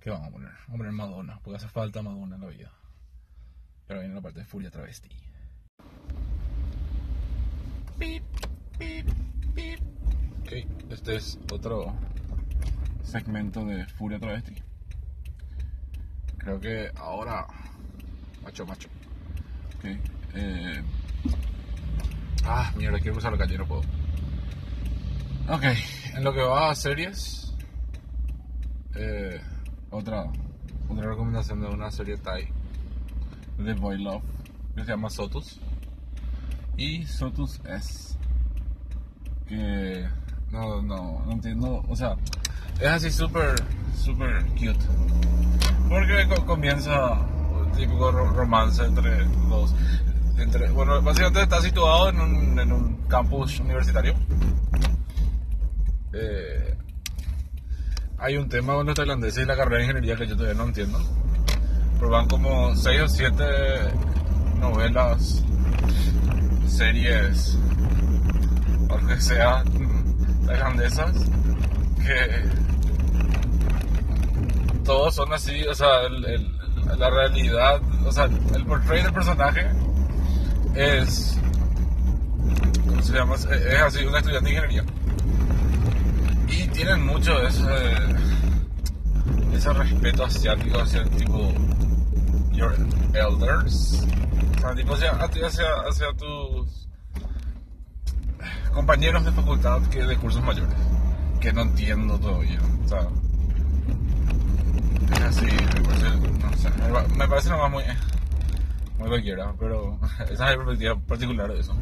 ¿Qué 0.00 0.10
vamos 0.10 0.28
a 0.28 0.30
poner? 0.30 0.50
Vamos 0.50 0.74
a 0.74 0.76
poner 0.76 0.92
Madonna. 0.92 1.40
Porque 1.42 1.56
hace 1.56 1.68
falta 1.68 2.02
Madonna 2.02 2.36
en 2.36 2.42
la 2.42 2.48
vida. 2.48 2.70
Pero 3.86 4.00
viene 4.00 4.14
la 4.14 4.20
parte 4.20 4.40
de 4.40 4.44
Furia 4.44 4.70
Travesti. 4.70 5.08
Ok, 10.42 10.52
este 10.90 11.16
es 11.16 11.38
otro 11.50 11.94
segmento 13.02 13.64
de 13.64 13.86
Furia 13.86 14.18
Travesti. 14.18 14.54
Creo 16.36 16.60
que 16.60 16.90
ahora. 16.96 17.46
Macho, 18.42 18.66
macho. 18.66 18.88
Ok. 19.78 19.84
Eh... 20.34 20.82
Ah, 22.44 22.72
mierda, 22.76 22.98
quiero 22.98 23.14
cruzar 23.14 23.32
la 23.32 23.38
calle, 23.38 23.58
no 23.58 23.66
puedo. 23.66 23.82
Ok, 25.50 25.64
en 26.14 26.24
lo 26.24 26.34
que 26.34 26.42
va 26.42 26.70
a 26.70 26.74
series. 26.74 27.54
Eh, 28.94 29.40
otra, 29.88 30.26
otra 30.90 31.08
recomendación 31.08 31.62
de 31.62 31.68
una 31.68 31.90
serie 31.90 32.18
Thai 32.18 32.48
de 33.56 33.72
Boy 33.72 33.96
Love 33.96 34.22
que 34.74 34.84
se 34.84 34.90
llama 34.90 35.08
Sotus 35.08 35.58
y 36.76 37.06
Sotus 37.06 37.60
S. 37.64 38.18
Que 39.46 40.06
no, 40.50 40.82
no, 40.82 41.24
no 41.24 41.32
entiendo, 41.32 41.82
o 41.88 41.96
sea, 41.96 42.16
es 42.78 42.86
así 42.86 43.10
súper, 43.10 43.54
súper 43.96 44.44
cute. 44.48 44.84
Porque 45.88 46.28
comienza 46.44 47.12
un 47.12 47.72
típico 47.72 48.10
romance 48.10 48.84
entre 48.84 49.24
los. 49.48 49.74
Entre, 50.36 50.70
bueno, 50.72 51.00
básicamente 51.00 51.40
está 51.40 51.62
situado 51.62 52.10
en 52.10 52.20
un, 52.20 52.60
en 52.60 52.70
un 52.70 52.96
campus 53.08 53.58
universitario. 53.60 54.14
Eh, 56.12 56.74
hay 58.18 58.36
un 58.36 58.48
tema 58.48 58.74
con 58.74 58.86
los 58.86 58.94
tailandeses 58.94 59.44
y 59.44 59.46
la 59.46 59.56
carrera 59.56 59.78
de 59.78 59.82
ingeniería 59.84 60.16
que 60.16 60.26
yo 60.26 60.36
todavía 60.36 60.58
no 60.58 60.68
entiendo. 60.68 60.98
Pero 61.94 62.10
van 62.10 62.28
como 62.28 62.74
6 62.74 63.00
o 63.00 63.08
7 63.08 63.44
novelas 64.60 65.44
series 66.66 67.58
o 68.88 69.06
que 69.06 69.20
sea 69.20 69.62
tailandesas 70.46 71.12
que 72.04 72.44
todos 74.84 75.14
son 75.14 75.32
así, 75.32 75.62
o 75.66 75.74
sea, 75.74 76.08
la 76.96 77.10
realidad, 77.10 77.80
o 78.06 78.10
sea, 78.10 78.24
el 78.24 78.64
portrait 78.64 79.04
del 79.04 79.12
personaje 79.12 79.66
es, 80.74 81.38
¿cómo 82.86 83.02
se 83.02 83.12
llama? 83.12 83.34
Es 83.34 83.82
así, 83.82 84.06
un 84.06 84.16
estudiante 84.16 84.48
de 84.48 84.56
ingeniería. 84.56 84.84
Y 86.48 86.66
tienen 86.68 87.04
mucho 87.06 87.40
ese, 87.46 87.64
ese 89.52 89.72
respeto 89.72 90.24
asiático 90.24 90.80
hacia 90.80 91.00
el 91.00 91.10
tipo, 91.10 91.52
your 92.52 92.74
elders, 93.14 94.06
tipo 94.76 94.94
hacia, 94.94 95.12
hacia, 95.12 96.12
tus 96.16 96.88
compañeros 98.72 99.24
de 99.24 99.32
facultad 99.32 99.82
que 99.88 100.02
de 100.04 100.16
cursos 100.16 100.42
mayores, 100.42 100.78
que 101.40 101.52
no 101.52 101.62
entiendo 101.62 102.18
todavía. 102.18 102.60
O 102.84 102.88
sea, 102.88 103.08
es 105.12 105.20
así, 105.20 105.46
me 105.46 105.82
parece, 105.82 106.10
no 106.10 106.56
sé, 106.56 107.16
me 107.16 107.28
parece 107.28 107.48
nomás 107.50 107.70
muy, 107.70 107.84
muy 108.98 109.08
cualquiera, 109.08 109.52
pero 109.58 109.98
esa 110.20 110.32
es 110.32 110.38
la 110.38 110.56
perspectiva 110.56 110.98
particular 111.00 111.52
de 111.52 111.60
eso. 111.60 111.74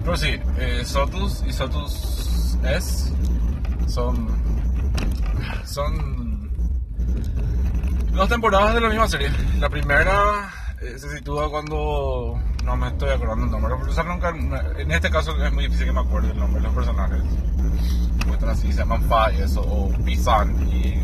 Pero 0.00 0.16
sí, 0.16 0.38
eh, 0.58 0.82
Sotus 0.84 1.44
y 1.46 1.52
Sotus 1.52 2.58
S 2.64 3.12
son, 3.86 4.28
son 5.64 6.50
dos 8.12 8.28
temporadas 8.28 8.74
de 8.74 8.80
la 8.80 8.88
misma 8.88 9.08
serie. 9.08 9.30
La 9.58 9.68
primera 9.68 10.52
eh, 10.80 10.98
se 10.98 11.16
sitúa 11.16 11.50
cuando 11.50 12.38
no 12.64 12.76
me 12.76 12.88
estoy 12.88 13.10
acordando 13.10 13.44
el 13.44 13.50
nombre. 13.50 13.74
nunca, 14.04 14.28
en 14.78 14.90
este 14.90 15.10
caso 15.10 15.32
es 15.42 15.52
muy 15.52 15.64
difícil 15.64 15.86
que 15.86 15.92
me 15.92 16.00
acuerde 16.00 16.30
el 16.30 16.38
nombre 16.38 16.60
de 16.60 16.66
los 16.66 16.74
personajes. 16.74 17.22
Muestran 18.26 18.50
así, 18.52 18.72
se 18.72 18.78
llaman 18.78 19.02
Fa 19.04 19.32
y 19.32 19.40
eso, 19.42 19.60
o 19.60 19.88
Pisan 20.04 20.68
y 20.68 21.00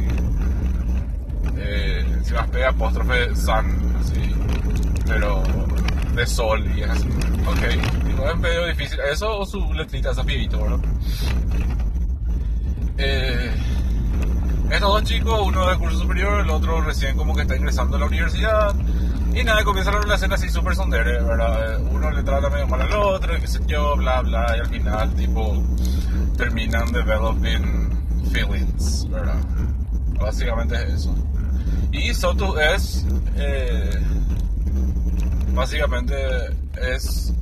eh, 1.57 2.21
se 2.25 2.35
las 2.35 2.49
pega 2.49 2.71
apóstrofe 2.71 3.35
San, 3.37 3.97
así, 4.01 4.35
pero 5.07 5.43
de 6.15 6.27
sol 6.27 6.67
y 6.77 6.83
es 6.83 6.91
así. 6.91 7.09
Ok, 7.47 8.05
digo, 8.05 8.29
es 8.29 8.39
medio 8.39 8.67
difícil. 8.67 8.99
Eso 9.01 9.39
o 9.39 9.47
su 9.47 9.73
letrita, 9.73 10.11
esa 10.11 10.25
pibito, 10.25 10.61
¿verdad? 10.61 10.79
Eh, 12.99 13.51
estos 14.71 14.89
dos 14.89 15.05
chicos, 15.05 15.41
uno 15.47 15.67
de 15.67 15.77
curso 15.79 15.99
superior, 15.99 16.41
el 16.41 16.51
otro 16.51 16.81
recién 16.81 17.17
como 17.17 17.35
que 17.35 17.43
está 17.43 17.57
ingresando 17.57 17.97
a 17.97 18.01
la 18.01 18.07
universidad 18.07 18.75
Y 19.35 19.43
nada, 19.45 19.65
comienza 19.65 19.91
la 19.93 20.01
relación 20.01 20.33
así 20.33 20.49
súper 20.49 20.75
sondere, 20.75 21.23
¿verdad? 21.23 21.75
Eh, 21.75 21.77
Uno 21.91 22.11
le 22.11 22.23
trata 22.23 22.51
medio 22.51 22.67
mal 22.67 22.83
al 22.83 22.93
otro, 22.93 23.35
qué 23.41 23.47
sé 23.47 23.61
yo, 23.67 23.97
bla, 23.97 24.21
bla, 24.23 24.55
y 24.57 24.61
al 24.61 24.67
final, 24.67 25.15
tipo, 25.15 25.63
terminan 26.37 26.91
developing 26.93 27.91
feelings, 28.31 29.09
¿verdad? 29.11 29.41
Básicamente 30.21 30.75
es 30.77 30.95
eso. 30.95 31.15
Y 31.93 32.15
Sotu 32.15 32.57
es, 32.59 33.07
eh, 33.37 33.91
básicamente 35.55 36.15
es 36.81 37.33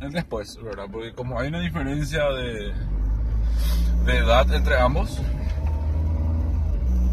el 0.00 0.12
después, 0.12 0.58
¿verdad? 0.62 0.84
Porque 0.90 1.12
como 1.12 1.38
hay 1.38 1.48
una 1.48 1.60
diferencia 1.60 2.24
de, 2.30 2.72
de 4.04 4.18
edad 4.18 4.52
entre 4.52 4.78
ambos, 4.80 5.20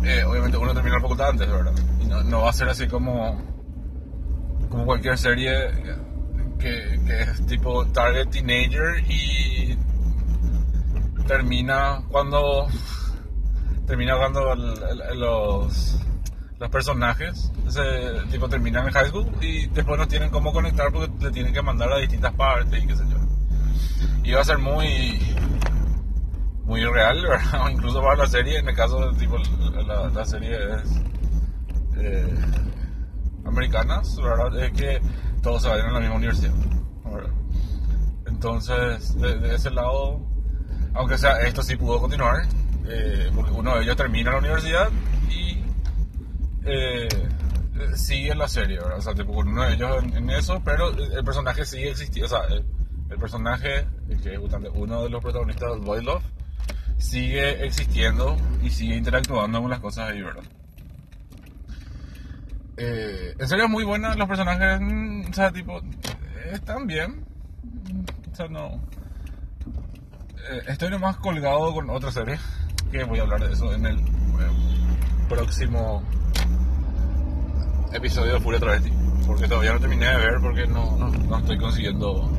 eh, 0.04 0.24
obviamente 0.24 0.58
uno 0.58 0.74
termina 0.74 0.96
la 0.96 1.02
facultad 1.02 1.30
antes, 1.30 1.48
¿verdad? 1.50 1.74
Y 2.02 2.06
no, 2.06 2.24
no 2.24 2.42
va 2.42 2.50
a 2.50 2.54
ser 2.54 2.70
así 2.70 2.88
como, 2.88 3.40
como 4.70 4.86
cualquier 4.86 5.18
serie 5.18 5.54
que, 6.58 7.00
que 7.06 7.22
es 7.22 7.46
tipo 7.46 7.86
target 7.88 8.30
teenager 8.30 9.04
y 9.10 9.78
termina 11.28 12.02
cuando 12.10 12.68
termina 13.86 14.18
cuando 14.18 14.54
el- 14.54 14.84
el- 15.12 15.20
los 15.20 15.96
los 16.60 16.70
personajes 16.70 17.52
ese 17.68 17.82
tipo 18.32 18.50
terminan 18.50 18.86
en 18.88 18.94
high 18.94 19.08
school 19.08 19.28
y 19.40 19.68
después 19.68 19.98
no 19.98 20.08
tienen 20.08 20.30
cómo 20.30 20.52
conectar 20.52 20.92
porque 20.92 21.10
le 21.24 21.32
tienen 21.32 21.54
que 21.54 21.62
mandar 21.62 21.92
a 21.94 21.98
distintas 21.98 22.34
partes 22.34 22.84
y 22.84 22.88
qué 22.88 22.96
sé 22.96 23.04
yo 23.10 23.18
y 24.24 24.32
va 24.34 24.42
a 24.42 24.44
ser 24.44 24.58
muy 24.58 25.20
muy 26.70 26.86
real 26.86 27.18
incluso 27.72 28.00
para 28.00 28.16
la 28.16 28.28
serie 28.28 28.60
en 28.60 28.70
el 28.70 28.76
caso 28.76 29.00
del 29.00 29.18
tipo 29.18 29.38
la, 29.88 30.08
la 30.08 30.26
serie 30.26 30.56
es 30.56 31.02
eh, 31.98 32.36
americanas 33.44 34.16
verdad 34.22 34.64
es 34.64 34.72
que 34.74 35.02
todos 35.42 35.64
se 35.64 35.68
vayan 35.68 35.88
a 35.88 35.94
la 35.94 36.00
misma 36.00 36.16
universidad 36.18 36.54
entonces 38.28 39.20
de, 39.20 39.40
de 39.40 39.56
ese 39.56 39.72
lado 39.72 40.22
aunque 40.94 41.18
sea 41.18 41.40
esto 41.40 41.64
sí 41.64 41.76
pudo 41.76 42.00
continuar 42.00 42.44
eh, 42.88 43.32
porque 43.34 43.52
uno 43.52 43.76
de 43.76 43.84
ellos 43.84 43.98
termina 43.98 44.32
la 44.32 44.38
universidad 44.38 44.90
y 45.28 45.64
eh, 46.66 47.08
eh, 47.10 47.96
sigue 47.96 48.36
la 48.36 48.48
serie 48.48 48.80
o 48.80 49.02
sea 49.02 49.16
tipo 49.16 49.32
uno 49.32 49.64
de 49.64 49.74
ellos 49.74 50.04
en, 50.04 50.30
eso 50.30 50.62
pero 50.64 50.90
el 50.90 51.24
personaje 51.26 51.66
sigue 51.66 51.90
existiendo 51.90 52.28
o 52.28 52.30
sea 52.30 52.48
el, 52.56 52.64
el 53.10 53.18
personaje 53.18 53.88
que 54.22 54.36
es 54.36 54.40
uno 54.76 55.04
de 55.04 55.10
los 55.10 55.20
protagonistas 55.20 55.72
del 55.72 55.80
Boy 55.80 56.04
Love 56.04 56.24
sigue 57.00 57.66
existiendo 57.66 58.38
y 58.62 58.70
sigue 58.70 58.96
interactuando 58.96 59.62
con 59.62 59.72
las 59.72 59.80
cosas 59.80 60.12
ahí 60.12 60.22
verdad 60.22 60.44
eh, 62.78 63.36
en 63.38 63.48
serio 63.48 63.68
muy 63.68 63.84
buena 63.84 64.16
los 64.16 64.28
personajes 64.28 64.80
mm, 64.80 65.30
o 65.30 65.34
sea 65.34 65.52
tipo 65.52 65.82
están 66.54 66.88
bien. 66.88 67.26
O 68.32 68.36
sea 68.36 68.48
no. 68.48 68.82
Eh, 70.50 70.64
estoy 70.68 70.90
nomás 70.90 71.18
colgado 71.18 71.74
con 71.74 71.90
otra 71.90 72.12
serie 72.12 72.40
que 72.92 73.04
voy 73.04 73.20
a 73.20 73.24
hablar 73.24 73.42
de 73.42 73.54
eso 73.54 73.74
en 73.74 73.86
el 73.86 74.00
próximo 75.28 76.02
episodio 77.94 78.34
de 78.34 78.40
Furia 78.40 78.60
Travesti 78.60 78.92
porque 79.28 79.48
todavía 79.48 79.74
no 79.74 79.80
terminé 79.80 80.08
de 80.08 80.18
ver 80.18 80.40
porque 80.42 80.66
no, 80.66 80.98
no 80.98 81.38
estoy 81.38 81.58
consiguiendo 81.58 82.32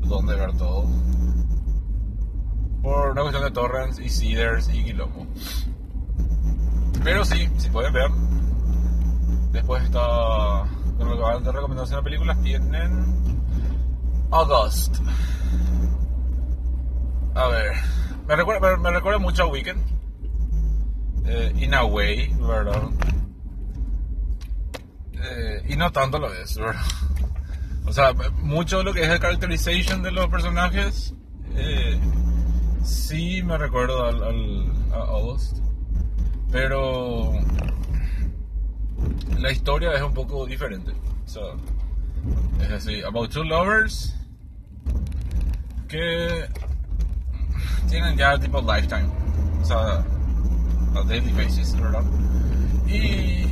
dónde 0.00 0.34
ver 0.34 0.52
todo 0.58 0.86
por 2.82 3.10
una 3.10 3.22
cuestión 3.22 3.44
de 3.44 3.50
torrents 3.50 3.98
y 3.98 4.08
seeders 4.08 4.68
y 4.72 4.84
quilombo 4.84 5.26
pero 7.04 7.24
sí, 7.24 7.48
si 7.56 7.70
pueden 7.70 7.92
ver 7.92 8.10
después 9.52 9.82
está 9.84 10.64
lo 10.98 11.38
que 11.38 11.44
de 11.44 11.52
recomendación 11.52 12.00
de 12.00 12.04
películas 12.04 12.42
tienen 12.42 13.40
August 14.30 14.98
a 17.34 17.48
ver, 17.48 17.72
me 18.26 18.36
recuerda, 18.36 18.76
me, 18.76 18.82
me 18.82 18.90
recuerda 18.90 19.18
mucho 19.18 19.44
a 19.44 19.46
Weekend. 19.46 19.80
Eh, 21.24 21.52
in 21.56 21.72
a 21.72 21.84
way, 21.84 22.28
¿verdad? 22.40 22.90
Eh, 25.14 25.62
y 25.68 25.76
no 25.76 25.90
tanto 25.92 26.18
lo 26.18 26.32
es, 26.32 26.56
¿verdad? 26.58 26.82
O 27.86 27.92
sea, 27.92 28.12
mucho 28.40 28.78
de 28.78 28.84
lo 28.84 28.92
que 28.92 29.02
es 29.02 29.08
el 29.08 29.20
characterization 29.20 30.02
de 30.02 30.10
los 30.10 30.26
personajes, 30.26 31.14
eh, 31.54 31.98
sí 32.84 33.42
me 33.42 33.56
recuerdo 33.58 34.04
al, 34.04 34.22
al, 34.22 34.72
a 34.92 34.96
August. 34.96 35.58
Pero 36.50 37.32
la 39.38 39.50
historia 39.52 39.92
es 39.94 40.02
un 40.02 40.12
poco 40.14 40.46
diferente. 40.46 40.92
O 41.24 41.28
sea, 41.28 41.42
es 42.60 42.70
así, 42.70 43.02
About 43.02 43.30
Two 43.32 43.44
Lovers, 43.44 44.14
que 45.88 46.46
tienen 47.88 48.16
ya 48.16 48.38
tipo 48.38 48.60
lifetime, 48.60 49.08
o 49.60 49.64
sea, 49.64 50.04
a 50.94 51.02
daily 51.06 51.32
basis, 51.32 51.74
¿verdad? 51.80 52.02
Y, 52.86 53.44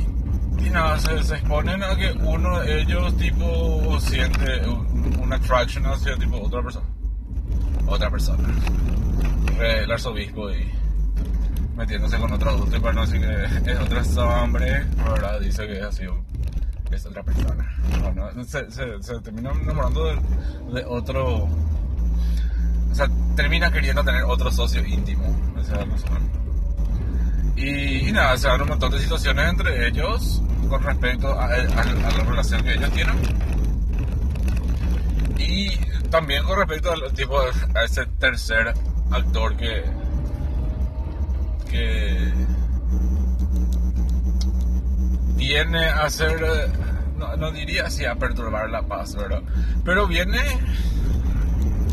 y 0.63 0.69
nada, 0.71 0.97
se, 0.99 1.15
exponen 1.35 1.83
a 1.83 1.95
que 1.95 2.11
uno 2.23 2.59
de 2.61 2.81
ellos 2.81 3.15
tipo 3.17 3.99
siente 3.99 4.67
un- 4.67 5.19
una 5.21 5.35
attraction 5.37 5.85
hacia 5.85 6.15
tipo 6.17 6.37
otra 6.41 6.61
persona, 6.63 6.85
otra 7.87 8.09
persona, 8.09 8.47
el 9.59 9.91
arzobispo 9.91 10.51
y 10.51 10.71
metiéndose 11.75 12.17
con 12.17 12.31
otro 12.31 12.49
adulto 12.51 12.77
y 12.77 12.79
para 12.79 12.93
no 12.93 13.01
decir 13.05 13.21
que 13.21 13.71
es 13.71 13.79
otra 13.79 14.43
hombre, 14.43 14.85
¿verdad? 15.09 15.39
Dice 15.39 15.67
que 15.67 15.81
así 15.81 16.05
un- 16.05 16.23
es 16.91 17.05
otra 17.05 17.23
persona. 17.23 17.65
Bueno, 18.01 18.43
se, 18.43 18.69
se, 18.69 19.01
se 19.01 19.19
termina 19.21 19.51
enamorando 19.51 20.03
de, 20.05 20.15
de 20.73 20.85
otro 20.85 21.45
o 21.45 22.93
sea, 22.95 23.07
termina 23.37 23.71
queriendo 23.71 24.03
tener 24.03 24.23
otro 24.23 24.51
socio 24.51 24.85
íntimo. 24.85 25.23
Es 25.59 25.69
la 25.69 25.85
razón. 25.85 26.29
Y, 27.55 28.09
y 28.09 28.11
nada, 28.11 28.35
se 28.37 28.47
dan 28.49 28.61
un 28.61 28.67
montón 28.67 28.91
de 28.91 28.99
situaciones 28.99 29.49
entre 29.49 29.87
ellos 29.87 30.41
con 30.69 30.83
respecto 30.83 31.27
a, 31.39 31.45
a- 31.45 31.53
a 31.53 32.17
la 32.17 32.23
relación 32.25 32.61
que 32.63 32.73
ellos 32.73 32.91
tienen. 32.91 33.15
Y 35.37 35.69
también 36.09 36.43
con 36.43 36.57
respecto 36.57 36.91
al 36.91 37.13
tipo 37.13 37.39
a 37.39 37.83
ese 37.83 38.05
tercer 38.19 38.73
actor 39.11 39.55
que 39.57 39.83
que 41.69 42.33
viene 45.35 45.85
a 45.85 46.09
ser 46.09 46.41
eh, 46.43 46.71
no, 47.17 47.35
no 47.37 47.51
diría 47.51 47.85
así 47.87 48.05
a 48.05 48.15
perturbar 48.15 48.69
la 48.69 48.81
paz, 48.83 49.15
¿verdad? 49.15 49.41
Pero 49.85 50.07
viene 50.07 50.39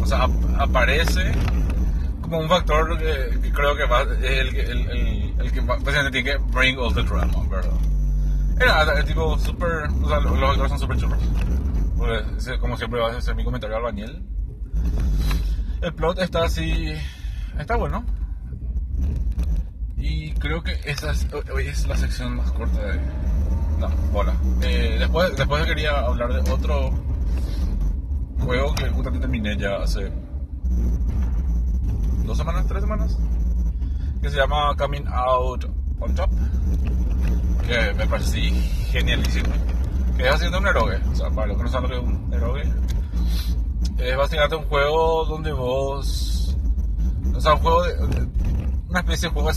o 0.02 0.06
sea, 0.06 0.22
ap- 0.24 0.60
aparece 0.60 1.32
como 2.20 2.38
un 2.40 2.48
factor 2.48 2.98
que, 2.98 3.38
que 3.40 3.52
creo 3.52 3.74
que 3.76 3.84
va, 3.86 4.02
el, 4.02 4.54
el, 4.56 4.90
el, 4.90 5.34
el 5.40 5.52
que 5.52 5.60
básicamente 5.60 6.10
tiene 6.10 6.30
que 6.32 6.36
bring 6.52 6.78
all 6.78 6.94
the 6.94 7.02
drama, 7.02 7.46
¿verdad? 7.48 7.70
Era 8.60 8.98
el 8.98 9.04
tipo 9.04 9.38
súper, 9.38 9.88
o 10.02 10.08
sea, 10.08 10.20
los, 10.20 10.50
actores 10.50 10.68
son 10.70 10.78
súper 10.78 10.96
chulos. 10.98 11.18
Pues, 11.96 12.58
como 12.60 12.76
siempre 12.76 13.00
va 13.00 13.10
a 13.10 13.20
ser 13.20 13.34
mi 13.34 13.44
comentario 13.44 13.76
albañil. 13.76 14.22
El 15.80 15.94
plot 15.94 16.18
está 16.18 16.44
así, 16.44 16.92
está 17.58 17.76
bueno. 17.76 18.04
Y 19.96 20.32
creo 20.32 20.62
que 20.62 20.72
esa 20.84 21.12
es, 21.12 21.26
hoy 21.52 21.68
es 21.68 21.86
la 21.86 21.96
sección 21.96 22.36
más 22.36 22.50
corta 22.52 22.80
de... 22.80 23.00
No, 23.78 23.88
bola. 24.12 24.34
Eh, 24.62 24.96
después, 24.98 25.36
después 25.36 25.64
quería 25.66 26.00
hablar 26.00 26.32
de 26.32 26.50
otro 26.50 26.90
juego 28.40 28.74
que 28.74 28.88
justamente 28.88 29.20
terminé 29.20 29.56
ya 29.56 29.76
hace 29.76 30.10
dos 32.24 32.36
semanas, 32.36 32.66
tres 32.66 32.82
semanas, 32.82 33.16
que 34.20 34.30
se 34.30 34.36
llama 34.36 34.74
Coming 34.76 35.06
Out 35.06 35.64
on 36.00 36.14
Top, 36.14 36.30
que 37.66 37.94
me 37.94 38.06
parecí 38.06 38.50
genialísimo, 38.90 39.48
que 40.16 40.24
es 40.24 40.34
haciendo 40.34 40.58
un 40.58 40.66
eroge, 40.66 40.96
o 41.10 41.14
sea, 41.14 41.30
para 41.30 41.48
los 41.48 41.56
que 41.56 41.62
no 41.62 41.68
saben 41.68 41.90
lo 41.90 42.00
que 42.00 42.06
es 42.06 42.14
un 42.14 42.32
eroge, 42.34 42.62
es 43.98 44.16
básicamente 44.16 44.56
un 44.56 44.64
juego 44.64 45.24
donde 45.24 45.52
vos, 45.52 46.56
o 47.34 47.40
sea, 47.40 47.54
un 47.54 47.60
juego 47.60 47.82
de, 47.82 47.94
una 48.88 49.00
especie 49.00 49.28
de 49.28 49.34
juego 49.34 49.50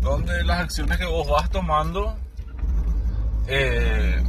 donde 0.00 0.44
las 0.44 0.60
acciones 0.60 0.96
que 0.96 1.04
vos 1.04 1.28
vas 1.28 1.50
tomando 1.50 2.16
eh, 3.46 4.22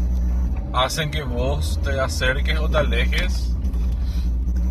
hacen 0.74 1.12
que 1.12 1.24
vos 1.24 1.80
te 1.84 2.00
acerques 2.00 2.60
o 2.60 2.70
te 2.70 2.78
alejes 2.78 3.56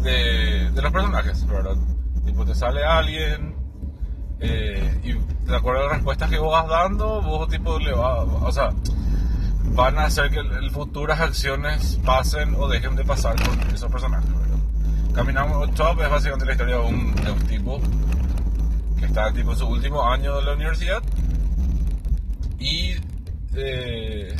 de, 0.02 0.70
de 0.70 0.82
los 0.82 0.92
personajes, 0.92 1.46
¿verdad? 1.46 1.76
Tipo, 2.24 2.44
te 2.44 2.54
sale 2.54 2.84
alguien 2.84 3.56
eh, 4.40 5.00
y 5.02 5.12
de 5.48 5.56
acuerdo 5.56 5.80
a 5.80 5.84
las 5.84 5.92
respuestas 5.94 6.30
que 6.30 6.38
vos 6.38 6.52
vas 6.52 6.68
dando, 6.68 7.22
vos 7.22 7.48
tipo 7.48 7.78
le 7.78 7.92
va, 7.92 8.22
o 8.22 8.52
sea, 8.52 8.70
van 9.78 9.96
a 9.96 10.06
hacer 10.06 10.28
que 10.28 10.40
el- 10.40 10.70
futuras 10.72 11.20
acciones 11.20 12.00
pasen 12.04 12.56
o 12.56 12.66
dejen 12.66 12.96
de 12.96 13.04
pasar 13.04 13.36
con 13.40 13.60
esos 13.72 13.88
personajes. 13.90 14.28
Caminamos 15.14 15.72
Top 15.74 16.00
es 16.02 16.10
básicamente 16.10 16.46
la 16.46 16.52
historia 16.52 16.76
de 16.78 16.80
un, 16.82 17.14
tipo 17.46 17.80
que 18.98 19.04
está 19.06 19.32
tipo 19.32 19.52
en 19.52 19.56
su 19.56 19.68
último 19.68 20.02
año 20.02 20.34
de 20.36 20.42
la 20.42 20.54
universidad 20.54 21.00
y 22.58 22.96
eh, 23.54 24.36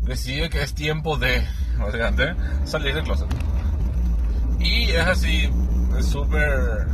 decide 0.00 0.48
que 0.48 0.62
es 0.62 0.72
tiempo 0.74 1.18
de, 1.18 1.46
básicamente, 1.78 2.34
salir 2.64 2.94
del 2.94 3.04
closet. 3.04 3.28
Y 4.60 4.92
es 4.92 5.06
así, 5.06 5.50
es 5.98 6.06
súper, 6.06 6.86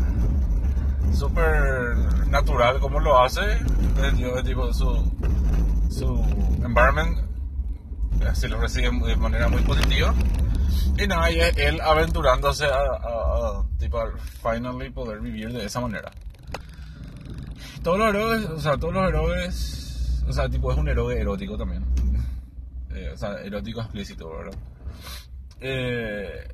súper 1.13 1.97
natural 2.27 2.81
como 2.81 2.99
lo 2.99 3.23
hace. 3.23 3.61
Yo 4.19 4.43
digo, 4.43 4.73
su, 4.75 5.09
su 5.91 6.07
environment 6.65 7.19
así 8.29 8.49
lo 8.49 8.61
recibe 8.61 8.91
de 8.91 9.17
manera 9.17 9.49
muy 9.49 9.63
positiva. 9.63 10.15
Y 10.99 11.07
nada, 11.07 11.31
y 11.31 11.41
él 11.41 11.81
aventurándose 11.81 12.67
a, 12.67 12.77
a, 12.77 13.59
a 13.59 13.67
tipo, 13.79 13.99
finally 14.43 14.91
poder 14.91 15.21
vivir 15.21 15.53
de 15.53 15.65
esa 15.65 15.81
manera. 15.81 16.11
Todos 17.83 17.99
los 17.99 18.09
héroes, 18.09 18.45
o 18.47 18.61
sea, 18.61 18.77
todos 18.77 18.95
los 18.95 19.09
héroes, 19.09 20.23
o 20.29 20.33
sea, 20.33 20.49
tipo 20.49 20.71
es 20.71 20.79
un 20.79 20.89
héroe 20.89 21.19
erótico 21.19 21.57
también. 21.57 21.85
Eh, 22.91 23.11
o 23.15 23.17
sea, 23.17 23.41
erótico 23.43 23.81
explícito, 23.81 24.31
¿verdad? 24.31 24.59
Eh, 25.61 26.49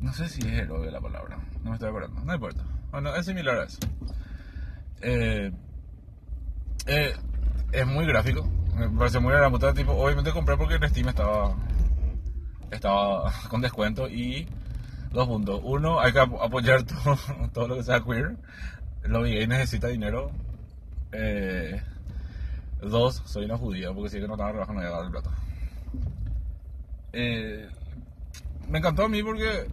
no 0.00 0.12
sé 0.12 0.28
si 0.28 0.40
es 0.40 0.60
héroe 0.60 0.90
la 0.90 1.00
palabra, 1.00 1.38
no 1.62 1.70
me 1.70 1.76
estoy 1.76 1.90
acordando, 1.90 2.22
no 2.24 2.34
importa. 2.34 2.64
Bueno, 2.90 3.14
es 3.14 3.26
similar 3.26 3.58
a 3.58 3.64
eso. 3.64 3.78
Eh, 5.02 5.52
es 7.72 7.86
muy 7.86 8.06
gráfico, 8.06 8.48
me 8.74 8.88
parece 8.88 9.18
muy 9.18 9.32
puta, 9.50 9.74
tipo, 9.74 9.92
obviamente 9.92 10.32
compré 10.32 10.56
porque 10.56 10.74
en 10.74 10.88
Steam 10.88 11.08
estaba 11.08 11.54
estaba 12.70 13.32
con 13.50 13.60
descuento 13.60 14.08
y 14.08 14.46
dos 15.12 15.26
puntos. 15.26 15.60
Uno, 15.62 16.00
hay 16.00 16.12
que 16.12 16.20
apoyar 16.20 16.82
todo, 17.04 17.18
todo 17.52 17.68
lo 17.68 17.76
que 17.76 17.82
sea 17.82 18.00
queer. 18.00 18.36
Lo 19.02 19.26
y 19.26 19.46
necesita 19.46 19.88
dinero. 19.88 20.30
Eh, 21.12 21.80
dos, 22.82 23.22
soy 23.24 23.46
una 23.46 23.56
judía 23.56 23.92
porque 23.92 24.10
si 24.10 24.20
que 24.20 24.26
no 24.26 24.34
estaba 24.34 24.52
rebajando 24.52 24.82
ya 24.82 24.98
el 24.98 25.10
plato. 25.10 25.30
Eh, 27.12 27.68
me 28.68 28.78
encantó 28.78 29.04
a 29.04 29.08
mí 29.08 29.22
porque 29.22 29.66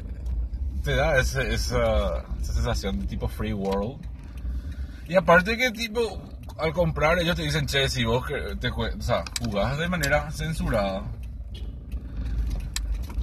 te 0.84 0.96
da 0.96 1.20
esa, 1.20 1.42
esa 1.42 2.26
sensación 2.42 3.00
de 3.00 3.08
tipo 3.08 3.28
free 3.28 3.54
world. 3.54 4.00
Y 5.08 5.16
aparte 5.16 5.58
que 5.58 5.72
tipo, 5.72 6.22
al 6.58 6.74
comprar 6.74 7.20
ellos 7.20 7.36
te 7.36 7.44
dicen, 7.44 7.66
che, 7.66 7.90
si 7.90 8.06
vos 8.06 8.26
te, 8.60 8.70
o 8.70 8.90
jugás 9.42 9.78
de 9.78 9.88
manera 9.88 10.32
censurada 10.32 11.04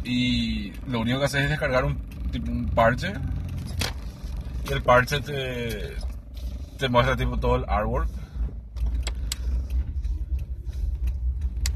y 0.04 0.72
lo 0.86 1.00
único 1.00 1.18
que 1.18 1.24
haces 1.26 1.44
es 1.44 1.50
descargar 1.50 1.84
un, 1.84 1.96
tipo, 2.30 2.50
un 2.50 2.68
parche 2.68 3.12
y 4.68 4.72
el 4.72 4.82
parche 4.82 5.20
te, 5.20 6.88
muestra 6.88 7.16
tipo 7.16 7.38
todo 7.38 7.56
el 7.56 7.64
artwork. 7.68 8.08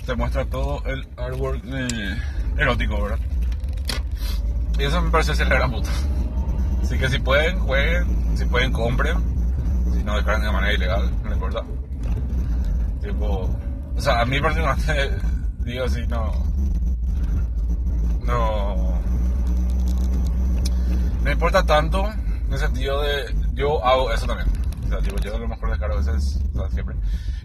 Te 0.05 0.15
muestra 0.15 0.45
todo 0.45 0.83
el 0.87 1.07
artwork 1.17 1.63
erótico 2.59 3.03
verdad 3.03 3.19
y 4.79 4.85
eso 4.85 5.01
me 5.01 5.11
parece 5.11 5.35
ser 5.35 5.49
la 5.49 5.55
gran 5.55 5.71
puta. 5.71 5.91
Así 6.83 6.99
que 6.99 7.09
si 7.09 7.19
pueden 7.19 7.59
jueguen. 7.61 8.37
Si 8.37 8.45
pueden 8.45 8.73
compren. 8.73 9.17
Si 9.95 10.03
no 10.05 10.17
descargan 10.17 10.43
de 10.43 10.53
manera 10.53 10.75
ilegal 10.75 11.11
tipo 13.03 13.49
o 13.97 14.01
sea 14.01 14.21
a 14.21 14.25
mí 14.25 14.41
personalmente 14.41 15.11
digo 15.65 15.85
así 15.85 16.07
no. 16.07 16.33
No. 18.25 19.01
Me 21.23 21.33
importa 21.33 21.65
tanto 21.65 22.05
en 22.07 22.53
el 22.53 22.59
sentido 22.59 23.03
de 23.03 23.35
yo 23.55 23.85
hago 23.85 24.11
eso 24.13 24.27
también. 24.27 24.49
O 24.85 24.89
sea, 24.89 24.99
tipo, 24.99 25.17
yo 25.19 25.35
a 25.35 25.39
lo 25.39 25.49
mejor 25.49 25.71
descargo 25.71 25.95
a 25.95 25.99
veces 25.99 26.41
o 26.55 26.59
sea, 26.59 26.71
siempre 26.71 26.97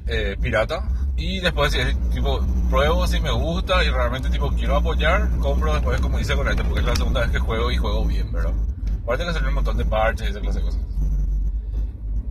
eh, 0.07 0.35
pirata. 0.41 0.87
Y 1.15 1.39
después 1.39 1.77
tipo 2.11 2.39
pruebo 2.69 3.05
si 3.05 3.19
me 3.19 3.31
gusta 3.31 3.83
y 3.83 3.89
realmente 3.89 4.29
tipo 4.29 4.49
quiero 4.51 4.77
apoyar 4.77 5.29
compro 5.37 5.73
después 5.73 6.01
como 6.01 6.19
hice 6.19 6.35
con 6.35 6.47
este 6.47 6.63
porque 6.63 6.79
es 6.79 6.85
la 6.85 6.95
segunda 6.95 7.21
vez 7.21 7.31
que 7.31 7.39
juego 7.39 7.69
y 7.69 7.77
juego 7.77 8.05
bien 8.05 8.31
verdad 8.31 8.53
aparte 9.03 9.25
que 9.25 9.33
salen 9.33 9.49
un 9.49 9.55
montón 9.55 9.77
de 9.77 9.85
parches 9.85 10.27
y 10.27 10.31
esa 10.31 10.39
clase 10.39 10.59
de 10.59 10.65
cosas. 10.65 10.81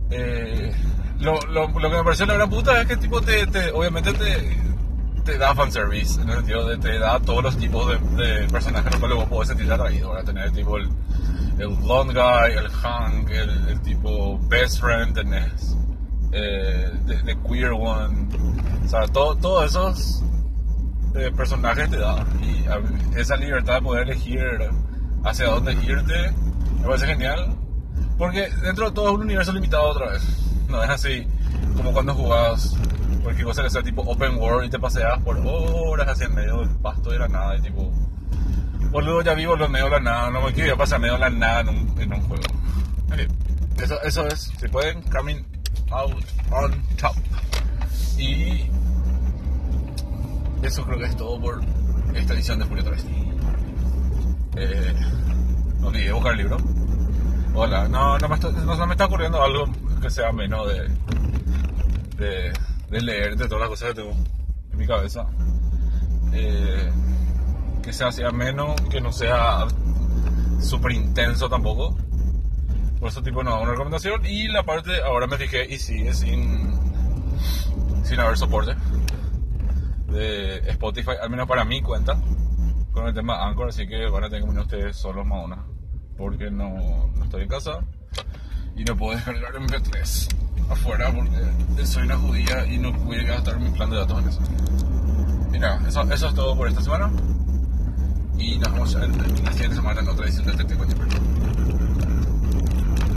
Eh, 0.09 0.73
lo, 1.21 1.39
lo, 1.47 1.67
lo, 1.67 1.89
que 1.89 1.97
me 1.97 2.03
pareció 2.03 2.25
la 2.25 2.33
gran 2.33 2.49
puta 2.49 2.81
es 2.81 2.87
que 2.87 2.97
tipo 2.97 3.21
te, 3.21 3.45
te 3.47 3.71
obviamente 3.71 4.13
te 4.13 4.71
te 5.23 5.37
da 5.37 5.53
fanservice, 5.53 6.19
en 6.21 6.29
el 6.29 6.37
sentido 6.37 6.67
de 6.67 6.77
te 6.77 6.99
da 6.99 7.19
todos 7.19 7.43
los 7.43 7.57
tipos 7.57 7.87
de, 7.87 8.47
personajes 8.51 8.91
los 8.91 8.99
cuales 8.99 9.17
vos 9.17 9.27
podés 9.27 9.49
sentir 9.49 9.71
atraído. 9.71 10.13
a 10.15 10.23
Tener 10.23 10.51
tipo 10.51 10.77
el, 10.77 10.89
el 11.59 11.67
blonde 11.67 12.13
guy, 12.13 12.57
el 12.57 12.67
hunk, 12.67 13.29
el, 13.29 13.81
tipo 13.81 14.39
best 14.47 14.79
friend, 14.79 15.13
tenés 15.13 15.77
eh, 16.31 16.89
queer 17.47 17.71
one. 17.71 18.27
O 18.83 18.87
sea, 18.87 19.07
todo, 19.07 19.35
todos 19.35 19.65
esos 19.65 20.23
eh, 21.15 21.31
personajes 21.35 21.89
te 21.89 21.97
da. 21.97 22.25
Y 22.41 22.65
esa 23.19 23.35
libertad 23.35 23.75
de 23.75 23.81
poder 23.81 24.03
elegir 24.03 24.41
hacia 25.23 25.45
dónde 25.47 25.73
irte 25.73 26.33
me 26.79 26.87
parece 26.87 27.05
genial. 27.07 27.55
Porque 28.17 28.49
dentro 28.63 28.89
de 28.89 28.91
todo 28.91 29.09
es 29.09 29.15
un 29.15 29.21
universo 29.21 29.51
limitado 29.51 29.83
otra 29.83 30.11
vez. 30.11 30.50
No 30.71 30.81
es 30.81 30.89
así 30.89 31.27
como 31.75 31.91
cuando 31.91 32.15
jugabas 32.15 32.75
porque 33.23 33.43
cosa 33.43 33.61
que 33.61 33.69
sea 33.69 33.83
tipo 33.83 34.01
open 34.03 34.37
world 34.37 34.65
y 34.65 34.69
te 34.69 34.79
paseas 34.79 35.19
por 35.19 35.37
horas 35.45 36.07
así 36.07 36.23
en 36.23 36.33
medio 36.33 36.61
del 36.61 36.69
pasto 36.77 37.11
de 37.11 37.19
la 37.19 37.27
nada 37.27 37.57
y 37.57 37.61
tipo 37.61 37.91
boludo 38.89 39.21
ya 39.21 39.33
vivo 39.33 39.53
en 39.61 39.71
medio 39.71 39.85
de 39.85 39.91
la 39.91 39.99
nada 39.99 40.29
no 40.31 40.41
me 40.41 40.53
quiero 40.53 40.77
pasar 40.77 40.99
medio 41.01 41.15
de 41.15 41.19
la 41.19 41.29
nada 41.29 41.61
en 41.61 41.69
un, 41.69 42.01
en 42.01 42.13
un 42.13 42.21
juego. 42.21 42.43
Eso, 43.81 44.01
eso 44.03 44.27
es 44.27 44.51
si 44.57 44.67
pueden 44.69 45.01
coming 45.03 45.43
out 45.91 46.13
on 46.51 46.71
top. 46.97 47.15
Y 48.17 48.69
eso 50.63 50.85
creo 50.85 50.99
que 50.99 51.05
es 51.05 51.17
todo 51.17 51.39
por 51.41 51.61
esta 52.15 52.33
edición 52.33 52.59
de 52.59 52.65
Furio 52.65 52.83
3 52.83 53.05
eh, 54.57 54.93
no 55.79 55.87
olvidé 55.87 56.11
buscar 56.11 56.33
el 56.33 56.37
libro 56.39 56.57
hola 57.53 57.87
no, 57.87 58.17
no, 58.17 58.29
me 58.29 58.35
está, 58.35 58.49
no, 58.49 58.87
me 58.87 58.93
está 58.93 59.05
ocurriendo 59.05 59.41
algo 59.41 59.65
que 60.01 60.09
sea 60.09 60.31
menos 60.31 60.67
de 60.67 62.53
de 62.91 63.01
leer 63.01 63.37
de 63.37 63.47
todas 63.47 63.61
las 63.61 63.69
cosas 63.69 63.89
que 63.89 63.95
tengo 63.95 64.11
en 64.71 64.77
mi 64.77 64.85
cabeza. 64.85 65.25
Eh, 66.33 66.91
que 67.81 67.93
sea, 67.93 68.11
sea 68.11 68.31
menos, 68.31 68.79
que 68.91 69.01
no 69.01 69.11
sea 69.11 69.65
súper 70.59 70.91
intenso 70.91 71.49
tampoco. 71.49 71.95
Por 72.99 73.09
eso 73.09 73.23
tipo 73.23 73.43
no 73.43 73.59
una 73.61 73.71
recomendación. 73.71 74.25
Y 74.25 74.49
la 74.49 74.63
parte, 74.63 75.01
ahora 75.01 75.25
me 75.25 75.37
fijé 75.37 75.65
y 75.73 75.79
sigue 75.79 76.13
sin, 76.13 76.73
sin 78.03 78.19
haber 78.19 78.37
soporte 78.37 78.75
de 80.09 80.57
Spotify, 80.71 81.11
al 81.21 81.29
menos 81.29 81.47
para 81.47 81.63
mi 81.63 81.81
cuenta, 81.81 82.17
con 82.91 83.07
el 83.07 83.13
tema 83.13 83.47
Anchor, 83.47 83.69
así 83.69 83.87
que 83.87 84.07
van 84.07 84.25
a 84.25 84.27
tener 84.27 84.41
que 84.41 84.47
venir 84.49 84.61
ustedes 84.61 84.97
solos 84.97 85.25
más 85.25 85.45
una. 85.45 85.70
Porque 86.21 86.51
no, 86.51 86.69
no 87.17 87.23
estoy 87.23 87.41
en 87.41 87.47
casa 87.47 87.79
y 88.75 88.83
no 88.83 88.95
puedo 88.95 89.15
descargar 89.15 89.53
MP3 89.55 90.27
afuera 90.69 91.11
porque 91.11 91.85
soy 91.87 92.03
una 92.03 92.15
judía 92.15 92.63
y 92.67 92.77
no 92.77 92.89
a 92.89 93.23
gastar 93.23 93.59
mi 93.59 93.71
plan 93.71 93.89
de 93.89 93.97
datos 93.97 94.21
en 94.21 94.29
eso. 94.29 94.41
Eso, 95.87 96.13
eso 96.13 96.27
es 96.27 96.35
todo 96.35 96.55
por 96.55 96.67
esta 96.67 96.83
semana. 96.83 97.11
Y 98.37 98.59
nos 98.59 98.71
vemos 98.71 98.93
en, 98.93 99.43
la 99.43 99.51
siguiente 99.51 99.75
semana 99.77 100.01
en 100.01 100.09
otra 100.09 100.25
edición 100.27 100.45
de 100.45 100.63
Tete 100.63 100.75